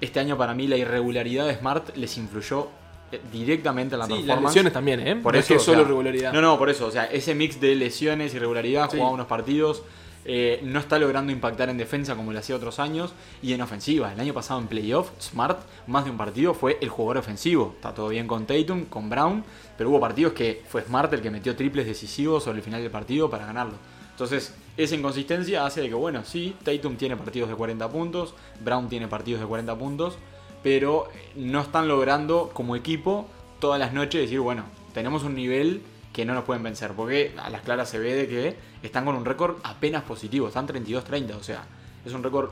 Este 0.00 0.20
año 0.20 0.36
para 0.38 0.54
mí 0.54 0.66
la 0.66 0.76
irregularidad 0.76 1.46
de 1.46 1.54
Smart 1.56 1.96
les 1.96 2.16
influyó 2.16 2.68
eh, 3.12 3.20
directamente 3.32 3.94
en 3.94 3.98
la 3.98 4.06
Sí, 4.06 4.12
las 4.12 4.20
performance. 4.22 4.50
lesiones 4.54 4.72
también, 4.72 5.00
¿eh? 5.06 5.16
Por 5.16 5.34
no 5.34 5.38
eso, 5.40 5.44
es 5.44 5.48
que 5.48 5.56
o 5.56 5.58
sea, 5.64 5.74
solo 5.74 5.86
regularidad. 5.86 6.32
No, 6.32 6.40
no, 6.40 6.58
por 6.58 6.70
eso. 6.70 6.86
O 6.86 6.90
sea, 6.90 7.04
ese 7.06 7.34
mix 7.34 7.60
de 7.60 7.74
lesiones, 7.74 8.34
irregularidad, 8.34 8.88
Sí. 8.90 8.96
jugaba 8.96 9.14
unos 9.14 9.26
partidos. 9.26 9.82
eh, 10.26 10.60
no 10.62 10.78
está 10.80 10.98
logrando 10.98 11.32
impactar 11.32 11.70
en 11.70 11.78
defensa 11.78 12.14
como 12.14 12.30
lo 12.30 12.38
hacía 12.38 12.54
otros 12.54 12.78
años. 12.78 13.14
Y 13.42 13.54
en 13.54 13.62
ofensiva. 13.62 14.12
El 14.12 14.20
año 14.20 14.34
pasado 14.34 14.60
en 14.60 14.66
playoff, 14.66 15.10
Smart, 15.18 15.58
más 15.86 16.04
de 16.04 16.10
un 16.10 16.18
partido, 16.18 16.52
fue 16.52 16.76
el 16.82 16.90
jugador 16.90 17.16
ofensivo. 17.16 17.72
Está 17.76 17.94
todo 17.94 18.08
bien 18.08 18.26
con 18.28 18.44
Tatum, 18.46 18.84
con 18.84 19.08
Brown. 19.08 19.42
Pero 19.78 19.88
hubo 19.88 19.98
partidos 19.98 20.34
que 20.34 20.62
fue 20.68 20.82
Smart 20.82 21.10
el 21.14 21.22
que 21.22 21.30
metió 21.30 21.56
triples 21.56 21.86
decisivos 21.86 22.44
sobre 22.44 22.58
el 22.58 22.62
final 22.62 22.82
del 22.82 22.90
partido 22.90 23.30
para 23.30 23.46
ganarlo. 23.46 23.72
Entonces, 24.10 24.54
esa 24.76 24.94
inconsistencia 24.94 25.66
hace 25.66 25.82
de 25.82 25.88
que, 25.88 25.94
bueno, 25.94 26.24
sí, 26.24 26.56
Tatum 26.62 26.96
tiene 26.96 27.16
partidos 27.16 27.48
de 27.48 27.54
40 27.56 27.88
puntos, 27.90 28.34
Brown 28.64 28.88
tiene 28.88 29.08
partidos 29.08 29.40
de 29.40 29.46
40 29.46 29.76
puntos, 29.76 30.16
pero 30.62 31.08
no 31.36 31.60
están 31.60 31.88
logrando 31.88 32.50
como 32.52 32.76
equipo 32.76 33.26
todas 33.60 33.78
las 33.78 33.92
noches 33.92 34.20
decir, 34.22 34.40
bueno, 34.40 34.64
tenemos 34.94 35.22
un 35.24 35.34
nivel 35.34 35.82
que 36.12 36.24
no 36.24 36.34
nos 36.34 36.44
pueden 36.44 36.62
vencer, 36.62 36.92
porque 36.92 37.32
a 37.42 37.50
las 37.50 37.62
claras 37.62 37.88
se 37.88 37.98
ve 37.98 38.14
de 38.14 38.26
que 38.28 38.56
están 38.82 39.04
con 39.04 39.14
un 39.14 39.24
récord 39.24 39.56
apenas 39.62 40.02
positivo, 40.02 40.48
están 40.48 40.66
32-30, 40.66 41.34
o 41.38 41.42
sea, 41.42 41.64
es 42.04 42.12
un 42.12 42.22
récord 42.22 42.50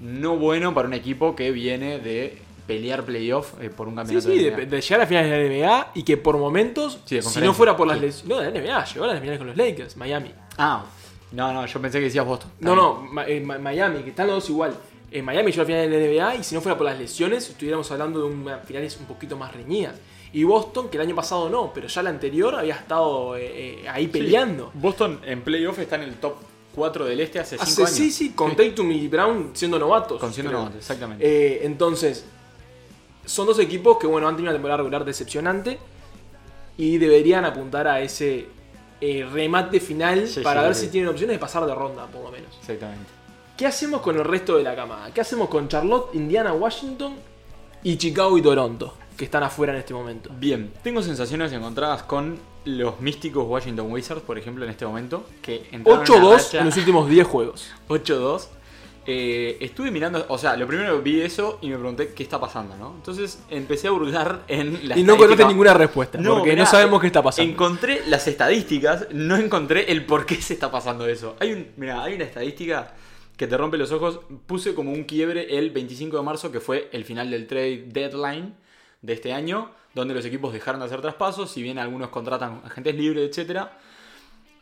no 0.00 0.36
bueno 0.36 0.72
para 0.74 0.86
un 0.88 0.94
equipo 0.94 1.34
que 1.36 1.50
viene 1.50 1.98
de 1.98 2.38
pelear 2.66 3.04
playoff 3.04 3.54
eh, 3.60 3.68
por 3.68 3.88
un 3.88 3.94
Sí, 3.94 3.96
campeonato 3.96 4.28
sí, 4.30 4.38
de 4.38 4.44
de, 4.44 4.50
NBA. 4.56 4.64
de 4.66 4.80
llegar 4.80 5.00
a 5.00 5.06
finales 5.06 5.30
de 5.30 5.38
la 5.38 5.68
NBA 5.68 5.90
y 5.94 6.02
que 6.04 6.16
por 6.16 6.38
momentos, 6.38 7.00
Sí, 7.04 7.20
si 7.20 7.40
no 7.40 7.52
fuera 7.52 7.76
por 7.76 7.86
las 7.88 7.98
Sí. 7.98 8.04
lesiones. 8.06 8.28
No, 8.28 8.40
de 8.40 8.50
la 8.52 8.60
NBA, 8.60 8.84
llegó 8.84 9.04
a 9.04 9.08
las 9.08 9.18
finales 9.20 9.38
con 9.38 9.46
los 9.48 9.56
Lakers, 9.56 9.96
Miami. 9.96 10.30
Ah, 10.56 10.84
no, 11.32 11.52
no, 11.52 11.66
yo 11.66 11.80
pensé 11.80 11.98
que 11.98 12.04
decías 12.06 12.24
Boston. 12.26 12.50
No, 12.60 12.74
no, 12.74 13.02
Ma- 13.10 13.26
eh, 13.28 13.40
Ma- 13.40 13.58
Miami, 13.58 14.02
que 14.02 14.10
están 14.10 14.26
los 14.26 14.36
dos 14.36 14.50
igual. 14.50 14.74
En 15.12 15.24
Miami 15.24 15.50
llegó 15.50 15.62
a 15.62 15.66
finales 15.66 15.90
de 15.90 15.98
la 15.98 16.06
NBA 16.06 16.36
y 16.36 16.44
si 16.44 16.54
no 16.54 16.60
fuera 16.60 16.76
por 16.78 16.86
las 16.86 16.98
lesiones, 16.98 17.48
estuviéramos 17.48 17.90
hablando 17.90 18.20
de 18.20 18.26
una 18.32 18.58
finales 18.58 18.96
un 18.98 19.06
poquito 19.06 19.36
más 19.36 19.52
reñidas. 19.52 19.96
Y 20.32 20.44
Boston, 20.44 20.88
que 20.88 20.96
el 20.96 21.02
año 21.02 21.16
pasado 21.16 21.50
no, 21.50 21.72
pero 21.74 21.88
ya 21.88 22.02
la 22.04 22.10
anterior 22.10 22.54
había 22.54 22.74
estado 22.76 23.36
eh, 23.36 23.80
eh, 23.82 23.88
ahí 23.88 24.06
peleando. 24.06 24.70
Boston 24.74 25.20
en 25.24 25.42
playoff 25.42 25.78
está 25.80 25.96
en 25.96 26.02
el 26.02 26.14
top 26.14 26.34
4 26.76 27.04
del 27.04 27.18
este 27.20 27.40
hace 27.40 27.56
5 27.56 27.62
Hace, 27.64 27.82
años. 27.82 27.90
sí, 27.94 28.10
sí, 28.12 28.30
con 28.30 28.54
Tatum 28.54 28.92
y 28.92 29.08
Brown 29.08 29.50
siendo 29.54 29.76
novatos. 29.80 30.20
Con 30.20 30.32
siendo 30.32 30.50
creo. 30.50 30.60
novatos, 30.60 30.78
exactamente. 30.80 31.26
Eh, 31.26 31.60
entonces, 31.66 32.24
son 33.24 33.46
dos 33.48 33.58
equipos 33.58 33.98
que, 33.98 34.06
bueno, 34.06 34.28
han 34.28 34.36
tenido 34.36 34.50
una 34.50 34.56
temporada 34.56 34.76
regular 34.78 35.04
decepcionante 35.04 35.78
y 36.78 36.98
deberían 36.98 37.44
apuntar 37.44 37.88
a 37.88 38.00
ese 38.00 38.46
eh, 39.00 39.26
remate 39.30 39.80
final 39.80 40.26
Sí, 40.28 40.40
para 40.40 40.60
sí, 40.62 40.66
ver 40.66 40.74
sí. 40.74 40.84
si 40.86 40.92
tienen 40.92 41.10
opciones 41.10 41.34
de 41.36 41.38
pasar 41.38 41.64
de 41.66 41.74
ronda, 41.74 42.06
por 42.06 42.22
lo 42.24 42.30
menos. 42.30 42.54
Exactamente. 42.60 43.06
¿Qué 43.56 43.66
hacemos 43.66 44.00
con 44.00 44.16
el 44.16 44.24
resto 44.24 44.56
de 44.56 44.62
la 44.62 44.74
camada? 44.74 45.12
¿Qué 45.12 45.20
hacemos 45.20 45.48
con 45.48 45.68
Charlotte, 45.68 46.14
Indiana, 46.14 46.52
Washington 46.52 47.14
y 47.82 47.96
Chicago 47.96 48.36
y 48.38 48.42
Toronto, 48.42 48.94
que 49.16 49.24
están 49.26 49.42
afuera 49.42 49.72
en 49.74 49.78
este 49.80 49.92
momento? 49.94 50.30
Bien, 50.38 50.72
tengo 50.82 51.02
sensaciones 51.02 51.52
encontradas 51.52 52.02
con 52.04 52.38
los 52.64 53.00
místicos 53.00 53.44
Washington 53.46 53.90
Wizards, 53.92 54.22
por 54.22 54.38
ejemplo, 54.38 54.64
en 54.64 54.70
este 54.70 54.86
momento. 54.86 55.24
Que 55.42 55.68
entraron 55.72 56.04
en 56.06 56.12
una 56.12 56.20
8-2 56.20 56.36
racha- 56.36 56.58
en 56.60 56.66
los 56.66 56.76
últimos 56.76 57.08
10 57.08 57.26
juegos. 57.26 57.70
8-2. 57.88 58.46
Eh, 59.06 59.56
estuve 59.60 59.90
mirando, 59.90 60.26
o 60.28 60.36
sea, 60.36 60.56
lo 60.56 60.66
primero 60.66 61.00
vi 61.00 61.22
eso 61.22 61.58
y 61.62 61.70
me 61.70 61.76
pregunté 61.76 62.12
qué 62.12 62.22
está 62.22 62.38
pasando, 62.38 62.76
¿no? 62.76 62.94
Entonces 62.96 63.42
empecé 63.48 63.88
a 63.88 63.92
hurgar 63.92 64.42
en 64.46 64.88
la 64.88 64.98
Y 64.98 65.02
no 65.02 65.14
encontraste 65.14 65.46
ninguna 65.46 65.72
respuesta, 65.72 66.18
porque 66.22 66.50
mirá, 66.50 66.64
no 66.64 66.70
sabemos 66.70 67.00
qué 67.00 67.06
está 67.06 67.22
pasando. 67.22 67.50
Encontré 67.50 68.02
las 68.08 68.28
estadísticas, 68.28 69.06
no 69.12 69.36
encontré 69.36 69.90
el 69.90 70.04
por 70.04 70.26
qué 70.26 70.36
se 70.36 70.52
está 70.52 70.70
pasando 70.70 71.06
eso. 71.06 71.34
Hay 71.40 71.52
un, 71.52 71.88
hay 71.88 72.14
una 72.14 72.24
estadística 72.24 72.92
que 73.40 73.46
te 73.46 73.56
rompe 73.56 73.78
los 73.78 73.90
ojos. 73.90 74.20
Puse 74.46 74.74
como 74.74 74.92
un 74.92 75.04
quiebre 75.04 75.58
el 75.58 75.70
25 75.70 76.18
de 76.18 76.22
marzo, 76.22 76.52
que 76.52 76.60
fue 76.60 76.90
el 76.92 77.06
final 77.06 77.30
del 77.30 77.46
trade 77.46 77.84
deadline 77.86 78.54
de 79.00 79.14
este 79.14 79.32
año, 79.32 79.70
donde 79.94 80.12
los 80.12 80.26
equipos 80.26 80.52
dejaron 80.52 80.80
de 80.80 80.86
hacer 80.86 81.00
traspasos, 81.00 81.50
si 81.50 81.62
bien 81.62 81.78
algunos 81.78 82.10
contratan 82.10 82.60
agentes 82.66 82.94
libres, 82.94 83.30
etcétera. 83.30 83.78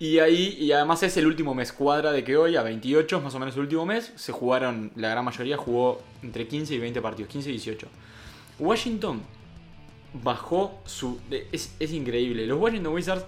Y 0.00 0.20
ahí, 0.20 0.56
y 0.60 0.70
además 0.72 1.02
es 1.02 1.16
el 1.16 1.26
último 1.26 1.54
mes 1.54 1.72
cuadra 1.72 2.12
de 2.12 2.22
que 2.22 2.36
hoy, 2.36 2.54
a 2.56 2.62
28, 2.62 3.16
es 3.16 3.22
más 3.22 3.34
o 3.34 3.38
menos 3.40 3.54
el 3.56 3.62
último 3.62 3.84
mes, 3.84 4.12
se 4.14 4.30
jugaron, 4.30 4.92
la 4.94 5.08
gran 5.08 5.24
mayoría 5.24 5.56
jugó 5.56 6.00
entre 6.22 6.46
15 6.46 6.74
y 6.74 6.78
20 6.78 7.00
partidos, 7.02 7.30
15 7.32 7.48
y 7.48 7.52
18. 7.54 7.88
Washington 8.60 9.22
bajó 10.22 10.80
su... 10.84 11.18
Es, 11.52 11.74
es 11.80 11.92
increíble, 11.92 12.46
los 12.46 12.60
Washington 12.60 12.92
Wizards 12.92 13.24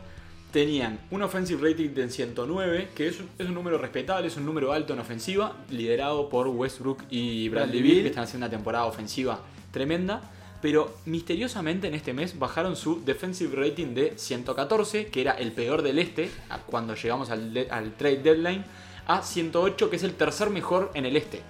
tenían 0.52 1.00
un 1.11 1.22
offensive 1.22 1.61
rating 1.68 1.90
de 1.90 2.09
109, 2.09 2.88
que 2.94 3.09
es, 3.09 3.20
un- 3.20 3.28
es 3.38 3.46
un 3.48 3.54
número 3.54 3.76
respetable, 3.78 4.28
es 4.28 4.37
un 4.37 4.46
número 4.46 4.72
alto 4.72 4.92
en 4.92 5.00
ofensiva, 5.00 5.56
liderado 5.70 6.28
por 6.28 6.46
Westbrook 6.48 7.02
y 7.11 7.48
Bradley 7.48 7.83
Beal. 7.83 8.02
que 8.02 8.09
están 8.09 8.24
haciendo 8.24 8.46
una 8.46 8.50
temporada 8.50 8.85
ofensiva 8.87 9.40
tremenda. 9.72 10.22
Pero 10.61 10.94
misteriosamente 11.07 11.88
en 11.88 11.94
este 11.94 12.12
mes 12.12 12.38
bajaron 12.38 12.77
su 12.77 13.03
defensive 13.05 13.57
rating 13.57 13.94
de 13.94 14.12
114, 14.16 15.07
que 15.07 15.20
era 15.23 15.33
el 15.33 15.53
peor 15.53 15.83
del 15.83 15.99
este, 15.99 16.31
cuando 16.66 16.94
llegamos 16.94 17.31
al 17.31 17.94
trade 17.96 18.18
deadline, 18.23 18.64
a 19.07 19.23
108, 19.23 19.90
que 19.90 19.96
es 19.96 20.03
el 20.03 20.14
tercer 20.14 20.51
mejor 20.51 20.90
en 20.94 21.07
el 21.07 21.16
este. 21.16 21.42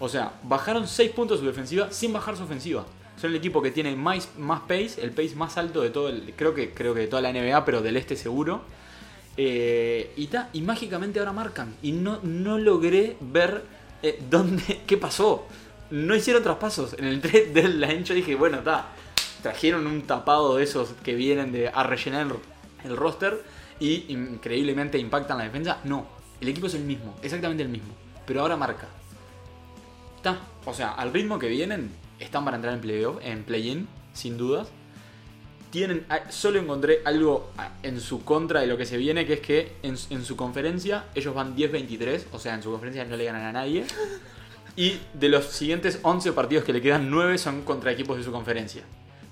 O 0.00 0.08
sea, 0.08 0.32
bajaron 0.44 0.86
6 0.86 1.10
puntos 1.10 1.40
su 1.40 1.46
defensiva 1.46 1.90
sin 1.90 2.12
bajar 2.12 2.36
su 2.36 2.44
ofensiva. 2.44 2.86
Son 3.20 3.30
el 3.30 3.36
equipo 3.36 3.60
que 3.60 3.70
tiene 3.70 3.96
más, 3.96 4.28
más 4.38 4.60
pace, 4.60 5.02
el 5.02 5.10
pace 5.10 5.34
más 5.34 5.58
alto 5.58 5.82
de 5.82 5.90
todo 5.90 6.08
el. 6.08 6.32
Creo 6.36 6.54
que, 6.54 6.72
creo 6.72 6.94
que 6.94 7.00
de 7.00 7.06
toda 7.08 7.20
la 7.20 7.32
NBA, 7.32 7.64
pero 7.64 7.82
del 7.82 7.96
este 7.96 8.16
seguro. 8.16 8.62
Eh, 9.36 10.12
y, 10.16 10.28
ta, 10.28 10.50
y 10.52 10.62
mágicamente 10.62 11.18
ahora 11.18 11.32
marcan. 11.32 11.74
Y 11.82 11.92
no, 11.92 12.20
no 12.22 12.58
logré 12.58 13.16
ver 13.20 13.64
eh, 14.02 14.20
dónde. 14.30 14.82
qué 14.86 14.96
pasó. 14.96 15.46
No 15.90 16.14
hicieron 16.14 16.42
traspasos. 16.42 16.94
En 16.98 17.04
el 17.04 17.20
trade 17.20 17.46
deadline 17.52 18.04
yo 18.04 18.14
dije, 18.14 18.34
bueno, 18.34 18.58
está. 18.58 18.88
Trajeron 19.42 19.86
un 19.86 20.02
tapado 20.02 20.56
de 20.56 20.64
esos 20.64 20.90
que 21.02 21.14
vienen 21.14 21.70
a 21.72 21.82
rellenar 21.84 22.26
el, 22.26 22.90
el 22.90 22.96
roster. 22.96 23.42
Y 23.80 24.06
increíblemente 24.12 24.98
impactan 24.98 25.38
la 25.38 25.44
defensa. 25.44 25.78
No. 25.84 26.06
El 26.40 26.48
equipo 26.48 26.66
es 26.66 26.74
el 26.74 26.84
mismo. 26.84 27.16
Exactamente 27.22 27.62
el 27.62 27.68
mismo. 27.68 27.94
Pero 28.26 28.42
ahora 28.42 28.56
marca. 28.56 28.88
Está. 30.16 30.38
O 30.64 30.74
sea, 30.74 30.92
al 30.92 31.12
ritmo 31.12 31.38
que 31.38 31.48
vienen, 31.48 31.90
están 32.18 32.44
para 32.44 32.56
entrar 32.56 32.74
en 32.74 32.80
playoff, 32.80 33.18
en 33.22 33.44
play-in, 33.44 33.88
sin 34.12 34.36
dudas. 34.36 34.68
Tienen, 35.70 36.06
ah, 36.08 36.30
solo 36.30 36.58
encontré 36.58 37.02
algo 37.04 37.50
ah, 37.58 37.70
en 37.82 38.00
su 38.00 38.24
contra 38.24 38.60
de 38.60 38.66
lo 38.66 38.76
que 38.76 38.86
se 38.86 38.96
viene, 38.96 39.26
que 39.26 39.34
es 39.34 39.40
que 39.40 39.76
en, 39.82 39.96
en 40.10 40.24
su 40.24 40.34
conferencia 40.34 41.04
ellos 41.14 41.34
van 41.34 41.54
10-23, 41.56 42.24
o 42.32 42.38
sea, 42.38 42.54
en 42.54 42.62
su 42.62 42.70
conferencia 42.70 43.04
no 43.04 43.16
le 43.16 43.24
ganan 43.24 43.42
a 43.42 43.52
nadie. 43.52 43.84
Y 44.78 45.00
de 45.12 45.28
los 45.28 45.46
siguientes 45.46 45.98
11 46.04 46.30
partidos 46.34 46.62
que 46.62 46.72
le 46.72 46.80
quedan, 46.80 47.10
9 47.10 47.36
son 47.38 47.62
contra 47.62 47.90
equipos 47.90 48.16
de 48.16 48.22
su 48.22 48.30
conferencia. 48.30 48.84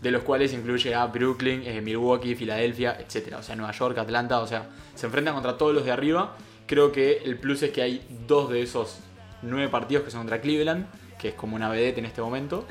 De 0.02 0.10
los 0.10 0.24
cuales 0.24 0.52
incluye 0.52 0.92
a 0.92 1.06
Brooklyn, 1.06 1.62
eh, 1.64 1.80
Milwaukee, 1.80 2.34
Filadelfia, 2.34 2.98
etc. 2.98 3.36
O 3.38 3.44
sea, 3.44 3.54
Nueva 3.54 3.70
York, 3.70 3.96
Atlanta, 3.96 4.40
o 4.40 4.48
sea, 4.48 4.68
se 4.96 5.06
enfrentan 5.06 5.34
contra 5.34 5.56
todos 5.56 5.72
los 5.72 5.84
de 5.84 5.92
arriba. 5.92 6.36
Creo 6.66 6.90
que 6.90 7.18
el 7.24 7.38
plus 7.38 7.62
es 7.62 7.70
que 7.70 7.80
hay 7.80 8.04
dos 8.26 8.50
de 8.50 8.60
esos 8.60 8.98
9 9.42 9.68
partidos 9.68 10.02
que 10.02 10.10
son 10.10 10.22
contra 10.22 10.40
Cleveland, 10.40 10.86
que 11.16 11.28
es 11.28 11.34
como 11.34 11.54
una 11.54 11.68
vedette 11.68 11.98
en 11.98 12.06
este 12.06 12.20
momento. 12.20 12.66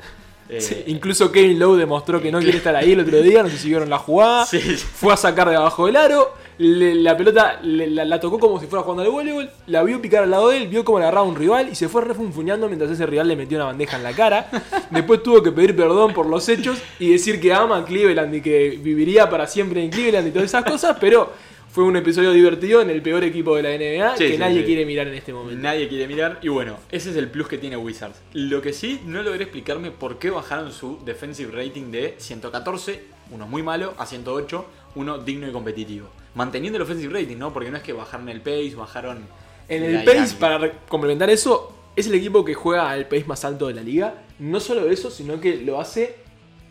Eh, 0.48 0.60
Sí, 0.60 0.84
incluso 0.86 1.32
Kevin 1.32 1.58
Lowe 1.58 1.76
demostró 1.76 2.20
que 2.22 2.30
no 2.30 2.38
quiere 2.38 2.58
estar 2.58 2.74
ahí 2.76 2.92
el 2.92 3.00
otro 3.00 3.20
día, 3.20 3.42
no 3.42 3.48
sé 3.48 3.58
si 3.58 3.68
vieron 3.68 3.90
la 3.90 3.98
jugada. 3.98 4.46
Sí. 4.46 4.58
Fue 4.60 5.12
a 5.12 5.16
sacar 5.16 5.48
de 5.50 5.56
abajo 5.56 5.86
del 5.86 5.96
aro, 5.96 6.34
le- 6.58 6.94
la 6.94 7.16
pelota 7.16 7.58
le- 7.62 7.88
la, 7.90 8.04
la 8.04 8.20
tocó 8.20 8.38
como 8.38 8.58
si 8.60 8.66
fuera 8.66 8.82
jugando 8.82 9.02
al 9.02 9.10
voleibol, 9.10 9.50
la 9.66 9.82
vio 9.82 10.00
picar 10.00 10.22
al 10.22 10.30
lado 10.30 10.48
de 10.50 10.58
él, 10.58 10.68
vio 10.68 10.84
cómo 10.84 10.98
le 10.98 11.04
agarraba 11.04 11.26
un 11.26 11.34
rival 11.36 11.68
y 11.70 11.74
se 11.74 11.88
fue 11.88 12.02
refunfuñando 12.02 12.66
mientras 12.68 12.90
ese 12.90 13.04
rival 13.06 13.28
le 13.28 13.36
metió 13.36 13.58
una 13.58 13.66
bandeja 13.66 13.96
en 13.96 14.02
la 14.04 14.12
cara. 14.12 14.48
Después 14.90 15.22
tuvo 15.22 15.42
que 15.42 15.50
pedir 15.52 15.74
perdón 15.76 16.14
por 16.14 16.26
los 16.26 16.48
hechos 16.48 16.78
y 16.98 17.10
decir 17.10 17.40
que 17.40 17.52
ama 17.52 17.78
a 17.78 17.84
Cleveland 17.84 18.34
y 18.36 18.40
que 18.40 18.78
viviría 18.82 19.28
para 19.28 19.46
siempre 19.46 19.82
en 19.82 19.90
Cleveland 19.90 20.28
y 20.28 20.30
todas 20.30 20.46
esas 20.46 20.64
cosas, 20.64 20.96
pero 21.00 21.32
fue 21.76 21.84
un 21.84 21.94
episodio 21.94 22.32
divertido 22.32 22.80
en 22.80 22.88
el 22.88 23.02
peor 23.02 23.22
equipo 23.22 23.54
de 23.54 23.62
la 23.62 23.68
NBA 23.68 24.16
Sí, 24.16 24.24
que 24.24 24.32
sí, 24.32 24.38
nadie 24.38 24.60
sí. 24.60 24.64
quiere 24.64 24.86
mirar 24.86 25.08
en 25.08 25.12
este 25.12 25.34
momento. 25.34 25.62
Nadie 25.62 25.88
quiere 25.88 26.08
mirar. 26.08 26.38
Y 26.40 26.48
bueno, 26.48 26.78
ese 26.90 27.10
es 27.10 27.16
el 27.16 27.28
plus 27.28 27.48
que 27.48 27.58
tiene 27.58 27.76
Wizards. 27.76 28.16
Lo 28.32 28.62
que 28.62 28.72
sí, 28.72 29.02
no 29.04 29.22
logré 29.22 29.42
explicarme 29.42 29.90
por 29.90 30.18
qué 30.18 30.30
bajaron 30.30 30.72
su 30.72 30.98
defensive 31.04 31.52
rating 31.52 31.90
de 31.90 32.14
114, 32.16 33.02
uno 33.30 33.46
muy 33.46 33.62
malo, 33.62 33.92
a 33.98 34.06
108, 34.06 34.64
uno 34.94 35.18
digno 35.18 35.46
y 35.50 35.52
competitivo. 35.52 36.08
Manteniendo 36.34 36.78
el 36.78 36.82
offensive 36.82 37.12
rating, 37.12 37.36
¿no? 37.36 37.52
Porque 37.52 37.70
no 37.70 37.76
es 37.76 37.82
que 37.82 37.92
bajaron 37.92 38.30
el 38.30 38.40
pace, 38.40 38.72
bajaron. 38.74 39.26
En 39.68 39.82
el 39.82 39.96
pace, 40.02 40.12
dinámica. 40.14 40.38
para 40.38 40.72
complementar 40.88 41.28
eso, 41.28 41.74
es 41.94 42.06
el 42.06 42.14
equipo 42.14 42.42
que 42.42 42.54
juega 42.54 42.88
al 42.88 43.06
pace 43.06 43.26
más 43.26 43.44
alto 43.44 43.66
de 43.66 43.74
la 43.74 43.82
liga. 43.82 44.22
No 44.38 44.60
solo 44.60 44.88
eso, 44.88 45.10
sino 45.10 45.42
que 45.42 45.58
lo 45.58 45.78
hace 45.78 46.16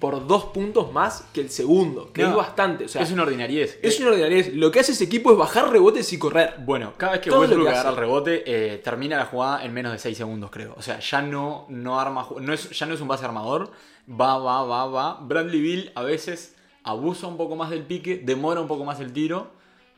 por 0.06 0.28
dos 0.28 0.46
puntos 0.46 0.94
más 0.94 1.26
que 1.34 1.42
el 1.42 1.50
segundo, 1.50 2.14
que 2.14 2.22
No, 2.22 2.30
es 2.30 2.36
bastante. 2.36 2.86
O 2.86 2.88
sea, 2.88 3.02
es 3.02 3.12
una 3.12 3.24
ordinariez. 3.24 3.80
es 3.82 4.00
una 4.00 4.10
ordinariedad. 4.10 4.52
Lo 4.54 4.70
que 4.70 4.80
hace 4.80 4.92
ese 4.92 5.06
equipo 5.06 5.32
es 5.32 5.38
bajar 5.40 5.72
rebotes 5.72 6.14
y 6.14 6.20
correr. 6.20 6.58
Bueno, 6.60 6.94
cada 6.96 7.14
vez 7.14 7.22
que 7.22 7.32
Todo 7.32 7.40
Westbrook 7.40 7.70
agarra 7.70 7.90
el 7.90 7.96
rebote, 7.96 8.44
eh, 8.46 8.78
termina 8.78 9.18
la 9.18 9.26
jugada 9.26 9.66
en 9.66 9.74
menos 9.74 9.92
de 9.94 9.98
6 9.98 10.16
segundos, 10.16 10.52
creo. 10.52 10.76
O 10.78 10.84
sea, 10.84 11.00
ya 11.00 11.24
no, 11.24 11.66
no 11.70 12.00
arma 12.00 12.28
no 12.40 12.54
es, 12.54 12.70
ya 12.70 12.86
no 12.86 12.94
es 12.94 13.02
un 13.02 13.08
base 13.08 13.26
armador. 13.26 13.72
Va, 14.08 14.38
va, 14.38 14.64
va, 14.64 14.86
va. 14.86 15.18
Bradley 15.24 15.60
Bill 15.60 15.92
a 15.96 16.04
veces 16.04 16.56
abusa 16.84 17.26
un 17.26 17.38
poco 17.38 17.56
más 17.56 17.72
del 17.72 17.82
pique, 17.82 18.22
demora 18.24 18.62
un 18.62 18.68
poco 18.68 18.86
más 18.86 19.00
el 19.00 19.12
tiro. 19.12 19.50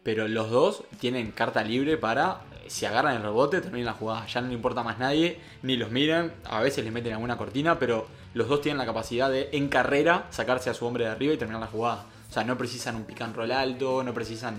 Pero 0.04 0.30
los 0.30 0.50
dos 0.50 0.86
tienen 1.02 1.32
carta 1.32 1.66
libre 1.66 1.98
para 1.98 2.44
si 2.68 2.86
agarran 2.86 3.18
el 3.18 3.24
rebote, 3.24 3.60
terminan 3.60 3.88
la 3.88 3.94
jugada. 3.94 4.26
Ya 4.28 4.40
no 4.40 4.48
le 4.48 4.54
importa 4.54 4.84
más 4.84 5.00
nadie, 5.00 5.38
ni 5.64 5.76
los 5.76 5.92
miran. 5.92 6.32
A 6.46 6.62
veces 6.62 6.86
les 6.86 6.94
meten 6.94 7.12
alguna 7.12 7.38
cortina, 7.38 7.78
pero 7.78 8.08
los 8.34 8.48
dos 8.48 8.62
tienen 8.62 8.78
la 8.78 8.86
capacidad 8.86 9.30
de, 9.30 9.50
en 9.52 9.68
carrera, 9.68 10.28
sacarse 10.32 10.70
a 10.70 10.74
su 10.74 10.86
hombre 10.86 11.06
de 11.06 11.12
arriba 11.12 11.34
y 11.34 11.38
terminar 11.38 11.62
la 11.62 11.68
jugada. 11.68 12.06
O 12.30 12.34
sea, 12.34 12.44
no 12.44 12.58
precisan 12.58 12.96
un 12.96 13.04
pick 13.06 13.22
and 13.22 13.36
roll 13.36 13.52
alto, 13.52 14.04
no 14.04 14.14
precisan. 14.14 14.56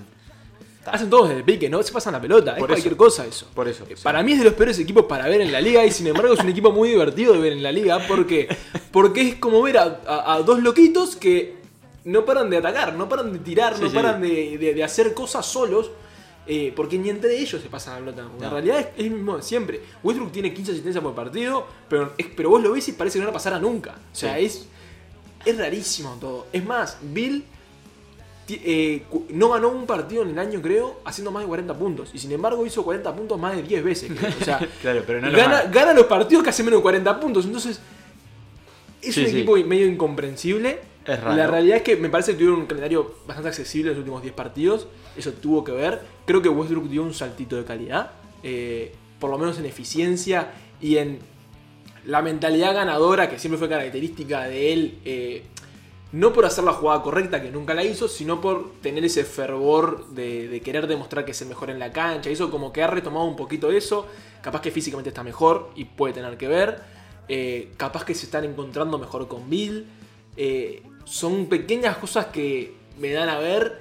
Hacen 0.86 1.10
todos 1.10 1.28
desde 1.28 1.40
el 1.40 1.44
pique, 1.44 1.68
no 1.68 1.82
se 1.82 1.92
pasan 1.92 2.14
la 2.14 2.20
pelota, 2.20 2.52
es 2.52 2.58
cualquier 2.64 2.86
eso. 2.86 2.96
cosa 2.96 3.26
eso. 3.26 3.46
Por 3.54 3.68
eso. 3.68 3.84
Eh, 3.90 3.94
sí. 3.96 4.02
Para 4.02 4.22
mí 4.22 4.32
es 4.32 4.38
de 4.38 4.44
los 4.46 4.54
peores 4.54 4.78
equipos 4.78 5.04
para 5.04 5.26
ver 5.28 5.42
en 5.42 5.52
la 5.52 5.60
liga 5.60 5.84
y 5.84 5.90
sin 5.90 6.06
embargo 6.06 6.32
es 6.32 6.40
un 6.40 6.48
equipo 6.48 6.72
muy 6.72 6.88
divertido 6.88 7.34
de 7.34 7.40
ver 7.40 7.52
en 7.52 7.62
la 7.62 7.70
liga 7.70 7.98
porque, 8.08 8.48
porque 8.90 9.20
es 9.20 9.34
como 9.34 9.60
ver 9.60 9.76
a, 9.76 10.00
a- 10.06 10.34
a 10.34 10.38
dos 10.42 10.60
loquitos 10.62 11.14
que 11.16 11.58
no 12.04 12.24
paran 12.24 12.48
de 12.48 12.56
atacar, 12.56 12.94
no 12.94 13.06
paran 13.06 13.34
de 13.34 13.38
tirar, 13.40 13.76
Sí, 13.76 13.82
no 13.82 13.90
sí. 13.90 13.94
paran 13.96 14.22
de, 14.22 14.56
de- 14.56 14.72
de 14.72 14.82
hacer 14.82 15.12
cosas 15.12 15.44
solos 15.44 15.90
eh, 16.48 16.72
porque 16.74 16.98
ni 16.98 17.10
entre 17.10 17.36
ellos 17.38 17.60
se 17.62 17.68
pasan 17.68 18.04
la 18.06 18.12
pelota. 18.12 18.28
No. 18.40 18.50
realidad 18.50 18.80
es, 18.80 18.86
es 18.96 19.04
el 19.04 19.10
mismo 19.10 19.36
de 19.36 19.42
siempre. 19.42 19.82
Westbrook 20.02 20.32
tiene 20.32 20.52
15 20.54 20.72
asistencias 20.72 21.04
por 21.04 21.14
partido, 21.14 21.66
pero, 21.88 22.12
es- 22.16 22.26
pero 22.34 22.48
vos 22.50 22.62
lo 22.62 22.72
ves 22.72 22.88
y 22.88 22.92
parece 22.92 23.18
que 23.18 23.20
no 23.20 23.26
va 23.26 23.30
a 23.30 23.34
pasar 23.34 23.52
a 23.54 23.58
nunca. 23.60 23.96
O 24.12 24.16
sea, 24.16 24.36
Sí. 24.38 24.44
es, 24.46 24.66
es 25.44 25.56
rarísimo 25.58 26.16
todo. 26.20 26.46
Es 26.52 26.64
más, 26.64 26.98
Bill 27.02 27.44
eh, 28.50 29.02
no 29.28 29.50
ganó 29.50 29.68
un 29.68 29.84
partido 29.86 30.22
en 30.22 30.30
el 30.30 30.38
año, 30.38 30.62
creo, 30.62 31.00
haciendo 31.04 31.30
más 31.30 31.42
de 31.42 31.48
40 31.48 31.74
puntos. 31.78 32.10
Y 32.14 32.18
sin 32.18 32.32
embargo 32.32 32.64
hizo 32.64 32.82
40 32.82 33.14
puntos 33.14 33.38
más 33.38 33.54
de 33.54 33.62
10 33.62 33.84
veces. 33.84 34.10
creo. 34.18 34.32
O 34.40 34.44
sea, 34.44 34.58
Claro, 34.80 35.02
pero 35.06 35.20
no 35.20 35.28
lo 35.28 35.36
gana, 35.36 35.58
gana. 35.58 35.70
gana 35.70 35.92
los 35.92 36.06
partidos 36.06 36.42
que 36.42 36.48
hace 36.50 36.62
menos 36.62 36.78
de 36.78 36.82
40 36.82 37.20
puntos. 37.20 37.44
Entonces, 37.44 37.78
es 39.02 39.14
Sí, 39.14 39.20
un 39.24 39.26
sí. 39.30 39.36
equipo 39.36 39.56
medio 39.66 39.86
incomprensible. 39.86 40.80
Es 41.08 41.20
raro. 41.20 41.36
La 41.36 41.46
realidad 41.48 41.78
es 41.78 41.82
que 41.82 41.96
me 41.96 42.08
parece 42.10 42.32
que 42.32 42.38
tuvieron 42.38 42.60
un 42.60 42.66
calendario 42.66 43.16
bastante 43.26 43.48
accesible 43.48 43.90
en 43.90 43.96
los 43.96 43.98
últimos 44.00 44.22
10 44.22 44.34
partidos. 44.34 44.86
Eso 45.16 45.32
tuvo 45.32 45.64
que 45.64 45.72
ver. 45.72 46.00
Creo 46.26 46.40
que 46.42 46.48
Westbrook 46.48 46.88
dio 46.88 47.02
un 47.02 47.14
saltito 47.14 47.56
de 47.56 47.64
calidad. 47.64 48.12
eh, 48.42 48.94
por 49.18 49.30
lo 49.30 49.38
menos 49.38 49.58
en 49.58 49.64
eficiencia 49.66 50.52
y 50.80 50.98
en 50.98 51.18
la 52.04 52.22
mentalidad 52.22 52.72
ganadora 52.74 53.28
que 53.28 53.36
siempre 53.38 53.58
fue 53.58 53.68
característica 53.68 54.44
de 54.44 54.72
él. 54.72 54.98
eh, 55.04 55.42
no 56.12 56.32
por 56.32 56.46
hacer 56.46 56.64
la 56.64 56.72
jugada 56.72 57.02
correcta, 57.02 57.42
que 57.42 57.50
nunca 57.50 57.74
la 57.74 57.84
hizo, 57.84 58.08
sino 58.08 58.40
por 58.40 58.72
tener 58.80 59.04
ese 59.04 59.24
fervor 59.24 60.06
de, 60.08 60.48
de 60.48 60.60
querer 60.62 60.86
demostrar 60.86 61.26
que 61.26 61.32
es 61.32 61.42
el 61.42 61.48
mejor 61.48 61.68
en 61.68 61.78
la 61.78 61.92
cancha. 61.92 62.30
Hizo 62.30 62.50
como 62.50 62.72
que 62.72 62.82
ha 62.82 62.86
retomado 62.86 63.26
un 63.26 63.36
poquito 63.36 63.70
eso. 63.70 64.06
Capaz 64.40 64.62
que 64.62 64.70
físicamente 64.70 65.10
está 65.10 65.22
mejor 65.22 65.70
y 65.74 65.84
puede 65.84 66.14
tener 66.14 66.38
que 66.38 66.48
ver. 66.48 66.80
Eh, 67.28 67.72
capaz 67.76 68.04
que 68.06 68.14
se 68.14 68.24
están 68.24 68.44
encontrando 68.44 68.98
mejor 68.98 69.28
con 69.28 69.50
Bill. 69.50 69.86
Eh, 70.36 70.82
son 71.08 71.46
pequeñas 71.46 71.96
cosas 71.96 72.26
que 72.26 72.72
me 72.98 73.12
dan 73.12 73.28
a 73.28 73.38
ver 73.38 73.80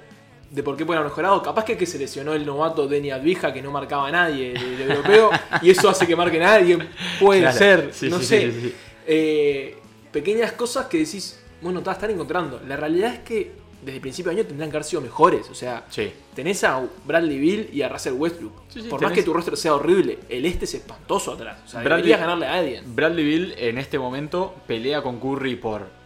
de 0.50 0.62
por 0.62 0.76
qué 0.76 0.86
pueden 0.86 1.00
haber 1.00 1.10
mejorado. 1.10 1.42
Capaz 1.42 1.64
que, 1.64 1.76
que 1.76 1.84
se 1.86 1.98
lesionó 1.98 2.32
el 2.32 2.46
novato 2.46 2.86
Denny 2.88 3.10
Advija 3.10 3.52
que 3.52 3.60
no 3.60 3.70
marcaba 3.70 4.08
a 4.08 4.10
nadie 4.10 4.52
del 4.54 4.78
del 4.78 4.90
europeo 4.92 5.30
y 5.62 5.70
eso 5.70 5.88
hace 5.90 6.06
que 6.06 6.16
marque 6.16 6.38
a 6.42 6.44
nadie. 6.58 6.78
Puede 7.20 7.40
Claro. 7.42 7.58
ser, 7.58 7.90
Sí, 7.92 8.08
no 8.08 8.18
sí, 8.18 8.24
sé. 8.24 8.52
sí. 8.52 8.74
Eh, 9.06 9.76
pequeñas 10.12 10.52
cosas 10.52 10.86
que 10.86 10.98
decís, 10.98 11.38
bueno, 11.60 11.82
ta, 11.82 11.92
están 11.92 12.10
encontrando. 12.10 12.60
La 12.66 12.76
realidad 12.76 13.12
es 13.14 13.20
que 13.20 13.52
desde 13.82 13.96
el 13.96 14.00
principio 14.00 14.32
de 14.32 14.40
año 14.40 14.48
tendrán 14.48 14.70
que 14.70 14.76
haber 14.76 14.84
sido 14.84 15.02
mejores. 15.02 15.48
O 15.50 15.54
sea, 15.54 15.84
tenés 16.34 16.64
a 16.64 16.82
Bradley 17.04 17.38
Bill 17.38 17.70
y 17.72 17.82
a 17.82 17.88
Russell 17.88 18.14
Westbrook. 18.14 18.52
Por 18.88 19.00
más 19.02 19.12
tenés- 19.12 19.14
que 19.16 19.22
tu 19.22 19.32
roster 19.34 19.56
sea 19.56 19.74
horrible, 19.74 20.18
el 20.30 20.46
este 20.46 20.64
es 20.64 20.74
espantoso 20.74 21.32
atrás. 21.32 21.58
O 21.66 21.68
sea, 21.68 21.80
Bradley- 21.82 21.96
deberías 22.08 22.20
ganarle 22.20 22.46
a 22.46 22.54
alguien. 22.54 22.84
Bradley 22.96 23.24
Bill 23.24 23.54
en 23.58 23.76
este 23.78 23.98
momento 23.98 24.54
pelea 24.66 25.02
con 25.02 25.20
Curry 25.20 25.56
por 25.56 25.97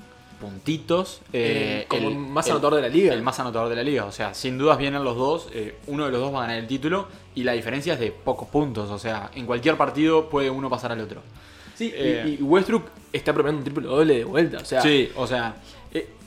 puntitos. 0.42 1.20
eh, 1.32 1.82
Eh, 1.82 1.86
como 1.88 2.08
el- 2.08 2.16
más 2.16 2.46
el- 2.46 2.52
anotador 2.52 2.74
de 2.76 2.82
la 2.82 2.88
liga. 2.88 3.14
El 3.14 3.22
más 3.22 3.38
anotador 3.40 3.68
de 3.70 3.76
la 3.76 3.82
liga. 3.82 4.04
O 4.04 4.12
sea, 4.12 4.34
sin 4.34 4.58
dudas 4.58 4.76
vienen 4.76 5.02
los 5.04 5.16
dos. 5.16 5.48
eh, 5.54 5.76
uno 5.86 6.04
de 6.04 6.10
los 6.12 6.20
dos 6.20 6.34
va 6.34 6.38
a 6.38 6.42
ganar 6.42 6.58
el 6.58 6.66
título. 6.66 7.06
Y 7.34 7.44
la 7.44 7.52
diferencia 7.52 7.94
es 7.94 8.00
de 8.00 8.10
pocos 8.12 8.48
puntos. 8.48 8.90
O 8.90 8.98
sea, 8.98 9.30
en 9.34 9.46
cualquier 9.46 9.76
partido 9.78 10.28
puede 10.28 10.50
uno 10.50 10.68
pasar 10.68 10.92
al 10.92 11.00
otro. 11.00 11.22
Sí, 11.74 11.86
y- 11.86 11.92
Eh, 11.94 12.36
y, 12.40 12.42
Westbrook 12.42 12.84
está 13.12 13.32
promediando 13.32 13.58
un 13.60 13.64
triple 13.64 13.86
doble 13.88 14.14
de 14.18 14.24
vuelta. 14.24 14.58
O 14.58 14.64
sea, 14.64 14.82
Sí, 14.82 15.10
o 15.16 15.26
sea, 15.26 15.56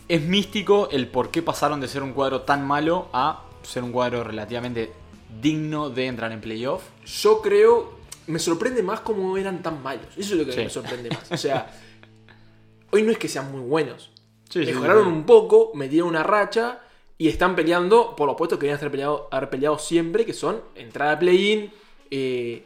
es 0.08 0.22
místico 0.22 0.88
el 0.92 1.08
por 1.08 1.30
qué 1.32 1.42
pasaron 1.42 1.80
de 1.82 1.88
ser 1.88 2.02
un 2.04 2.14
cuadro 2.14 2.42
tan 2.42 2.66
malo 2.66 3.08
a 3.14 3.44
ser 3.64 3.84
un 3.84 3.92
cuadro 3.92 4.24
relativamente 4.24 4.92
digno 5.42 5.90
de 5.90 6.08
entrar 6.08 6.32
en 6.32 6.42
playoff. 6.42 6.82
yo 7.22 7.42
creo. 7.42 7.94
Me 8.28 8.40
sorprende 8.40 8.82
más 8.82 9.02
cómo 9.02 9.38
eran 9.38 9.62
tan 9.62 9.84
malos. 9.84 10.08
Eso 10.18 10.34
es 10.34 10.40
lo 10.40 10.46
que 10.48 10.52
Sí. 10.54 10.60
me 10.62 10.70
sorprende 10.72 11.10
más. 11.12 11.32
O 11.32 11.38
sea, 11.38 11.72
hoy 12.92 13.04
no 13.04 13.12
es 13.12 13.18
que 13.18 13.28
sean 13.28 13.52
muy 13.52 13.62
buenos. 13.62 14.12
Sí, 14.50 14.60
Mejoraron 14.60 15.06
sí. 15.06 15.10
un 15.10 15.26
poco, 15.26 15.72
metieron 15.74 16.10
una 16.10 16.24
racha 16.24 16.82
y 17.18 17.28
están 17.30 17.56
peleando 17.56 18.16
por 18.16 18.28
los 18.28 18.36
puestos 18.36 18.60
que 18.60 18.68
deberían 18.68 18.92
peleado, 18.92 19.28
haber 19.32 19.50
peleado 19.50 19.78
siempre, 19.80 20.26
que 20.26 20.34
son 20.34 20.62
entrada 20.76 21.14
a 21.14 21.20
play-in 21.20 21.72
eh, 22.12 22.64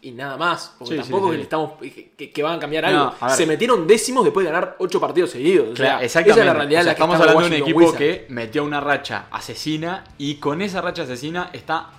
y 0.00 0.10
nada 0.12 0.36
más. 0.36 0.74
Porque 0.78 0.94
Sí, 0.96 1.00
tampoco 1.00 1.30
que 1.30 1.36
le 1.36 1.42
estamos 1.44 1.72
que, 2.16 2.30
que 2.32 2.42
van 2.42 2.56
a 2.56 2.58
cambiar 2.58 2.90
No, 2.90 3.02
algo. 3.02 3.14
a. 3.20 3.30
Se 3.30 3.46
metieron 3.46 3.86
décimos 3.86 4.24
después 4.24 4.44
de 4.44 4.52
ganar 4.52 4.76
8 4.78 5.00
partidos 5.00 5.30
seguidos. 5.30 5.68
O 5.72 5.76
sea, 5.76 5.86
Claro, 5.98 6.04
esa 6.04 6.20
es 6.20 6.36
la 6.36 6.52
realidad. 6.54 6.80
O 6.80 6.84
sea, 6.84 6.84
la 6.84 6.92
estamos 6.92 7.20
hablando 7.20 7.40
de 7.42 7.46
un 7.46 7.52
equipo 7.54 7.92
que 7.92 8.26
metió 8.28 8.64
una 8.64 8.80
racha 8.80 9.26
asesina 9.30 10.04
y 10.18 10.36
con 10.36 10.60
esa 10.62 10.80
racha 10.80 11.02
asesina 11.02 11.50
está 11.52 11.90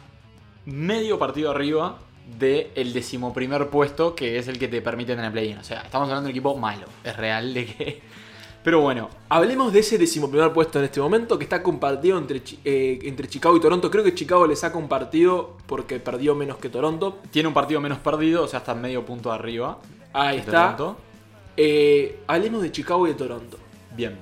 medio 0.65 1.17
partido 1.19 1.51
arriba 1.51 1.99
del 2.37 2.67
el 2.75 2.93
decimoprimer 2.93 3.69
puesto 3.69 4.15
que 4.15 4.37
es 4.37 4.47
el 4.47 4.57
que 4.59 4.67
te 4.67 4.81
permite 4.81 5.15
tener 5.15 5.31
play-in. 5.31 5.57
O 5.57 5.63
sea, 5.63 5.81
estamos 5.81 6.07
hablando 6.07 6.27
de 6.27 6.31
un 6.31 6.31
equipo 6.31 6.57
malo. 6.57 6.85
Es 7.03 7.15
real 7.17 7.53
de 7.53 7.65
que... 7.65 8.01
Pero 8.63 8.79
bueno, 8.79 9.09
Hablemos 9.27 9.73
de 9.73 9.79
ese 9.79 9.97
decimoprimer 9.97 10.53
puesto 10.53 10.79
en 10.79 10.85
este 10.85 11.01
momento 11.01 11.37
que 11.37 11.43
está 11.43 11.61
compartido 11.61 12.17
entre, 12.17 12.41
eh, 12.63 12.99
entre 13.03 13.27
Chicago 13.27 13.57
y 13.57 13.59
Toronto. 13.59 13.91
Creo 13.91 14.05
que 14.05 14.15
Chicago 14.15 14.47
le 14.47 14.55
saca 14.55 14.77
un 14.77 14.87
partido 14.87 15.57
porque 15.65 15.99
perdió 15.99 16.33
menos 16.33 16.57
que 16.57 16.69
Toronto. 16.69 17.19
tiene 17.31 17.49
un 17.49 17.53
partido 17.53 17.81
menos 17.81 17.97
perdido, 17.99 18.43
o 18.43 18.47
sea, 18.47 18.59
está 18.59 18.73
medio 18.73 19.05
punto 19.05 19.33
arriba. 19.33 19.79
Ahí 20.13 20.37
está. 20.37 20.77
Eh, 21.57 22.19
hablemos 22.27 22.61
de 22.61 22.71
Chicago 22.71 23.05
y 23.05 23.11
de 23.11 23.15
Toronto. 23.17 23.57
Bien. 23.95 24.17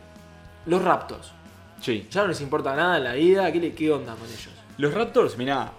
Los 0.66 0.82
Raptors. 0.84 1.32
Sí. 1.80 2.08
Ya 2.10 2.22
no 2.24 2.28
les 2.30 2.42
importa 2.42 2.76
nada 2.76 2.98
en 2.98 3.04
la 3.04 3.14
vida. 3.14 3.52
¿Qué, 3.52 3.60
le- 3.60 3.74
qué 3.74 3.92
onda 3.92 4.16
con 4.16 4.28
ellos? 4.28 4.50
Los 4.78 4.94
Raptors, 4.94 5.38
mira, 5.38 5.72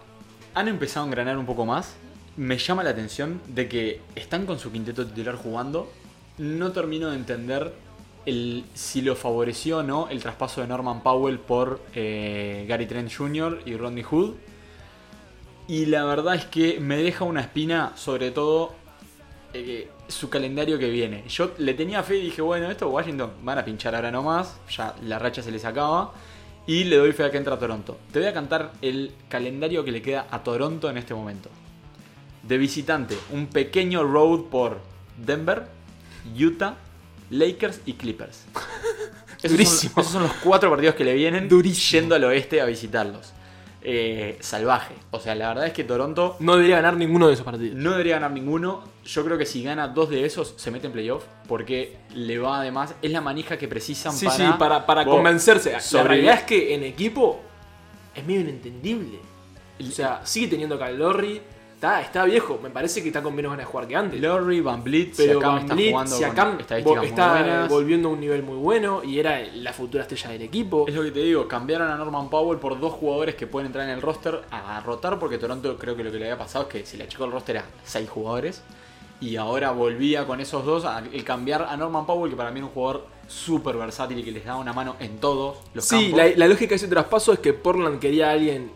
han 0.55 0.69
empezado 0.69 1.05
a 1.05 1.09
engranar 1.09 1.37
un 1.37 1.47
poco 1.47 1.65
más. 1.67 1.97
Me 2.37 2.57
llama 2.57 2.83
la 2.83 2.91
atención 2.91 3.43
de 3.47 3.69
que 3.69 4.01
están 4.15 4.47
con 4.47 4.59
su 4.59 4.73
quinteto 4.73 5.07
titular 5.07 5.37
jugando. 5.37 5.93
No 6.39 6.73
termino 6.73 7.11
de 7.11 7.17
entender 7.17 7.73
si 8.75 9.03
lo 9.03 9.17
favoreció 9.17 9.79
o 9.79 9.83
no 9.83 10.09
el 10.09 10.21
traspaso 10.21 10.61
de 10.63 10.67
Norman 10.67 11.03
Powell 11.03 11.39
por 11.39 11.81
eh, 11.95 12.65
Gary 12.69 12.87
Trent 12.87 13.13
Jr. 13.13 13.61
y 13.67 13.77
Rodney 13.77 14.03
Hood. 14.03 14.35
Y 15.69 15.87
la 15.87 16.05
verdad 16.05 16.35
es 16.35 16.47
que 16.47 16.81
me 16.81 16.97
deja 16.97 17.25
una 17.25 17.43
espina, 17.43 17.93
sobre 17.97 18.31
todo 18.31 18.73
eh, 19.53 19.89
su 20.09 20.31
calendario 20.31 20.79
que 20.79 20.89
viene. 20.89 21.25
Yo 21.29 21.53
le 21.59 21.75
tenía 21.75 22.03
fe 22.03 22.17
y 22.17 22.23
dije, 22.23 22.41
bueno, 22.41 22.71
esto 22.71 22.89
Washington 22.89 23.31
van 23.43 23.59
a 23.59 23.65
pinchar 23.65 23.95
ahora 23.95 24.11
nomás, 24.11 24.59
ya 24.71 24.95
la 25.03 25.19
racha 25.19 25.43
se 25.43 25.51
les 25.51 25.65
acaba. 25.67 26.13
Y 26.67 26.85
le 26.85 26.97
doy 26.97 27.13
fe 27.13 27.25
a 27.25 27.31
que 27.31 27.39
entra 27.39 27.57
a 27.57 27.59
Toronto. 27.59 27.99
Te 28.13 28.21
voy 28.21 28.29
a 28.29 28.33
cantar 28.33 28.73
el 28.81 29.13
calendario 29.29 29.85
que 29.85 29.91
le 29.91 30.01
queda 30.01 30.29
a 30.31 30.43
Toronto 30.43 30.89
en 30.89 30.97
este 30.97 31.13
momento. 31.13 31.51
De 32.43 32.59
visitante, 32.59 33.17
un 33.31 33.47
pequeño 33.47 34.03
road 34.05 34.45
por 34.51 34.81
Denver, 35.17 35.67
Utah, 36.39 36.75
Lakers 37.31 37.81
y 37.87 37.95
Clippers. 37.95 38.45
Esos 39.43 39.53
Durísimo. 39.57 39.93
Son, 39.95 40.01
esos 40.03 40.13
son 40.13 40.23
los 40.25 40.33
cuatro 40.35 40.71
partidos 40.71 40.95
que 40.95 41.05
le 41.05 41.15
vienen 41.15 41.49
Durísimo. 41.49 42.01
yendo 42.01 42.15
al 42.15 42.25
oeste 42.25 42.61
a 42.61 42.65
visitarlos. 42.65 43.33
Eh, 43.85 44.37
salvaje. 44.41 44.95
O 45.11 45.19
sea, 45.19 45.35
la 45.35 45.49
verdad 45.49 45.67
es 45.67 45.73
que 45.73 45.83
Toronto 45.83 46.37
No 46.39 46.55
debería 46.55 46.77
ganar 46.77 46.97
ninguno 46.97 47.27
de 47.27 47.35
esos 47.35 47.45
partidos. 47.45 47.75
no 47.77 47.91
debería 47.93 48.15
ganar 48.15 48.31
ninguno. 48.31 48.85
Yo 49.05 49.25
creo 49.25 49.37
que 49.37 49.45
si 49.47 49.65
gana 49.65 49.89
dos 49.89 50.11
de 50.11 50.25
esos, 50.25 50.55
se 50.57 50.71
mete 50.71 50.87
en 50.87 50.93
playoff. 50.93 51.25
Porque 51.49 51.97
le 52.15 52.39
va 52.39 52.61
además. 52.61 52.95
Es 53.03 53.11
la 53.11 53.21
manija 53.21 53.59
que 53.59 53.67
precisan 53.67 54.13
Sí, 54.13 54.27
para. 54.27 54.37
sí, 54.37 54.45
para, 54.59 54.87
para 54.87 55.05
convencerse. 55.05 55.73
La 55.73 55.81
sobrevivir. 55.81 56.11
realidad 56.27 56.35
es 56.37 56.43
que 56.47 56.75
en 56.77 56.85
equipo 56.85 57.41
es 58.15 58.25
medio 58.25 58.43
inentendible. 58.43 59.19
O 59.81 59.91
sea, 59.91 60.21
sigue 60.25 60.47
teniendo 60.47 60.79
Calorri. 60.79 61.41
Está, 61.83 62.01
está 62.01 62.25
viejo. 62.27 62.61
Me 62.63 62.71
parece 62.71 63.03
que 63.03 63.09
está 63.09 63.21
con 63.25 63.35
menos 63.35 63.51
ganas 63.51 63.67
de 63.67 63.73
jugar 63.73 63.89
que 63.89 63.97
antes. 63.97 64.21
Lowry, 64.21 64.61
Van 64.61 64.85
Vliet, 64.85 65.15
Pero 65.17 65.33
Siakam 65.33 65.53
Van 65.55 65.63
está 65.63 65.75
Vliet, 65.75 65.91
jugando 65.91 66.17
Siakam 66.17 66.51
con 66.53 66.61
estadísticas 66.61 66.95
vo- 66.95 67.01
muy 67.01 67.07
está 67.09 67.67
volviendo 67.69 68.09
a 68.09 68.13
un 68.13 68.21
nivel 68.21 68.43
muy 68.45 68.55
bueno 68.57 69.03
y 69.03 69.19
era 69.19 69.41
la 69.57 69.73
futura 69.73 70.03
estrella 70.05 70.31
del 70.31 70.43
equipo. 70.43 70.85
Es 70.87 70.95
lo 70.95 71.03
que 71.03 71.11
te 71.11 71.19
digo, 71.19 71.49
cambiaron 71.49 71.91
a 71.91 71.97
Norman 71.97 72.31
Powell 72.31 72.61
por 72.61 72.79
dos 72.79 72.93
jugadores 72.93 73.35
que 73.35 73.49
pueden 73.49 73.67
entrar 73.67 73.85
en 73.89 73.95
el 73.95 74.01
roster 74.01 74.43
a 74.53 74.81
rotar, 74.81 75.19
porque 75.19 75.39
Toronto 75.39 75.77
creo 75.77 75.97
que 75.97 76.05
lo 76.05 76.13
que 76.13 76.19
le 76.21 76.27
había 76.27 76.39
pasado 76.39 76.67
es 76.67 76.71
que 76.71 76.87
se 76.87 76.97
le 76.97 77.03
achicó 77.03 77.25
el 77.25 77.33
roster 77.33 77.59
a 77.59 77.65
seis 77.83 78.09
jugadores. 78.09 78.63
Y 79.21 79.35
ahora 79.35 79.73
volvía 79.73 80.25
con 80.25 80.41
esos 80.41 80.65
dos, 80.65 80.85
el 81.13 81.25
cambiar 81.25 81.63
a 81.63 81.77
Norman 81.77 82.07
Powell, 82.07 82.31
que 82.31 82.37
para 82.37 82.53
mí 82.53 82.61
era 82.61 82.67
un 82.67 82.73
jugador 82.73 83.07
súper 83.27 83.77
versátil 83.77 84.21
y 84.21 84.23
que 84.23 84.31
les 84.31 84.45
daba 84.45 84.61
una 84.61 84.73
mano 84.73 84.95
en 85.01 85.19
todos 85.19 85.57
los 85.75 85.85
Sí, 85.85 86.11
campos. 86.13 86.19
la, 86.19 86.29
la 86.37 86.47
lógica 86.47 86.71
de 86.71 86.77
ese 86.77 86.87
traspaso 86.89 87.33
es 87.33 87.41
que 87.41 87.53
Portland 87.53 87.99
quería 87.99 88.29
a 88.29 88.33
alguien 88.35 88.71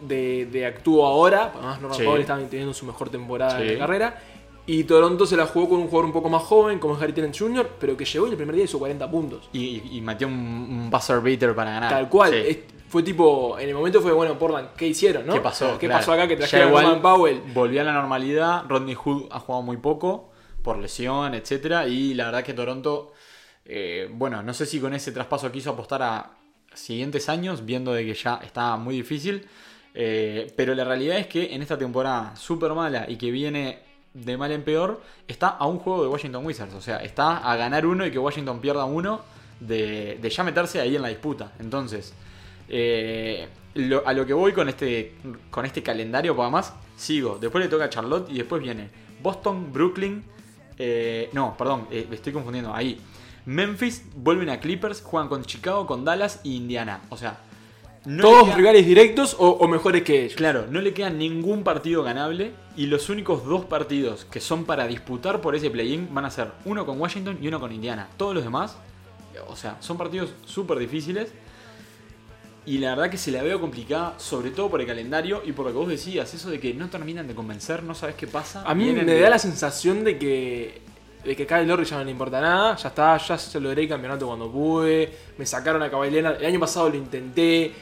de, 0.00 0.46
de 0.46 0.66
actúo 0.66 1.06
ahora. 1.06 1.52
Además, 1.54 1.80
Norman 1.80 1.98
Sí. 1.98 2.04
Powell 2.04 2.20
estaba 2.22 2.40
teniendo 2.42 2.74
su 2.74 2.86
mejor 2.86 3.08
temporada 3.10 3.58
Sí. 3.58 3.64
de 3.66 3.72
la 3.74 3.78
carrera. 3.78 4.22
Y 4.68 4.82
Toronto 4.84 5.26
se 5.26 5.36
la 5.36 5.46
jugó 5.46 5.68
con 5.68 5.78
un 5.78 5.84
jugador 5.86 6.06
un 6.06 6.12
poco 6.12 6.28
más 6.28 6.42
joven, 6.42 6.80
como 6.80 6.96
es 6.96 7.02
Harry 7.02 7.12
Trent 7.12 7.36
Jr., 7.38 7.70
pero 7.78 7.96
que 7.96 8.04
llegó 8.04 8.26
y 8.26 8.30
el 8.30 8.36
primer 8.36 8.56
día 8.56 8.64
hizo 8.64 8.78
40 8.80 9.08
puntos. 9.08 9.48
Y, 9.52 9.96
y 9.96 10.00
metió 10.00 10.26
un, 10.26 10.34
un 10.34 10.90
buzzer 10.90 11.20
beater 11.20 11.54
para 11.54 11.70
ganar. 11.70 11.88
Tal 11.90 12.08
cual. 12.08 12.32
Sí. 12.32 12.36
Es- 12.48 12.58
fue 12.88 13.02
tipo, 13.02 13.58
en 13.58 13.68
el 13.68 13.74
momento 13.74 14.00
fue, 14.00 14.12
bueno, 14.12 14.38
Portland, 14.38 14.68
¿qué 14.76 14.86
hicieron, 14.86 15.26
no? 15.26 15.34
¿Qué 15.34 15.40
pasó? 15.40 15.76
¿Qué 15.78 15.86
Claro. 15.86 16.00
pasó 16.00 16.12
acá 16.12 16.28
que 16.28 16.36
trajeron 16.36 16.68
a 16.68 16.82
Norman 16.82 17.02
Powell? 17.02 17.42
Volvió 17.52 17.80
a 17.80 17.84
la 17.84 17.92
normalidad. 17.92 18.64
Rodney 18.68 18.94
Hood 18.94 19.24
ha 19.32 19.40
jugado 19.40 19.62
muy 19.62 19.76
poco 19.76 20.30
por 20.62 20.78
lesión, 20.78 21.34
etcétera. 21.34 21.86
Y 21.88 22.14
la 22.14 22.26
verdad 22.26 22.44
que 22.44 22.54
Toronto, 22.54 23.12
eh, 23.64 24.08
bueno, 24.12 24.40
no 24.42 24.54
sé 24.54 24.66
si 24.66 24.78
con 24.80 24.94
ese 24.94 25.10
traspaso 25.12 25.50
quiso 25.50 25.70
apostar 25.70 26.02
a 26.02 26.30
siguientes 26.74 27.28
años, 27.28 27.64
viendo 27.64 27.92
de 27.92 28.04
que 28.06 28.14
ya 28.14 28.40
está 28.42 28.76
muy 28.76 28.94
difícil. 28.96 29.46
Eh, 29.98 30.52
pero 30.54 30.74
la 30.74 30.84
realidad 30.84 31.16
es 31.16 31.26
que 31.26 31.54
en 31.54 31.62
esta 31.62 31.78
temporada 31.78 32.36
súper 32.36 32.74
mala 32.74 33.06
y 33.08 33.16
que 33.16 33.30
viene 33.30 33.78
de 34.12 34.36
mal 34.36 34.52
en 34.52 34.62
peor, 34.62 35.00
está 35.26 35.48
a 35.48 35.66
un 35.66 35.78
juego 35.78 36.02
de 36.02 36.08
Washington 36.08 36.44
Wizards. 36.44 36.74
O 36.74 36.82
sea, 36.82 36.98
está 36.98 37.38
a 37.38 37.56
ganar 37.56 37.86
uno 37.86 38.04
y 38.06 38.10
que 38.10 38.18
Washington 38.18 38.60
pierda 38.60 38.84
uno 38.84 39.22
de, 39.58 40.20
ya 40.30 40.44
meterse 40.44 40.80
ahí 40.80 40.96
en 40.96 41.02
la 41.02 41.08
disputa. 41.08 41.52
Entonces, 41.58 42.12
eh, 42.68 43.48
a 44.04 44.12
lo 44.12 44.26
que 44.26 44.34
voy 44.34 44.52
con 44.52 44.68
este, 44.68 45.14
con 45.50 45.64
este 45.64 45.82
calendario, 45.82 46.36
pues 46.36 46.44
además, 46.44 46.74
sigo. 46.96 47.38
Después 47.40 47.64
le 47.64 47.70
toca 47.70 47.84
a 47.84 47.90
Charlotte 47.90 48.28
y 48.30 48.34
después 48.34 48.62
viene 48.62 48.90
Boston, 49.22 49.72
Brooklyn. 49.72 50.24
eh, 50.78 51.30
no, 51.32 51.56
perdón, 51.56 51.88
me 51.90 52.14
estoy 52.14 52.34
confundiendo. 52.34 52.74
Ahí. 52.74 53.00
Memphis, 53.46 54.04
vuelven 54.14 54.50
a 54.50 54.60
Clippers, 54.60 55.00
juegan 55.00 55.28
con 55.28 55.44
Chicago, 55.44 55.86
con 55.86 56.04
Dallas 56.04 56.40
y 56.42 56.56
Indiana. 56.56 57.00
O 57.10 57.16
sea, 57.16 57.38
no 58.06 58.22
¿Todos 58.22 58.44
queda- 58.46 58.56
rivales 58.56 58.86
directos 58.86 59.36
o, 59.38 59.48
o 59.50 59.68
mejores 59.68 60.02
que 60.02 60.24
ellos? 60.24 60.36
Claro, 60.36 60.66
no 60.70 60.80
le 60.80 60.94
queda 60.94 61.10
ningún 61.10 61.62
partido 61.64 62.02
ganable 62.02 62.52
y 62.76 62.86
los 62.86 63.08
únicos 63.10 63.44
dos 63.44 63.64
partidos 63.64 64.24
que 64.24 64.40
son 64.40 64.64
para 64.64 64.86
disputar 64.86 65.40
por 65.40 65.54
ese 65.54 65.70
play-in 65.70 66.08
van 66.14 66.24
a 66.24 66.30
ser 66.30 66.48
uno 66.64 66.86
con 66.86 67.00
Washington 67.00 67.38
y 67.42 67.48
uno 67.48 67.60
con 67.60 67.72
Indiana. 67.72 68.08
Todos 68.16 68.34
los 68.34 68.44
demás, 68.44 68.76
o 69.48 69.56
sea, 69.56 69.76
son 69.80 69.98
partidos 69.98 70.30
súper 70.46 70.78
difíciles 70.78 71.32
y 72.64 72.78
la 72.78 72.90
verdad 72.96 73.10
que 73.10 73.16
se 73.18 73.30
la 73.30 73.42
veo 73.42 73.60
complicada, 73.60 74.14
sobre 74.18 74.50
todo 74.50 74.68
por 74.70 74.80
el 74.80 74.86
calendario 74.86 75.42
y 75.44 75.52
por 75.52 75.66
lo 75.66 75.72
que 75.72 75.78
vos 75.78 75.88
decías, 75.88 76.32
eso 76.34 76.50
de 76.50 76.58
que 76.58 76.74
no 76.74 76.88
terminan 76.88 77.28
de 77.28 77.34
convencer, 77.34 77.82
no 77.84 77.94
sabes 77.94 78.16
qué 78.16 78.26
pasa. 78.26 78.62
A 78.66 78.74
mí 78.74 78.84
vienen 78.84 79.06
me 79.06 79.12
de- 79.12 79.20
da 79.20 79.30
la 79.30 79.38
sensación 79.38 80.02
de 80.04 80.18
que 80.18 80.86
de 81.24 81.34
que 81.34 81.44
Kyle 81.44 81.66
Lowry 81.66 81.84
ya 81.84 81.98
no 81.98 82.04
le 82.04 82.12
importa 82.12 82.40
nada, 82.40 82.76
ya 82.76 82.88
está, 82.88 83.16
ya 83.16 83.36
se 83.36 83.58
logré 83.58 83.82
el 83.82 83.88
campeonato 83.88 84.28
cuando 84.28 84.48
pude, 84.48 85.12
me 85.36 85.44
sacaron 85.44 85.82
a 85.82 85.88
Leonard, 85.88 86.36
el 86.40 86.46
año 86.46 86.60
pasado 86.60 86.88
lo 86.88 86.94
intenté, 86.94 87.72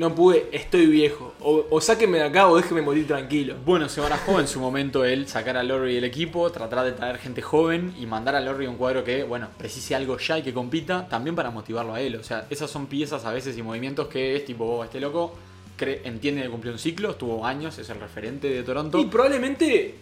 no 0.00 0.14
pude, 0.14 0.48
estoy 0.50 0.86
viejo, 0.86 1.34
o, 1.40 1.66
o 1.70 1.80
sáquenme 1.80 2.18
de 2.18 2.24
acá 2.24 2.48
o 2.48 2.56
déjenme 2.56 2.80
morir 2.82 3.06
tranquilo. 3.06 3.54
Bueno, 3.64 3.88
se 3.88 4.00
barajó 4.00 4.40
en 4.40 4.48
su 4.48 4.58
momento 4.58 5.04
él 5.04 5.28
sacar 5.28 5.56
a 5.56 5.62
Lowry 5.62 5.94
del 5.94 6.04
equipo, 6.04 6.50
tratar 6.50 6.84
de 6.84 6.92
traer 6.92 7.18
gente 7.18 7.42
joven 7.42 7.94
y 8.00 8.06
mandar 8.06 8.34
a 8.34 8.40
Lowry 8.40 8.66
a 8.66 8.70
un 8.70 8.76
cuadro 8.76 9.04
que, 9.04 9.22
bueno, 9.24 9.48
precise 9.58 9.94
algo 9.94 10.16
ya 10.18 10.38
y 10.38 10.42
que 10.42 10.52
compita, 10.54 11.06
también 11.08 11.36
para 11.36 11.50
motivarlo 11.50 11.94
a 11.94 12.00
él. 12.00 12.16
O 12.16 12.24
sea, 12.24 12.46
esas 12.50 12.70
son 12.70 12.86
piezas 12.86 13.24
a 13.26 13.32
veces 13.32 13.56
y 13.58 13.62
movimientos 13.62 14.08
que 14.08 14.34
es 14.36 14.44
tipo, 14.46 14.64
oh, 14.64 14.82
este 14.82 15.00
loco 15.00 15.34
cree- 15.78 16.00
entiende 16.04 16.42
que 16.42 16.48
cumplió 16.48 16.72
un 16.72 16.78
ciclo, 16.78 17.10
estuvo 17.10 17.44
años, 17.46 17.78
es 17.78 17.90
el 17.90 18.00
referente 18.00 18.48
de 18.48 18.62
Toronto. 18.62 18.98
Y 18.98 19.04
probablemente 19.04 19.96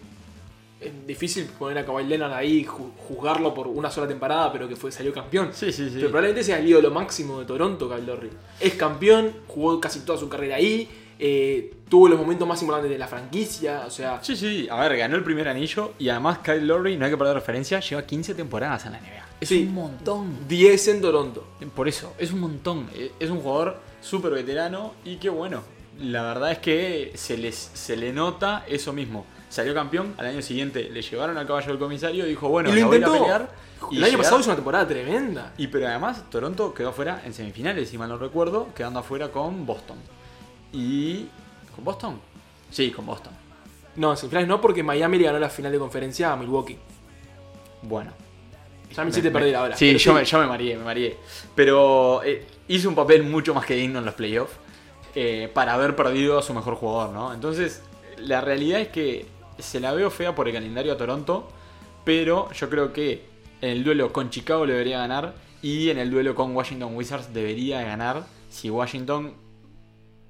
es 0.81 1.07
difícil 1.07 1.45
poner 1.45 1.77
a 1.79 1.85
Kawhi 1.85 2.05
Leonard 2.05 2.33
ahí, 2.33 2.63
ju- 2.65 2.91
juzgarlo 3.07 3.53
por 3.53 3.67
una 3.67 3.89
sola 3.91 4.07
temporada, 4.07 4.51
pero 4.51 4.67
que 4.67 4.75
fue, 4.75 4.91
salió 4.91 5.13
campeón. 5.13 5.49
Sí, 5.53 5.71
sí, 5.71 5.85
sí. 5.89 5.95
Pero 5.95 6.07
probablemente 6.07 6.43
sea 6.43 6.59
el 6.59 6.67
ídolo 6.67 6.89
máximo 6.91 7.39
de 7.39 7.45
Toronto, 7.45 7.89
Kyle 7.89 8.05
Lowry. 8.05 8.29
Es 8.59 8.73
campeón, 8.75 9.31
jugó 9.47 9.79
casi 9.81 9.99
toda 10.01 10.17
su 10.17 10.29
carrera 10.29 10.55
ahí, 10.55 10.87
eh, 11.21 11.73
tuvo 11.89 12.07
los 12.07 12.17
momentos 12.17 12.47
más 12.47 12.61
importantes 12.61 12.89
de 12.91 12.97
la 12.97 13.07
franquicia, 13.07 13.83
o 13.85 13.89
sea, 13.89 14.23
Sí, 14.23 14.35
sí, 14.37 14.67
a 14.71 14.79
ver, 14.87 14.97
ganó 14.97 15.17
el 15.17 15.23
primer 15.23 15.49
anillo 15.49 15.91
y 15.99 16.07
además 16.09 16.37
Kyle 16.39 16.65
Lowry, 16.65 16.95
no 16.97 17.03
hay 17.05 17.11
que 17.11 17.17
perder 17.17 17.33
referencia, 17.35 17.81
lleva 17.81 18.03
15 18.05 18.33
temporadas 18.35 18.85
en 18.85 18.93
la 18.93 18.99
NBA. 18.99 19.25
Es 19.41 19.49
Sí. 19.49 19.63
un 19.67 19.73
montón. 19.73 20.47
10 20.47 20.87
en 20.89 21.01
Toronto. 21.01 21.45
Por 21.75 21.87
eso, 21.89 22.13
es 22.17 22.31
un 22.31 22.39
montón. 22.39 22.89
Eh, 22.95 23.11
Es 23.19 23.29
un 23.29 23.39
jugador 23.41 23.79
súper 24.01 24.31
veterano 24.31 24.93
y 25.03 25.17
que 25.17 25.29
bueno, 25.29 25.61
la 25.99 26.23
verdad 26.23 26.51
es 26.53 26.59
que 26.59 27.11
se, 27.15 27.37
les, 27.37 27.55
se 27.73 27.97
le 27.97 28.13
nota 28.13 28.63
eso 28.67 28.93
mismo. 28.93 29.25
Salió 29.49 29.73
campeón, 29.73 30.13
al 30.17 30.27
año 30.27 30.41
siguiente 30.43 30.89
le 30.91 31.01
llevaron 31.01 31.37
al 31.37 31.47
caballo 31.47 31.67
del 31.69 31.79
comisario 31.79 32.25
y 32.25 32.29
dijo, 32.29 32.47
bueno, 32.49 32.69
y 32.69 32.73
lo 32.73 32.79
la 32.81 32.85
voy 32.85 32.95
a 32.95 32.99
intentó. 32.99 33.19
pelear. 33.23 33.51
Y 33.91 33.97
el 33.97 34.03
año 34.03 34.11
llegar- 34.11 34.17
pasado 34.23 34.39
hizo 34.41 34.49
una 34.49 34.55
temporada 34.55 34.87
tremenda. 34.87 35.53
Y 35.57 35.67
pero 35.67 35.87
además 35.87 36.23
Toronto 36.29 36.73
quedó 36.73 36.89
afuera 36.89 37.21
en 37.25 37.33
semifinales, 37.33 37.89
si 37.89 37.97
mal 37.97 38.09
no 38.09 38.17
recuerdo, 38.17 38.67
quedando 38.75 38.99
afuera 38.99 39.29
con 39.29 39.65
Boston. 39.65 39.97
Y... 40.71 41.27
¿Con 41.75 41.83
Boston? 41.83 42.21
Sí, 42.69 42.91
con 42.91 43.05
Boston. 43.05 43.33
No, 43.95 44.11
en 44.11 44.17
semifinales 44.17 44.47
no, 44.47 44.61
porque 44.61 44.83
Miami 44.83 45.17
le 45.17 45.25
ganó 45.25 45.39
la 45.39 45.49
final 45.49 45.71
de 45.71 45.79
conferencia 45.79 46.31
a 46.31 46.35
Milwaukee. 46.35 46.77
Bueno, 47.81 48.11
Ya 48.95 49.03
me 49.03 49.09
hiciste 49.09 49.31
perder 49.31 49.55
ahora. 49.55 49.75
Sí, 49.77 49.97
yo, 49.97 50.13
Me, 50.13 50.25
yo 50.25 50.39
me 50.39 50.45
mareé, 50.47 50.77
me 50.77 50.83
mareé. 50.83 51.17
Pero 51.55 52.21
eh, 52.23 52.45
hizo 52.67 52.89
un 52.89 52.95
papel 52.95 53.23
mucho 53.23 53.53
más 53.53 53.65
que 53.65 53.75
digno 53.75 53.99
en 53.99 54.05
los 54.05 54.13
playoffs 54.13 54.53
eh, 55.15 55.49
para 55.53 55.73
haber 55.73 55.95
perdido 55.95 56.37
a 56.37 56.41
su 56.43 56.53
mejor 56.53 56.75
jugador, 56.75 57.11
¿no? 57.13 57.33
Entonces, 57.33 57.81
la 58.17 58.41
realidad 58.41 58.79
es 58.81 58.89
que 58.89 59.25
se 59.59 59.79
la 59.79 59.93
veo 59.93 60.09
fea 60.09 60.35
por 60.35 60.47
el 60.47 60.53
calendario 60.53 60.93
a 60.93 60.97
Toronto, 60.97 61.49
pero 62.05 62.51
yo 62.51 62.69
creo 62.69 62.93
que 62.93 63.25
en 63.61 63.69
el 63.69 63.83
duelo 63.83 64.13
con 64.13 64.29
Chicago 64.29 64.65
le 64.65 64.73
debería 64.73 64.99
ganar 64.99 65.35
y 65.61 65.89
en 65.89 65.97
el 65.97 66.09
duelo 66.09 66.35
con 66.35 66.55
Washington 66.55 66.95
Wizards 66.95 67.33
debería 67.33 67.81
ganar 67.81 68.25
si 68.49 68.69
Washington 68.69 69.35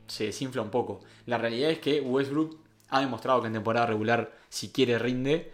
se 0.08 0.26
desinfla 0.26 0.62
un 0.62 0.72
poco. 0.72 1.02
La 1.26 1.38
realidad 1.38 1.70
es 1.70 1.80
que 1.80 2.02
Westbrook 2.02 2.58
ha 2.90 3.00
demostrado 3.00 3.42
que 3.42 3.48
en 3.48 3.54
temporada 3.54 3.86
regular, 3.86 4.32
si 4.50 4.70
quiere, 4.70 4.98
rinde. 4.98 5.52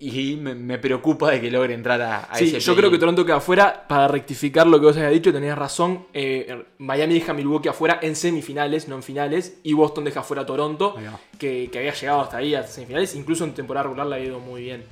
Y 0.00 0.36
me, 0.36 0.54
me 0.54 0.78
preocupa 0.78 1.32
de 1.32 1.40
que 1.40 1.50
logre 1.50 1.74
entrar 1.74 2.00
a, 2.00 2.18
a 2.20 2.36
Sí, 2.36 2.44
ese 2.48 2.60
yo 2.60 2.76
creo 2.76 2.88
que 2.88 2.98
Toronto 2.98 3.26
queda 3.26 3.36
afuera. 3.38 3.84
Para 3.88 4.06
rectificar 4.06 4.64
lo 4.68 4.78
que 4.78 4.86
vos 4.86 4.96
habías 4.96 5.10
dicho, 5.12 5.32
tenías 5.32 5.58
razón. 5.58 6.06
eh, 6.14 6.64
Miami 6.78 7.14
deja 7.14 7.32
a 7.32 7.34
Milwaukee 7.34 7.68
afuera 7.68 7.98
en 8.00 8.14
semifinales, 8.14 8.86
no 8.86 8.94
en 8.94 9.02
finales. 9.02 9.58
Y 9.64 9.72
Boston 9.72 10.04
deja 10.04 10.20
afuera 10.20 10.42
a 10.42 10.46
Toronto, 10.46 10.94
que, 11.36 11.68
que 11.72 11.78
había 11.78 11.92
llegado 11.94 12.20
hasta 12.20 12.36
ahí 12.36 12.54
a 12.54 12.62
semifinales. 12.64 13.16
Incluso 13.16 13.42
en 13.44 13.54
temporada 13.54 13.84
regular 13.84 14.06
le 14.06 14.14
ha 14.16 14.20
ido 14.20 14.38
muy 14.38 14.62
bien. 14.62 14.84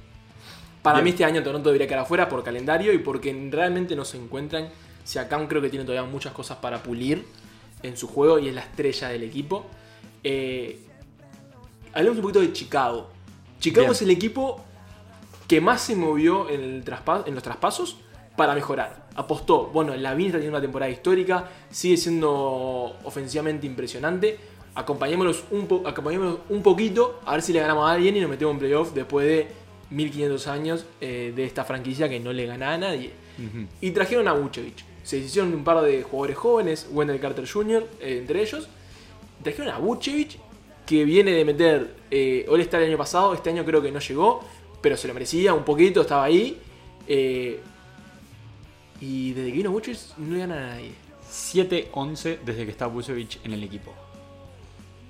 Para 0.83 0.99
Bien. 0.99 1.05
mí 1.05 1.11
este 1.11 1.25
año 1.25 1.43
Toronto 1.43 1.69
debería 1.69 1.87
quedar 1.87 2.01
afuera 2.01 2.29
por 2.29 2.43
calendario 2.43 2.93
y 2.93 2.99
porque 2.99 3.33
realmente 3.51 3.95
no 3.95 4.05
se 4.05 4.17
encuentran. 4.17 4.71
Si 5.05 5.21
acá 5.21 5.39
creo 5.49 5.63
que 5.63 5.69
tiene 5.69 5.85
todavía 5.85 6.09
muchas 6.11 6.33
cosas 6.33 6.59
para 6.59 6.83
pulir 6.83 7.25
en 7.83 7.97
su 7.97 8.09
juego 8.09 8.41
y 8.41 8.49
es 8.49 8.55
la 8.55 8.63
estrella 8.63 9.09
del 9.09 9.23
equipo. 9.23 9.67
Eh, 10.25 10.81
hablemos 11.93 12.17
un 12.19 12.23
poquito 12.23 12.41
de 12.41 12.53
Chicago. 12.53 13.09
Chicago 13.61 13.85
Bien. 13.87 13.93
es 13.93 14.03
el 14.03 14.11
equipo 14.11 14.65
que 15.47 15.61
más 15.61 15.81
se 15.83 15.97
movió 15.97 16.49
en, 16.51 16.61
el 16.63 16.85
traspa- 16.85 17.25
en 17.27 17.35
los 17.35 17.43
traspasos 17.43 17.97
para 18.37 18.55
mejorar. 18.55 19.07
Apostó, 19.15 19.67
bueno, 19.73 19.95
Lavín 19.97 20.27
está 20.27 20.39
teniendo 20.39 20.59
una 20.59 20.63
temporada 20.63 20.91
histórica, 20.91 21.49
sigue 21.71 21.97
siendo 21.97 22.97
ofensivamente 23.05 23.67
impresionante. 23.67 24.39
Acompañémonos 24.75 25.45
un, 25.53 25.67
po- 25.67 25.83
acompañémonos 25.87 26.39
un 26.51 26.63
poquito, 26.63 27.21
a 27.25 27.33
ver 27.33 27.43
si 27.43 27.53
le 27.53 27.61
ganamos 27.61 27.89
a 27.89 27.93
alguien 27.93 28.17
y 28.17 28.21
nos 28.21 28.29
metemos 28.29 28.53
en 28.53 28.59
playoff 28.59 28.93
después 28.93 29.27
de 29.27 29.47
1500 29.91 30.47
años 30.49 30.85
eh, 31.01 31.33
de 31.35 31.45
esta 31.45 31.65
franquicia 31.65 32.09
que 32.09 32.21
no 32.21 32.33
le 32.33 32.45
gana 32.47 32.73
a 32.75 32.79
nadie. 32.79 33.13
Y 33.81 33.91
trajeron 33.93 34.29
a 34.29 34.33
Vucevic. 34.33 34.85
Se 35.03 35.19
hicieron 35.19 35.53
un 35.55 35.63
par 35.63 35.83
de 35.83 36.03
jugadores 36.03 36.37
jóvenes, 36.37 36.89
Wendell 36.91 37.21
Carter 37.21 37.49
Jr., 37.49 37.87
eh, 38.01 38.19
entre 38.21 38.43
ellos. 38.43 38.69
Trajeron 39.43 39.69
a 39.73 39.79
Vucevic, 39.79 40.39
que 40.85 41.05
viene 41.05 41.33
de 41.33 41.45
meter 41.45 41.95
eh, 42.11 42.47
All-Star 42.49 42.83
el 42.83 42.89
año 42.89 42.99
pasado. 42.99 43.33
Este 43.35 43.51
año 43.51 43.65
creo 43.65 43.81
que 43.83 43.93
no 43.93 44.01
llegó, 44.01 44.43
pero 44.81 44.97
se 44.97 45.09
lo 45.09 45.15
merecía 45.15 45.55
un 45.55 45.65
poquito, 45.65 46.03
estaba 46.03 46.25
ahí. 46.25 46.61
Eh, 47.07 47.61
y 49.01 49.33
desde 49.33 49.51
que 49.51 49.57
vino 49.57 49.71
Vucevic 49.71 50.17
no 50.19 50.35
le 50.35 50.41
gana 50.41 50.57
a 50.57 50.67
nadie. 50.75 50.93
7-11 51.31 52.39
desde 52.45 52.65
que 52.65 52.71
está 52.71 52.87
Vucevic 52.87 53.45
en 53.45 53.53
el 53.53 53.63
equipo. 53.63 53.93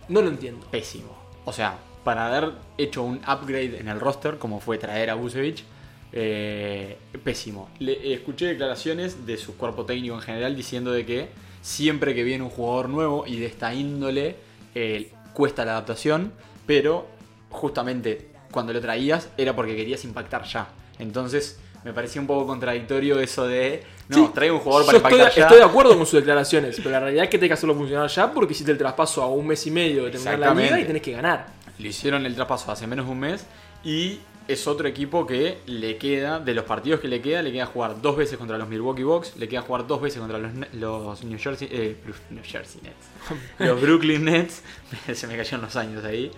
No 0.08 0.22
lo 0.22 0.28
entiendo. 0.28 0.66
Pésimo. 0.70 1.16
O 1.44 1.52
sea, 1.52 1.78
para 2.04 2.26
haber 2.26 2.52
hecho 2.78 3.02
un 3.02 3.16
upgrade 3.16 3.78
en 3.78 3.88
el 3.88 4.00
roster, 4.00 4.38
como 4.38 4.60
fue 4.60 4.78
traer 4.78 5.10
a 5.10 5.14
Vucevic, 5.14 5.64
eh, 6.12 6.96
pésimo. 7.22 7.68
Le, 7.78 8.14
escuché 8.14 8.46
declaraciones 8.46 9.26
de 9.26 9.36
su 9.36 9.56
cuerpo 9.56 9.84
técnico 9.84 10.14
en 10.14 10.20
general 10.20 10.56
diciendo 10.56 10.92
de 10.92 11.04
que 11.04 11.28
siempre 11.62 12.14
que 12.14 12.22
viene 12.22 12.44
un 12.44 12.50
jugador 12.50 12.88
nuevo 12.88 13.24
y 13.26 13.38
de 13.38 13.46
esta 13.46 13.74
índole, 13.74 14.36
eh, 14.74 15.12
cuesta 15.34 15.64
la 15.64 15.72
adaptación, 15.72 16.32
pero 16.66 17.06
justamente 17.50 18.28
cuando 18.50 18.72
lo 18.72 18.80
traías 18.80 19.28
era 19.36 19.54
porque 19.54 19.76
querías 19.76 20.04
impactar 20.04 20.44
ya. 20.44 20.68
Entonces 20.98 21.58
me 21.84 21.92
parecía 21.92 22.20
un 22.20 22.26
poco 22.26 22.46
contradictorio 22.46 23.20
eso 23.20 23.46
de, 23.46 23.82
no, 24.08 24.16
Sí, 24.16 24.30
trae 24.34 24.50
un 24.50 24.58
jugador 24.58 24.86
para 24.86 24.98
estoy, 24.98 25.12
impactar 25.12 25.36
ya. 25.36 25.42
estoy 25.42 25.58
de 25.58 25.64
acuerdo 25.64 25.96
con 25.96 26.06
sus 26.06 26.18
declaraciones, 26.18 26.76
pero 26.76 26.90
la 26.90 27.00
realidad 27.00 27.24
es 27.24 27.30
que 27.30 27.38
tenés 27.38 27.50
que 27.50 27.54
hacerlo 27.54 27.74
funcionar 27.74 28.08
ya 28.08 28.32
porque 28.32 28.52
hiciste 28.54 28.72
el 28.72 28.78
traspaso 28.78 29.22
a 29.22 29.28
un 29.28 29.46
mes 29.46 29.66
y 29.66 29.70
medio 29.70 30.04
de 30.04 30.10
terminar 30.10 30.38
la 30.38 30.54
liga 30.54 30.80
y 30.80 30.84
tenés 30.84 31.02
que 31.02 31.12
ganar. 31.12 31.46
Le 31.78 31.88
hicieron 31.88 32.26
el 32.26 32.34
traspaso 32.34 32.72
hace 32.72 32.86
menos 32.86 33.06
de 33.06 33.12
un 33.12 33.20
mes 33.20 33.46
y 33.84 34.18
es 34.48 34.66
otro 34.66 34.86
equipo 34.86 35.26
que 35.26 35.58
le 35.66 35.96
queda, 35.96 36.38
de 36.38 36.54
los 36.54 36.64
partidos 36.64 37.00
que 37.00 37.08
le 37.08 37.20
queda, 37.20 37.42
le 37.42 37.52
queda 37.52 37.66
jugar 37.66 38.00
dos 38.00 38.16
veces 38.16 38.38
contra 38.38 38.56
los 38.58 38.68
Milwaukee 38.68 39.02
Bucks, 39.02 39.36
le 39.36 39.48
queda 39.48 39.62
jugar 39.62 39.86
dos 39.86 40.00
veces 40.00 40.20
contra 40.20 40.38
los 40.38 41.24
New 41.24 41.38
Jersey, 41.38 41.68
eh, 41.70 41.96
New 42.30 42.44
Jersey 42.44 42.80
Nets, 42.82 43.48
los 43.58 43.80
Brooklyn 43.80 44.24
Nets, 44.24 44.62
se 45.12 45.26
me 45.26 45.36
cayeron 45.36 45.62
los 45.62 45.74
años 45.76 46.04
ahí, 46.04 46.30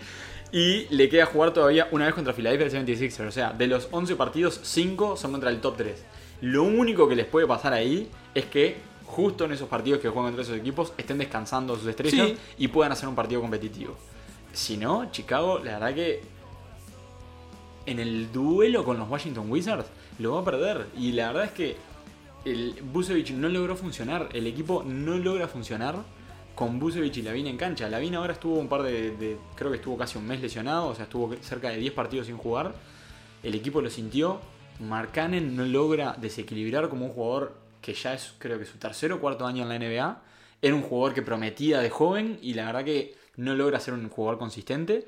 y 0.53 0.87
le 0.91 1.09
queda 1.09 1.27
jugar 1.27 1.53
todavía 1.53 1.89
una 1.93 2.07
vez 2.07 2.15
contra 2.15 2.33
Philadelphia 2.33 2.81
76ers, 2.81 3.29
o 3.29 3.33
sea, 3.33 3.53
de 3.53 3.67
los 3.67 3.89
11 3.91 4.17
partidos, 4.17 4.61
5 4.63 5.17
son 5.17 5.33
contra 5.33 5.51
el 5.51 5.61
top 5.61 5.77
3. 5.77 6.05
Lo 6.41 6.63
único 6.63 7.09
que 7.09 7.17
les 7.17 7.27
puede 7.27 7.47
pasar 7.47 7.73
ahí 7.73 8.09
es 8.35 8.47
que 8.47 8.77
justo 9.05 9.45
en 9.45 9.53
esos 9.53 9.69
partidos 9.69 10.01
que 10.01 10.09
juegan 10.09 10.31
entre 10.31 10.43
esos 10.45 10.57
equipos 10.57 10.93
estén 10.99 11.19
descansando 11.19 11.77
sus 11.77 11.87
estrellas 11.87 12.29
Sí. 12.29 12.37
y 12.59 12.69
puedan 12.69 12.93
hacer 12.93 13.09
un 13.09 13.15
partido 13.15 13.41
competitivo. 13.41 13.97
Si 14.53 14.77
no, 14.77 15.11
Chicago, 15.11 15.59
la 15.59 15.79
verdad 15.79 15.95
que 15.95 16.21
en 17.87 17.99
el 17.99 18.31
duelo 18.33 18.85
con 18.85 18.99
los 18.99 19.09
Washington 19.09 19.51
Wizards 19.51 19.87
lo 20.19 20.35
va 20.35 20.41
a 20.41 20.45
perder. 20.45 20.87
Y 20.97 21.13
la 21.13 21.29
verdad 21.29 21.45
es 21.45 21.53
que 21.53 21.77
el 22.45 22.75
Busevich 22.93 23.31
no 23.33 23.49
logró 23.49 23.77
funcionar. 23.77 24.29
El 24.33 24.47
equipo 24.47 24.83
no 24.87 25.17
logra 25.17 25.49
funcionar 25.49 25.97
con 26.59 26.81
Busevich 26.81 27.19
y 27.19 27.23
Lavin 27.23 27.47
en 27.47 27.57
cancha. 27.57 27.89
Lavin 27.89 28.17
ahora 28.17 28.33
estuvo 28.33 28.59
un 28.59 28.69
par 28.69 28.83
de, 28.83 29.39
Creo 29.55 29.71
que 29.71 29.77
estuvo 29.77 29.97
casi 29.97 30.19
un 30.19 30.27
mes 30.27 30.41
lesionado. 30.41 30.89
O 30.89 30.95
sea, 30.97 31.05
estuvo 31.05 31.33
cerca 31.37 31.71
de 31.71 31.77
10 31.77 31.93
partidos 31.93 32.27
sin 32.27 32.37
jugar. 32.37 32.75
El 33.45 33.55
equipo 33.55 33.81
lo 33.81 33.89
sintió. 33.89 34.41
Markkanen 34.81 35.55
no 35.55 35.65
logra 35.65 36.17
desequilibrar 36.19 36.89
como 36.89 37.07
un 37.07 37.13
jugador 37.13 37.57
que 37.81 37.95
ya 37.95 38.13
es, 38.13 38.35
creo 38.39 38.59
que 38.59 38.65
su 38.65 38.77
tercer 38.77 39.13
o 39.13 39.21
cuarto 39.21 39.47
año 39.47 39.63
en 39.63 39.69
la 39.69 39.79
NBA. 39.79 40.23
Era 40.61 40.75
un 40.75 40.83
jugador 40.83 41.15
que 41.15 41.23
prometía 41.23 41.79
de 41.79 41.91
joven 41.91 42.41
y 42.43 42.55
la 42.55 42.67
verdad 42.67 42.85
que 42.85 43.15
no 43.37 43.55
logra 43.55 43.79
ser 43.79 43.95
un 43.95 44.09
jugador 44.09 44.41
consistente. 44.41 45.07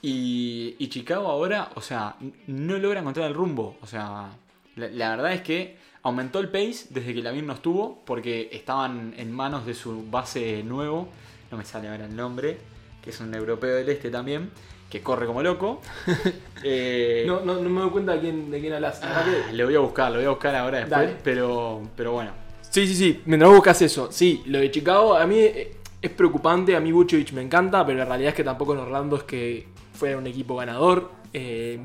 Y, 0.00 0.76
y 0.78 0.88
Chicago 0.88 1.26
ahora, 1.26 1.72
o 1.74 1.82
sea, 1.82 2.16
no 2.46 2.78
logra 2.78 3.00
encontrar 3.00 3.26
el 3.26 3.34
rumbo. 3.34 3.76
O 3.82 3.86
sea, 3.86 4.30
la 4.76 5.10
verdad 5.10 5.34
es 5.34 5.42
que 5.42 5.76
aumentó 6.04 6.38
el 6.38 6.48
pace 6.48 6.86
desde 6.90 7.12
que 7.14 7.22
Lavin 7.22 7.46
no 7.46 7.54
estuvo, 7.54 8.02
porque 8.04 8.48
estaban 8.52 9.14
en 9.16 9.32
manos 9.32 9.66
de 9.66 9.74
su 9.74 10.08
base 10.10 10.62
nuevo, 10.62 11.08
no 11.50 11.56
me 11.58 11.64
sale 11.64 11.88
ahora 11.88 12.04
el 12.04 12.14
nombre, 12.14 12.58
que 13.02 13.10
es 13.10 13.20
un 13.20 13.34
europeo 13.34 13.74
del 13.74 13.88
este 13.88 14.10
también, 14.10 14.50
que 14.88 15.02
corre 15.02 15.26
como 15.26 15.42
loco. 15.42 15.80
Eh, 16.66 17.24
No, 17.26 17.40
no, 17.40 17.56
no 17.56 17.68
me 17.68 17.80
doy 17.82 17.90
cuenta 17.90 18.12
de 18.12 18.20
quién, 18.20 18.50
de 18.50 18.58
quién 18.58 18.72
hablas. 18.72 19.00
Ah, 19.02 19.22
lo 19.52 19.66
voy 19.66 19.74
a 19.74 19.80
buscar, 19.80 20.10
lo 20.10 20.16
voy 20.16 20.24
a 20.26 20.30
buscar 20.30 20.54
ahora 20.54 20.78
después, 20.78 20.98
Dale. 20.98 21.16
pero, 21.22 21.82
pero 21.94 22.12
bueno. 22.12 22.30
Sí, 22.70 22.86
sí, 22.86 22.94
sí. 22.94 23.22
Mientras 23.26 23.50
buscas 23.52 23.82
eso. 23.82 24.10
Sí, 24.10 24.42
lo 24.46 24.58
de 24.60 24.70
Chicago 24.70 25.14
a 25.14 25.26
mí 25.26 25.38
eh, 25.40 25.76
es 26.00 26.10
preocupante. 26.10 26.74
A 26.74 26.80
mí 26.80 26.90
Vucevic 26.90 27.32
me 27.32 27.42
encanta, 27.42 27.84
pero 27.84 27.98
la 27.98 28.04
realidad 28.06 28.30
es 28.30 28.34
que 28.34 28.44
tampoco 28.44 28.72
en 28.72 28.80
Orlando 28.80 29.16
es 29.16 29.24
que 29.24 29.68
fuera 29.92 30.16
un 30.16 30.26
equipo 30.26 30.56
ganador. 30.56 31.10
Eh, 31.34 31.78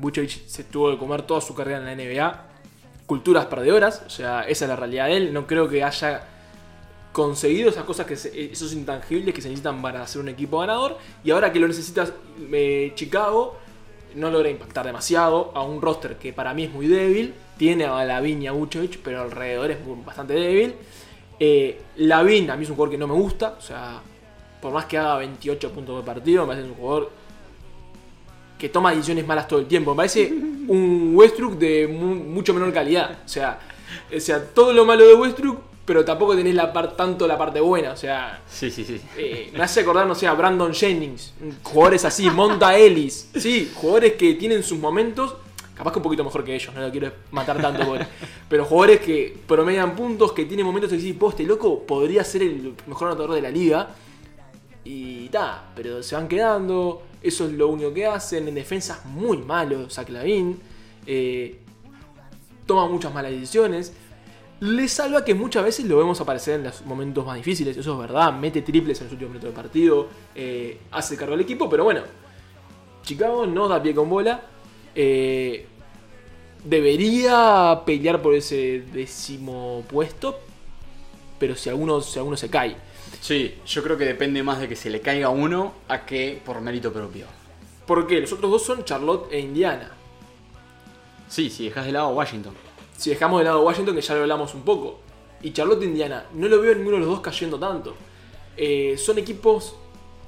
se 0.46 0.64
tuvo 0.64 0.90
que 0.92 0.96
comer 0.98 1.22
toda 1.22 1.40
su 1.42 1.54
carrera 1.54 1.78
en 1.78 1.84
la 1.84 1.94
NBA. 1.94 2.49
Culturas 3.10 3.46
perdedoras. 3.46 4.04
O 4.06 4.10
sea, 4.10 4.42
esa 4.42 4.64
es 4.66 4.68
la 4.68 4.76
realidad 4.76 5.06
de 5.06 5.16
él. 5.16 5.32
No 5.32 5.44
creo 5.48 5.68
que 5.68 5.82
haya 5.82 6.22
conseguido 7.12 7.68
esas 7.70 7.82
cosas, 7.84 8.06
que 8.06 8.14
se- 8.14 8.52
esos 8.52 8.72
intangibles 8.72 9.34
que 9.34 9.42
se 9.42 9.48
necesitan 9.48 9.82
para 9.82 10.06
ser 10.06 10.20
un 10.22 10.28
equipo 10.28 10.60
ganador. 10.60 10.96
Y 11.24 11.32
ahora 11.32 11.52
que 11.52 11.58
lo 11.58 11.66
necesitas 11.66 12.12
eh, 12.52 12.92
Chicago, 12.94 13.56
no 14.14 14.30
logra 14.30 14.48
impactar 14.48 14.86
demasiado 14.86 15.50
a 15.56 15.62
un 15.62 15.82
roster 15.82 16.18
que 16.18 16.32
para 16.32 16.54
mí 16.54 16.64
es 16.64 16.72
muy 16.72 16.86
débil. 16.86 17.34
Tiene 17.58 17.84
a 17.84 18.04
Lavin 18.04 18.42
y 18.42 18.46
a 18.46 18.52
Vucevic, 18.52 19.00
pero 19.02 19.22
alrededor 19.22 19.72
es 19.72 19.78
bastante 20.04 20.34
débil. 20.34 20.74
Eh, 21.40 21.80
Lavin 21.96 22.48
a 22.50 22.56
mí 22.56 22.62
es 22.62 22.70
un 22.70 22.76
jugador 22.76 22.92
que 22.92 22.98
no 22.98 23.08
me 23.08 23.14
gusta. 23.14 23.56
O 23.58 23.60
sea, 23.60 24.00
por 24.62 24.72
más 24.72 24.84
que 24.84 24.98
haga 24.98 25.16
28 25.16 25.72
puntos 25.72 25.96
de 25.96 26.06
partido, 26.06 26.42
me 26.46 26.52
parece 26.54 26.68
un 26.68 26.74
jugador 26.76 27.10
que 28.60 28.68
toma 28.68 28.90
decisiones 28.90 29.26
malas 29.26 29.48
todo 29.48 29.58
el 29.58 29.66
tiempo. 29.66 29.92
Me 29.92 29.96
parece 29.96 30.30
un 30.68 31.12
Westbrook 31.14 31.54
de 31.58 31.88
mu- 31.88 32.14
mucho 32.14 32.52
menor 32.54 32.72
calidad. 32.72 33.20
O 33.24 33.28
sea, 33.28 33.58
o 34.14 34.20
sea, 34.20 34.44
todo 34.44 34.72
lo 34.72 34.84
malo 34.84 35.06
de 35.08 35.14
Westbrook, 35.14 35.58
pero 35.86 36.04
tampoco 36.04 36.36
tenés 36.36 36.54
la 36.54 36.72
par- 36.72 36.94
tanto 36.96 37.26
la 37.26 37.38
parte 37.38 37.58
buena. 37.60 37.92
O 37.92 37.96
sea, 37.96 38.42
Sí, 38.46 38.70
sí, 38.70 38.84
sí. 38.84 39.00
eh, 39.16 39.50
me 39.52 39.62
hace 39.62 39.80
acordar, 39.80 40.06
no 40.06 40.14
sé, 40.14 40.26
a 40.26 40.34
Brandon 40.34 40.72
Jennings, 40.74 41.32
jugadores 41.62 42.04
así, 42.04 42.28
Monta 42.30 42.76
Ellis, 42.76 43.30
sí, 43.36 43.72
jugadores 43.74 44.12
que 44.12 44.34
tienen 44.34 44.62
sus 44.62 44.78
momentos, 44.78 45.34
capaz 45.74 45.92
que 45.92 45.98
un 45.98 46.02
poquito 46.02 46.22
mejor 46.22 46.44
que 46.44 46.54
ellos, 46.54 46.72
no 46.74 46.82
lo 46.82 46.90
quiero 46.90 47.10
matar 47.30 47.60
tanto, 47.60 47.84
por- 47.86 48.06
pero 48.48 48.64
jugadores 48.66 49.00
que 49.00 49.36
promedian 49.46 49.96
puntos, 49.96 50.32
que 50.32 50.44
tienen 50.44 50.66
momentos 50.66 50.90
de 50.90 50.98
decir, 50.98 51.18
poste 51.18 51.42
loco, 51.44 51.82
podría 51.84 52.22
ser 52.22 52.42
el 52.42 52.74
mejor 52.86 53.08
anotador 53.08 53.34
de 53.34 53.42
la 53.42 53.50
liga, 53.50 53.88
y 54.84 55.28
ta, 55.28 55.70
pero 55.74 56.02
se 56.02 56.14
van 56.14 56.28
quedando, 56.28 57.02
eso 57.22 57.46
es 57.46 57.52
lo 57.52 57.68
único 57.68 57.92
que 57.92 58.06
hacen, 58.06 58.48
en 58.48 58.54
defensas 58.54 59.04
muy 59.04 59.38
malos, 59.38 59.94
Zach 59.94 60.08
Lavin, 60.08 60.58
eh, 61.06 61.58
toma 62.66 62.86
muchas 62.88 63.12
malas 63.12 63.32
decisiones. 63.32 63.92
Le 64.60 64.88
salva 64.88 65.24
que 65.24 65.34
muchas 65.34 65.64
veces 65.64 65.86
lo 65.86 65.96
vemos 65.96 66.20
aparecer 66.20 66.56
en 66.56 66.64
los 66.64 66.84
momentos 66.84 67.24
más 67.24 67.36
difíciles, 67.36 67.76
eso 67.76 67.92
es 67.94 67.98
verdad, 67.98 68.32
mete 68.32 68.60
triples 68.60 69.00
en 69.00 69.06
los 69.06 69.12
últimos 69.12 69.32
minutos 69.32 69.54
del 69.54 69.62
partido, 69.62 70.08
eh, 70.34 70.78
hace 70.90 71.16
cargo 71.16 71.34
al 71.34 71.40
equipo, 71.40 71.68
pero 71.70 71.84
bueno, 71.84 72.02
Chicago 73.02 73.46
no 73.46 73.68
da 73.68 73.82
pie 73.82 73.94
con 73.94 74.10
bola, 74.10 74.42
eh, 74.94 75.66
debería 76.62 77.82
pelear 77.86 78.20
por 78.20 78.34
ese 78.34 78.84
décimo 78.92 79.82
puesto, 79.88 80.38
pero 81.38 81.54
si 81.54 81.62
si 81.62 81.70
alguno 81.70 82.36
se 82.36 82.50
cae. 82.50 82.89
Sí, 83.20 83.56
yo 83.66 83.82
creo 83.82 83.96
que 83.98 84.04
depende 84.04 84.42
más 84.42 84.58
de 84.60 84.68
que 84.68 84.76
se 84.76 84.90
le 84.90 85.00
caiga 85.00 85.28
uno 85.28 85.72
a 85.88 86.04
que 86.06 86.40
por 86.44 86.60
mérito 86.60 86.92
propio. 86.92 87.26
Porque 87.86 88.20
los 88.20 88.32
otros 88.32 88.50
dos 88.50 88.64
son 88.64 88.84
Charlotte 88.84 89.28
e 89.32 89.40
Indiana. 89.40 89.90
Sí, 91.28 91.50
si 91.50 91.64
dejas 91.66 91.86
de 91.86 91.92
lado 91.92 92.06
a 92.06 92.12
Washington. 92.12 92.54
Si 92.96 93.10
dejamos 93.10 93.40
de 93.40 93.44
lado 93.44 93.62
Washington, 93.62 93.94
que 93.94 94.00
ya 94.02 94.14
lo 94.14 94.22
hablamos 94.22 94.54
un 94.54 94.62
poco, 94.62 95.00
y 95.42 95.52
Charlotte 95.52 95.82
e 95.82 95.86
Indiana, 95.86 96.26
no 96.34 96.48
lo 96.48 96.60
veo 96.60 96.74
ninguno 96.74 96.96
de 96.96 97.00
los 97.00 97.08
dos 97.10 97.20
cayendo 97.20 97.58
tanto. 97.58 97.94
Eh, 98.56 98.96
son 98.98 99.18
equipos 99.18 99.74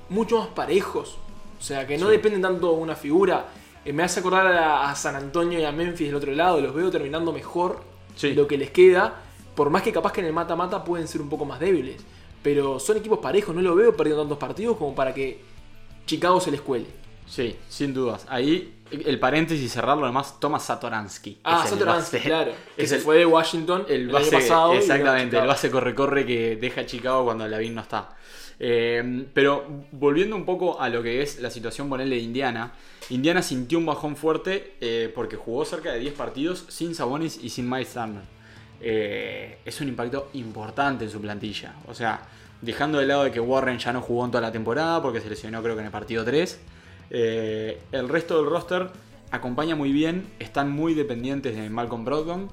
mucho 0.09 0.39
más 0.39 0.49
parejos. 0.49 1.17
O 1.59 1.63
sea, 1.63 1.87
que 1.87 1.97
no 1.99 2.07
Sí. 2.07 2.13
dependen 2.13 2.43
tanto 2.43 2.69
de 2.73 2.77
una 2.79 2.97
figura. 2.97 3.47
Eh, 3.85 3.93
me 3.93 4.03
hace 4.03 4.21
acordar 4.21 4.47
a, 4.49 4.91
a 4.91 4.95
San 4.95 5.17
Antonio 5.17 5.59
y 5.59 5.65
a 5.65 5.73
Memphis 5.73 6.07
del 6.09 6.17
otro 6.17 6.33
lado. 6.33 6.61
Los 6.61 6.75
veo 6.75 6.91
terminando 6.91 7.33
mejor 7.33 7.83
Sí. 8.17 8.33
lo 8.35 8.47
que 8.47 8.57
les 8.59 8.71
queda. 8.71 9.21
Por 9.55 9.71
más 9.71 9.83
que 9.83 9.93
capaz 9.93 10.13
que 10.13 10.21
en 10.21 10.27
el 10.27 10.33
mata-mata 10.33 10.83
pueden 10.83 11.07
ser 11.09 11.21
un 11.21 11.29
poco 11.29 11.45
más 11.45 11.61
débiles. 11.61 12.01
Pero 12.43 12.79
son 12.81 12.97
equipos 12.97 13.19
parejos. 13.21 13.55
No 13.55 13.63
lo 13.63 13.75
veo 13.75 13.97
perdiendo 13.97 14.23
tantos 14.23 14.39
partidos 14.39 14.77
como 14.77 14.95
para 14.95 15.15
que 15.15 15.41
Chicago 16.07 16.41
se 16.41 16.51
les 16.51 16.61
cuele. 16.61 16.87
Sí, 17.27 17.57
sin 17.69 17.95
dudas. 17.95 18.27
Ahí 18.29 18.75
el 18.91 19.19
paréntesis 19.19 19.73
cerrarlo 19.73 20.05
además 20.05 20.39
Thomas 20.39 20.65
Satoransky. 20.65 21.39
Ah, 21.45 21.65
Satoransky, 21.67 22.17
base- 22.19 22.29
claro. 22.29 22.53
Que 22.77 22.83
Es 22.83 22.91
se 22.91 22.97
el, 22.97 23.01
fue 23.03 23.19
de 23.19 23.27
Washington 23.27 23.87
el, 23.89 23.95
el 23.95 24.03
año 24.09 24.13
base, 24.19 24.31
pasado. 24.33 24.73
exactamente, 24.75 25.39
el 25.39 25.47
base 25.47 25.71
corre-corre 25.71 26.27
que 26.27 26.57
deja 26.57 26.85
Chicago 26.85 27.25
cuando 27.25 27.47
Lavin 27.49 27.75
no 27.75 27.81
está. 27.83 28.17
Eh, 28.59 29.27
pero 29.33 29.67
volviendo 29.93 30.37
un 30.37 30.45
poco 30.45 30.79
a 30.81 30.89
lo 30.89 31.03
que 31.03 31.23
es 31.23 31.41
la 31.41 31.51
situación 31.51 31.89
ponele 31.89 32.17
de 32.17 32.23
Indiana, 32.23 32.73
Indiana 33.09 33.41
sintió 33.43 33.79
un 33.79 33.87
bajón 33.87 34.15
fuerte 34.15 34.75
eh, 34.81 35.11
porque 35.15 35.37
jugó 35.37 35.65
cerca 35.65 35.91
de 35.93 35.99
10 36.01 36.15
partidos 36.15 36.65
sin 36.69 36.95
Sabonis 36.95 37.39
y 37.43 37.49
sin 37.49 37.69
Miles 37.71 37.93
Turner. 37.95 38.23
Eh, 38.83 39.59
es 39.65 39.81
un 39.81 39.89
impacto 39.89 40.29
importante 40.35 41.05
en 41.05 41.11
su 41.11 41.21
plantilla. 41.21 41.75
O 41.89 41.95
sea, 41.95 42.21
dejando 42.61 42.99
de 42.99 43.07
lado 43.07 43.25
de 43.25 43.31
que 43.31 43.41
Warren 43.41 43.79
ya 43.79 43.93
no 43.93 44.01
jugó 44.03 44.25
en 44.25 44.31
toda 44.33 44.41
la 44.43 44.53
temporada 44.53 45.01
porque 45.01 45.21
se 45.21 45.31
lesionó 45.31 45.63
creo 45.63 45.75
que 45.75 45.81
en 45.81 45.87
el 45.87 45.93
partido 45.93 46.25
3. 46.25 46.61
eh, 47.11 47.81
el 47.93 48.09
resto 48.09 48.37
del 48.41 48.51
roster 48.51 48.89
acompaña 49.31 49.77
muy 49.77 49.93
bien, 49.93 50.27
están 50.39 50.71
muy 50.71 50.95
dependientes 50.95 51.55
de 51.57 51.69
Malcolm 51.71 52.05
Brogdon. 52.05 52.51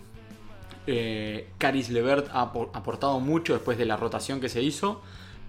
Eh, 0.88 1.48
Caris 1.58 1.90
Levert 1.90 2.28
ha 2.32 2.52
apor- 2.52 2.70
aportado 2.74 3.20
mucho 3.20 3.54
después 3.54 3.78
de 3.78 3.86
la 3.86 3.98
rotación 3.98 4.40
que 4.40 4.50
se 4.50 4.62
hizo, 4.62 5.02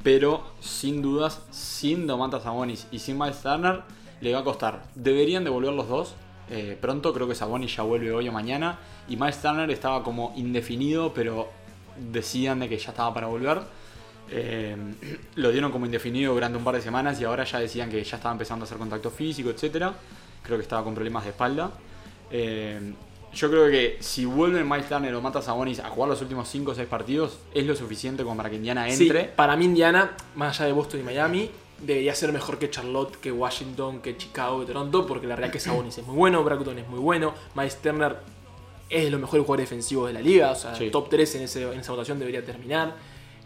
pero 0.03 0.45
sin 0.61 1.03
dudas, 1.03 1.43
sin 1.51 2.07
Domantas 2.07 2.43
Sabonis 2.45 2.87
y 2.91 2.99
sin 2.99 3.19
Miles 3.19 3.41
Turner, 3.43 3.83
le 4.21 4.33
va 4.33 4.41
a 4.41 4.45
costar. 4.45 4.83
Deberían 4.95 5.45
devolver 5.45 5.73
los 5.73 5.89
dos 5.89 6.15
eh, 6.51 6.77
pronto, 6.81 7.13
creo 7.15 7.29
que 7.29 7.35
Sabonis 7.35 7.77
ya 7.77 7.83
vuelve 7.83 8.13
hoy 8.13 8.29
o 8.29 8.33
mañana, 8.33 8.79
y 9.09 9.17
Miles 9.17 9.41
Turner 9.41 9.71
estaba 9.71 10.03
como 10.03 10.33
indefinido, 10.37 11.13
pero 11.15 11.49
decían 12.13 12.61
de 12.61 12.69
que 12.69 12.77
ya 12.79 12.91
estaba 12.91 13.13
para 13.15 13.27
volver. 13.29 13.61
Eh, 14.33 14.77
lo 15.35 15.51
dieron 15.51 15.73
como 15.73 15.87
indefinido 15.87 16.33
durante 16.35 16.57
un 16.57 16.63
par 16.65 16.77
de 16.77 16.81
semanas 16.81 17.21
y 17.21 17.25
ahora 17.25 17.45
ya 17.45 17.59
decían 17.59 17.91
que 17.91 18.03
ya 18.03 18.17
estaba 18.17 18.33
empezando 18.33 18.65
a 18.65 18.67
hacer 18.67 18.79
contacto 18.79 19.11
físico, 19.11 19.51
etc. 19.51 19.89
Creo 20.43 20.57
que 20.57 20.63
estaba 20.63 20.85
con 20.85 20.95
problemas 20.95 21.25
de 21.25 21.31
espalda. 21.31 21.73
Eh, 22.31 22.93
yo 23.33 23.51
creo 23.51 23.69
que 23.71 23.97
si 24.01 24.25
vuelven 24.25 24.69
Miles 24.69 24.89
Turner 24.89 25.15
o 25.15 25.21
Mata 25.21 25.43
Sabonis 25.43 25.81
a 25.81 25.89
jugar 25.89 26.11
los 26.11 26.21
últimos 26.21 26.49
5 26.49 26.71
o 26.71 26.75
6 26.75 26.89
partidos, 26.89 27.39
es 27.55 27.67
lo 27.67 27.75
suficiente 27.77 28.23
como 28.25 28.37
para 28.37 28.51
que 28.51 28.57
Indiana 28.57 28.89
Sí, 28.91 29.05
entre. 29.05 29.25
para 29.25 29.57
mí 29.57 29.65
Indiana, 29.65 30.13
más 30.35 30.59
allá 30.59 30.67
de 30.67 30.73
Boston 30.73 31.01
y 31.01 31.03
Miami, 31.05 31.51
debería 31.83 32.15
ser 32.15 32.33
mejor 32.33 32.59
que 32.59 32.69
Charlotte, 32.71 33.17
que 33.17 33.33
Washington, 33.33 34.01
que 34.01 34.17
Chicago, 34.17 34.61
que 34.61 34.67
Toronto, 34.67 35.07
porque 35.07 35.27
la 35.27 35.37
realidad 35.37 35.57
es 35.57 35.63
que 35.63 35.69
Sabonis 35.71 35.97
es 35.99 36.07
muy 36.07 36.17
bueno, 36.17 36.45
Bragdon 36.45 36.79
es 36.79 36.89
muy 36.89 36.99
bueno, 37.01 37.35
Miles 37.55 37.77
Turner 37.81 38.17
es 38.89 39.05
de 39.05 39.11
los 39.11 39.21
mejores 39.21 39.45
jugadores 39.47 39.71
defensivos 39.71 40.09
de 40.09 40.13
la 40.15 40.21
liga, 40.21 40.51
o 40.51 40.55
sea, 40.57 40.75
Sí. 40.75 40.91
top 40.91 41.09
3 41.09 41.35
en, 41.37 41.43
ese- 41.43 41.63
en 41.73 41.81
esa 41.81 41.93
votación 41.93 42.19
debería 42.19 42.45
terminar. 42.45 42.97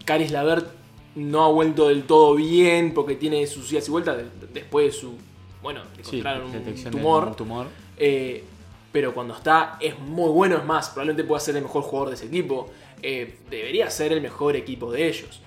Caris 0.05 0.31
Lavert 0.31 0.67
no 1.15 1.45
ha 1.45 1.49
vuelto 1.49 1.89
del 1.89 2.05
todo 2.05 2.35
bien 2.35 2.93
porque 2.95 3.15
tiene 3.15 3.47
sus 3.47 3.71
idas 3.73 3.87
y 3.87 3.91
vueltas 3.91 4.17
de- 4.17 4.27
después 4.53 4.87
de 4.87 4.93
su, 5.01 5.15
bueno, 5.63 5.83
Sí, 6.03 6.19
encontraron 6.19 6.51
un 6.51 6.91
tumor. 6.91 7.25
un 7.29 7.35
tumor. 7.37 7.67
Eh, 7.97 8.43
pero 8.91 9.13
cuando 9.15 9.35
está 9.35 9.77
es 9.81 9.99
muy 9.99 10.31
bueno, 10.31 10.57
es 10.57 10.65
más, 10.65 10.89
probablemente 10.91 11.25
pueda 11.25 11.41
ser 11.41 11.57
el 11.57 11.63
mejor 11.63 11.83
jugador 11.83 12.09
de 12.11 12.15
ese 12.17 12.27
equipo. 12.27 12.71
Eh, 13.03 13.39
debería 13.51 13.91
ser 13.91 14.13
el 14.13 14.21
mejor 14.23 14.57
equipo 14.57 14.91
de 14.91 15.09
ellos. 15.09 15.41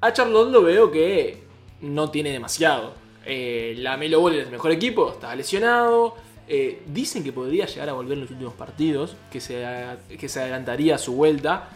A 0.00 0.12
Charlotte 0.12 0.52
lo 0.52 0.62
veo 0.62 0.90
que 0.90 1.42
no 1.80 2.10
tiene 2.10 2.30
demasiado. 2.30 2.94
Eh, 3.24 3.74
la 3.78 3.96
Melo 3.96 4.20
Ball 4.20 4.36
es 4.36 4.44
el 4.46 4.52
mejor 4.52 4.70
equipo, 4.72 5.10
está 5.10 5.34
lesionado. 5.34 6.14
Eh, 6.48 6.82
dicen 6.86 7.24
que 7.24 7.32
podría 7.32 7.66
llegar 7.66 7.88
a 7.88 7.92
volver 7.92 8.14
en 8.14 8.20
los 8.20 8.30
últimos 8.30 8.54
partidos, 8.54 9.16
que 9.30 9.40
se, 9.40 9.64
que 10.18 10.28
se 10.28 10.40
adelantaría 10.40 10.94
a 10.94 10.98
su 10.98 11.14
vuelta. 11.14 11.70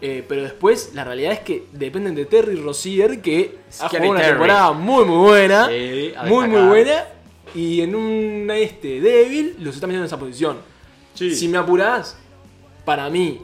Eh, 0.00 0.24
pero 0.28 0.42
después, 0.42 0.92
la 0.94 1.04
realidad 1.04 1.32
es 1.32 1.40
que 1.40 1.64
dependen 1.72 2.14
de 2.14 2.24
Terry 2.24 2.56
Rozier, 2.56 3.20
que 3.20 3.58
ha 3.68 3.88
Scary 3.88 3.90
jugado 3.90 4.10
una 4.10 4.20
Terry. 4.20 4.30
temporada 4.32 4.72
muy, 4.72 5.04
muy 5.04 5.16
buena. 5.18 5.68
Sí, 5.68 6.12
muy, 6.26 6.48
muy 6.48 6.62
buena. 6.62 7.04
Y 7.54 7.82
en 7.82 7.94
un 7.94 8.50
este 8.50 9.00
débil, 9.00 9.56
los 9.60 9.74
está 9.74 9.86
metiendo 9.86 10.04
en 10.04 10.06
esa 10.06 10.18
posición. 10.18 10.58
Sí. 11.14 11.34
Si 11.34 11.48
me 11.48 11.58
apurás, 11.58 12.16
para 12.84 13.10
mí, 13.10 13.42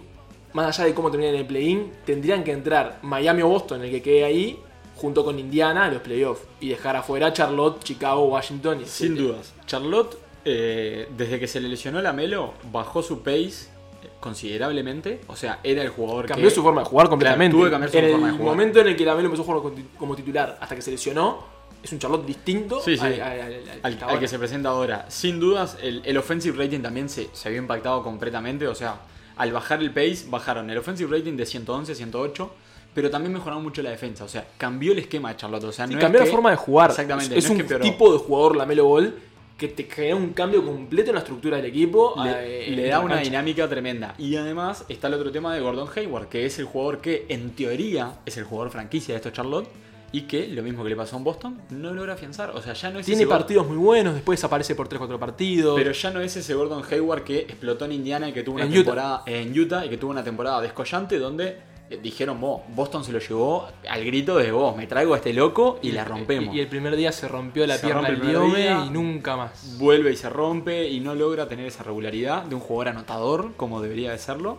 más 0.53 0.79
allá 0.79 0.89
de 0.89 0.95
cómo 0.95 1.11
terminan 1.11 1.35
en 1.35 1.41
el 1.41 1.47
play-in, 1.47 1.93
tendrían 2.05 2.43
que 2.43 2.53
entrar 2.53 2.99
Miami 3.03 3.43
o 3.43 3.49
Boston, 3.49 3.85
el 3.85 3.91
que 3.91 4.03
quede 4.03 4.25
ahí, 4.25 4.59
junto 4.99 5.25
con 5.25 5.39
Indiana 5.39 5.87
a 5.87 5.91
los 5.91 6.03
playoffs. 6.03 6.43
Y 6.61 6.69
dejar 6.71 6.97
afuera 6.97 7.33
Charlotte, 7.33 7.83
Chicago, 7.83 8.27
Washington 8.29 8.81
y 8.83 8.87
Sin 8.87 9.13
etcétera. 9.13 9.29
dudas. 9.35 9.55
Charlotte, 9.67 10.19
eh, 10.45 11.09
desde 11.17 11.39
que 11.41 11.47
se 11.47 11.61
le 11.61 11.69
lesionó 11.69 12.03
la 12.03 12.13
Melo, 12.13 12.55
bajó 12.73 13.03
su 13.03 13.23
pace 13.23 13.69
eh, 14.03 14.09
considerablemente. 14.21 15.21
O 15.29 15.37
sea, 15.37 15.61
era 15.63 15.83
el 15.83 15.89
jugador 15.91 16.27
Cambió 16.27 16.49
que... 16.49 16.55
su 16.55 16.63
forma 16.63 16.83
de 16.83 16.87
jugar 16.89 17.09
completamente. 17.09 17.57
que 17.57 17.71
cambiar 17.71 17.91
su 17.91 17.99
en 17.99 18.11
forma 18.11 18.27
de 18.27 18.33
el 18.33 18.39
jugar. 18.39 18.55
momento 18.57 18.81
en 18.81 18.89
el 18.89 18.97
que 18.97 19.05
la 19.05 19.15
Melo 19.15 19.27
empezó 19.27 19.43
a 19.43 19.47
jugar 19.47 19.73
como 19.99 20.17
titular 20.17 20.59
hasta 20.61 20.75
que 20.75 20.83
se 20.83 20.91
lesionó, 20.91 21.45
es 21.83 21.93
un 21.93 22.01
Charlotte 22.01 22.27
distinto 22.27 22.81
Sí, 22.81 22.97
sí. 22.97 23.05
al, 23.05 23.99
al- 24.03 24.19
que 24.19 24.27
se 24.27 24.37
presenta 24.39 24.71
ahora. 24.71 25.07
Sin 25.09 25.39
dudas, 25.39 25.77
el, 25.81 26.03
el 26.05 26.17
offensive 26.17 26.59
rating 26.65 26.81
también 26.81 27.09
se, 27.09 27.29
se 27.33 27.51
vio 27.51 27.59
impactado 27.61 28.03
completamente. 28.03 28.67
O 28.67 28.75
sea, 28.75 28.97
al 29.37 29.53
bajar 29.53 29.81
el 29.81 29.93
pace, 29.93 30.25
bajaron 30.29 30.69
el 30.71 30.79
offensive 30.79 31.17
rating 31.17 31.37
de 31.37 31.47
111 31.47 31.93
a 31.93 31.95
108. 31.95 32.51
Pero 32.99 33.11
también 33.11 33.33
mejoraron 33.33 33.63
mucho 33.63 33.81
la 33.81 33.91
defensa. 33.91 34.25
O 34.25 34.29
sea, 34.29 34.45
cambió 34.59 34.91
el 34.91 34.99
esquema 34.99 35.29
de 35.29 35.37
Charlotte. 35.37 35.63
O 35.63 35.71
sea, 35.71 35.87
Sí, 35.87 35.95
no 35.95 36.01
cambió 36.01 36.19
es 36.19 36.23
la 36.23 36.25
que- 36.27 36.33
forma 36.33 36.51
de 36.51 36.57
jugar. 36.57 36.91
Exactamente. 36.91 37.39
Es 37.39 37.49
no 37.49 37.55
un 37.55 37.81
tipo 37.81 38.13
de 38.13 38.19
jugador, 38.19 38.57
la 38.57 38.67
Melo 38.67 38.87
Ball, 38.87 39.15
que 39.57 39.69
te 39.69 39.85
genera 39.85 40.17
un 40.17 40.33
cambio 40.33 40.65
completo 40.67 41.11
en 41.11 41.15
la 41.15 41.21
estructura 41.21 41.59
del 41.59 41.67
equipo. 41.67 42.15
le, 42.25 42.67
eh, 42.67 42.71
le 42.73 42.89
da 42.89 42.99
una 42.99 43.15
cancha. 43.15 43.31
dinámica 43.31 43.69
tremenda. 43.69 44.17
Y 44.19 44.35
además 44.35 44.85
está 44.89 45.07
el 45.07 45.15
otro 45.15 45.31
tema 45.31 45.55
de 45.55 45.61
Gordon 45.61 45.89
Hayward, 45.95 46.29
que 46.29 46.45
es 46.45 46.59
el 46.59 46.65
jugador 46.65 47.01
que 47.01 47.27
en 47.29 47.51
teoría 47.51 48.15
es 48.27 48.37
el 48.37 48.43
jugador 48.43 48.71
franquicia 48.73 49.15
de 49.15 49.19
estos 49.19 49.33
Charlotte. 49.33 49.69
Y 50.11 50.23
que, 50.23 50.49
lo 50.49 50.63
mismo 50.65 50.83
que 50.83 50.89
le 50.91 50.97
pasó 50.97 51.19
en 51.19 51.23
Boston, 51.25 51.61
no 51.71 51.93
logra 51.93 52.15
afianzar. 52.15 52.51
O 52.57 52.63
sea, 52.63 52.73
ya 52.73 52.91
no 52.91 52.99
es 52.99 53.05
Tiene 53.07 53.23
ese 53.23 53.29
partidos 53.29 53.69
muy 53.69 53.77
buenos, 53.77 54.15
después 54.15 54.43
aparece 54.43 54.75
por 54.75 54.89
3-4 54.89 55.19
partidos. 55.21 55.77
Pero 55.79 55.93
ya 55.93 56.11
no 56.11 56.21
es 56.23 56.35
ese 56.35 56.55
Gordon 56.55 56.83
Hayward 56.91 57.23
que 57.25 57.41
explotó 57.41 57.85
en 57.85 57.93
Indiana 57.93 58.27
y 58.29 58.33
que 58.33 58.43
tuvo 58.43 58.55
una 58.57 58.65
En 58.65 58.73
temporada 58.73 59.23
en 59.27 59.57
Utah 59.57 59.85
y 59.85 59.91
que 59.91 59.99
tuvo 59.99 60.11
una 60.11 60.25
temporada 60.25 60.63
descollante 60.63 61.19
donde 61.19 61.59
dijeron, 61.97 62.41
vos, 62.41 62.63
Boston 62.69 63.03
se 63.05 63.13
lo 63.13 63.19
llevó 63.19 63.67
al 63.89 64.05
grito 64.05 64.37
de 64.37 64.53
vos, 64.53 64.77
me 64.77 64.87
traigo 64.87 65.15
a 65.15 65.17
este 65.17 65.33
loco 65.33 65.79
y 65.83 65.93
la 65.93 66.05
rompemos. 66.05 66.55
Y, 66.55 66.59
y 66.59 66.61
el 66.61 66.69
primer 66.69 66.97
día 66.97 67.13
se 67.13 67.29
rompió 67.29 67.67
la 67.67 67.77
Se 67.77 67.87
pierna 67.87 68.09
del 68.09 68.21
diome 68.21 68.71
y 68.87 68.91
nunca 68.91 69.37
más. 69.37 69.79
Vuelve 69.79 70.13
y 70.13 70.17
se 70.17 70.29
rompe 70.29 70.89
y 70.89 71.01
no 71.01 71.15
logra 71.15 71.49
tener 71.49 71.67
esa 71.67 71.83
regularidad 71.85 72.43
de 72.45 72.55
un 72.55 72.61
jugador 72.61 72.89
anotador 72.89 73.55
como 73.57 73.81
debería 73.81 74.13
de 74.13 74.19
serlo. 74.19 74.59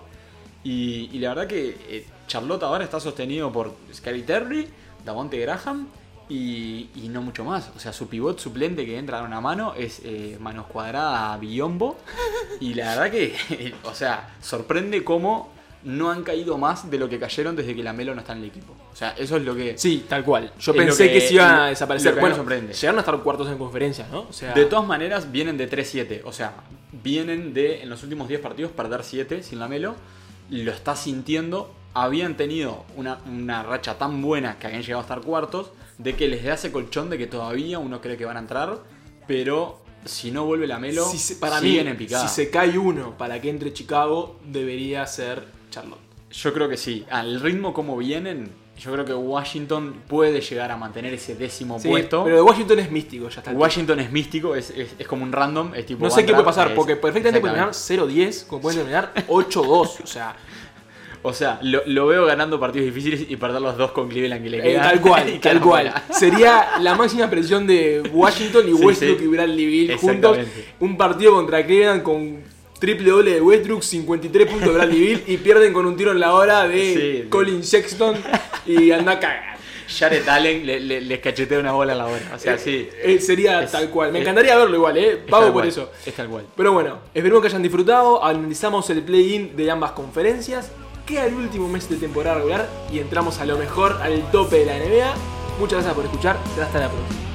Y, 0.63 1.09
y 1.13 1.19
la 1.19 1.29
verdad 1.29 1.47
que 1.47 1.77
eh, 1.87 2.05
Charlotte 2.27 2.63
ahora 2.63 2.83
está 2.83 2.99
sostenido 2.99 3.51
por 3.51 3.73
Scary 3.93 4.23
Terry, 4.23 4.67
Davonte 5.05 5.37
Graham 5.39 5.87
y, 6.27 6.89
y 6.95 7.09
no 7.09 7.21
mucho 7.21 7.43
más. 7.43 7.71
O 7.75 7.79
sea, 7.79 7.93
su 7.93 8.07
pivot 8.07 8.39
suplente 8.39 8.85
que 8.85 8.97
entra 8.97 9.19
a 9.19 9.23
una 9.23 9.39
mano 9.39 9.73
es 9.75 10.01
eh, 10.03 10.37
manos 10.39 10.67
cuadrada 10.67 11.37
Biombo. 11.37 11.97
Y 12.59 12.73
la 12.73 12.95
verdad 12.95 13.11
que, 13.11 13.73
o 13.83 13.93
sea, 13.93 14.35
sorprende 14.41 15.03
cómo 15.03 15.58
no 15.83 16.11
han 16.11 16.23
caído 16.23 16.57
más 16.57 16.89
de 16.91 16.97
lo 16.97 17.07
que 17.07 17.17
cayeron 17.19 17.55
desde 17.55 17.73
que 17.75 17.81
la 17.83 17.93
Melo 17.93 18.13
no 18.13 18.19
está 18.21 18.33
en 18.33 18.39
el 18.39 18.45
equipo. 18.45 18.73
O 18.91 18.95
sea, 18.95 19.11
eso 19.17 19.37
es 19.37 19.43
lo 19.43 19.55
que... 19.55 19.77
Sí, 19.77 20.05
tal 20.09 20.23
cual. 20.25 20.51
Yo 20.59 20.73
pensé 20.73 21.07
que, 21.07 21.13
que- 21.13 21.21
se 21.21 21.33
iban 21.35 21.55
a 21.55 21.65
desaparecer. 21.67 22.13
que 22.15 22.19
Bueno, 22.19 22.35
sorprende. 22.35 22.73
llegaron 22.73 22.97
a 22.97 23.01
estar 23.01 23.17
cuartos 23.21 23.47
en 23.49 23.57
conferencia, 23.57 24.07
¿no? 24.11 24.21
O 24.29 24.33
sea, 24.33 24.53
De 24.53 24.65
todas 24.65 24.85
maneras, 24.85 25.31
vienen 25.31 25.57
de 25.57 25.69
3-7. 25.69 26.21
O 26.25 26.33
sea, 26.33 26.53
vienen 26.91 27.53
de, 27.53 27.81
en 27.81 27.89
los 27.89 28.03
últimos 28.03 28.27
10 28.27 28.41
partidos, 28.41 28.71
perder 28.71 29.03
7 29.03 29.41
sin 29.43 29.59
la 29.59 29.67
Melo. 29.67 29.95
Lo 30.49 30.71
está 30.71 30.95
sintiendo. 30.95 31.73
Habían 31.93 32.35
tenido 32.37 32.83
una, 32.97 33.19
una 33.25 33.63
racha 33.63 33.97
tan 33.97 34.21
buena 34.21 34.59
que 34.59 34.67
habían 34.67 34.81
llegado 34.83 34.99
a 34.99 35.03
estar 35.03 35.21
cuartos, 35.21 35.71
de 35.97 36.15
que 36.15 36.27
les 36.27 36.43
da 36.43 36.53
ese 36.55 36.71
colchón 36.71 37.09
de 37.09 37.17
que 37.17 37.27
todavía 37.27 37.79
uno 37.79 37.99
cree 38.01 38.15
que 38.17 38.25
van 38.25 38.37
a 38.37 38.41
entrar, 38.41 38.79
pero 39.27 39.79
si 40.05 40.31
no 40.31 40.45
vuelve 40.45 40.67
la 40.67 40.79
Melo, 40.79 41.05
si 41.05 41.17
se- 41.17 41.35
para 41.35 41.59
mí, 41.61 41.77
en 41.77 41.97
picada. 41.97 42.27
si 42.27 42.33
se 42.33 42.49
cae 42.49 42.77
uno 42.77 43.17
para 43.17 43.41
que 43.41 43.49
entre 43.49 43.73
Chicago, 43.73 44.39
debería 44.45 45.05
ser 45.07 45.43
Charlotte. 45.69 45.99
Yo 46.31 46.53
creo 46.53 46.69
que 46.69 46.77
sí. 46.77 47.05
Al 47.09 47.39
ritmo 47.39 47.73
como 47.73 47.97
vienen, 47.97 48.49
yo 48.79 48.91
creo 48.93 49.03
que 49.03 49.13
Washington 49.13 49.95
puede 50.07 50.41
llegar 50.41 50.71
a 50.71 50.77
mantener 50.77 51.13
ese 51.13 51.35
décimo 51.35 51.79
Sí, 51.79 51.87
puesto. 51.89 52.23
pero 52.23 52.35
de 52.35 52.41
Washington 52.43 52.79
es 52.79 52.91
místico, 52.91 53.29
ya 53.29 53.39
está. 53.39 53.51
Washington 53.51 53.99
es 53.99 54.11
místico, 54.11 54.55
es, 54.55 54.69
es- 54.69 54.95
es 54.99 55.07
como 55.07 55.23
un 55.23 55.31
random, 55.31 55.73
es 55.75 55.85
tipo... 55.87 56.03
No 56.05 56.11
sé 56.11 56.25
qué 56.25 56.33
puede 56.33 56.45
pasar, 56.45 56.69
es- 56.69 56.73
porque 56.75 56.95
perfectamente 56.95 57.39
puede 57.41 57.53
terminar 57.53 57.69
exactamente. 57.69 58.29
0-10, 58.29 58.45
como 58.47 58.61
pueden 58.61 58.79
terminar 58.79 59.11
8-2. 59.27 59.63
O 60.03 60.07
sea, 60.07 60.35
O 61.21 61.33
sea, 61.33 61.59
lo, 61.63 61.81
lo 61.85 62.07
veo 62.07 62.25
ganando 62.25 62.61
partidos 62.61 62.85
difíciles 62.85 63.25
y 63.29 63.35
perder 63.35 63.59
los 63.61 63.75
dos 63.77 63.91
con 63.91 64.07
Cleveland 64.07 64.41
que 64.41 64.49
le 64.51 64.59
eh, 64.59 64.61
quedan. 64.61 64.83
tal 64.89 65.01
cual, 65.01 65.39
tal 65.41 65.59
cual. 65.59 65.93
Sería 66.11 66.77
la 66.79 66.95
máxima 66.95 67.29
presión 67.29 67.67
de 67.67 68.09
Washington 68.13 68.69
y 68.69 68.73
Sí, 68.77 68.85
Westbrook 68.85 69.17
sí. 69.19 69.23
y 69.25 69.27
Bradley 69.27 69.65
Bill 69.65 69.95
juntos. 69.97 70.37
Un 70.79 70.95
partido 70.95 71.33
contra 71.33 71.65
Cleveland 71.65 72.03
con 72.03 72.37
triple 72.79 73.09
doble 73.09 73.33
de 73.33 73.41
Westbrook, 73.41 73.83
53 73.83 74.47
puntos 74.47 74.67
de 74.69 74.73
Bradley 74.73 74.99
Bill 74.99 75.23
y 75.27 75.37
pierden 75.37 75.73
con 75.73 75.85
un 75.85 75.95
tiro 75.97 76.11
en 76.11 76.19
la 76.19 76.33
hora 76.33 76.67
de 76.67 77.21
Sí. 77.23 77.29
Colin 77.29 77.63
Sexton 77.63 78.15
y 78.65 78.91
anda 78.91 79.13
a 79.13 79.19
cagar. 79.19 79.59
Jared 79.87 80.27
Allen 80.29 80.65
le- 80.67 80.79
le- 80.79 81.01
les 81.01 81.19
cachetea 81.19 81.57
una 81.59 81.71
bola 81.71 81.93
en 81.93 81.97
la 81.97 82.05
hora. 82.05 82.31
O 82.35 82.37
sea, 82.37 82.57
sí. 82.59 82.87
Eh, 83.03 83.19
sería 83.19 83.63
Es- 83.63 83.71
tal 83.71 83.89
cual. 83.89 84.11
Me 84.11 84.19
es- 84.19 84.23
encantaría 84.23 84.55
verlo 84.55 84.75
igual, 84.75 84.95
¿eh? 84.97 85.17
Pago 85.29 85.45
por 85.45 85.53
cual, 85.53 85.67
eso. 85.67 85.91
Es 86.05 86.13
tal 86.13 86.27
cual. 86.27 86.45
Pero 86.55 86.73
bueno, 86.73 86.99
esperemos 87.13 87.41
que 87.41 87.47
hayan 87.47 87.63
disfrutado. 87.63 88.23
Analizamos 88.23 88.87
el 88.91 89.01
play-in 89.01 89.55
de 89.55 89.71
ambas 89.71 89.91
conferencias. 89.93 90.71
Queda 91.07 91.25
el 91.25 91.33
último 91.33 91.67
mes 91.67 91.89
de 91.89 91.95
temporada 91.95 92.35
regular 92.35 92.69
y 92.93 92.99
entramos 92.99 93.39
a 93.39 93.45
lo 93.45 93.57
mejor, 93.57 93.97
al 94.01 94.29
tope 94.31 94.57
de 94.59 94.65
la 94.67 94.77
NBA. 94.77 95.11
Muchas 95.59 95.77
gracias 95.79 95.95
por 95.95 96.05
escuchar. 96.05 96.37
Hasta 96.61 96.79
la 96.79 96.87
próxima. 96.89 97.28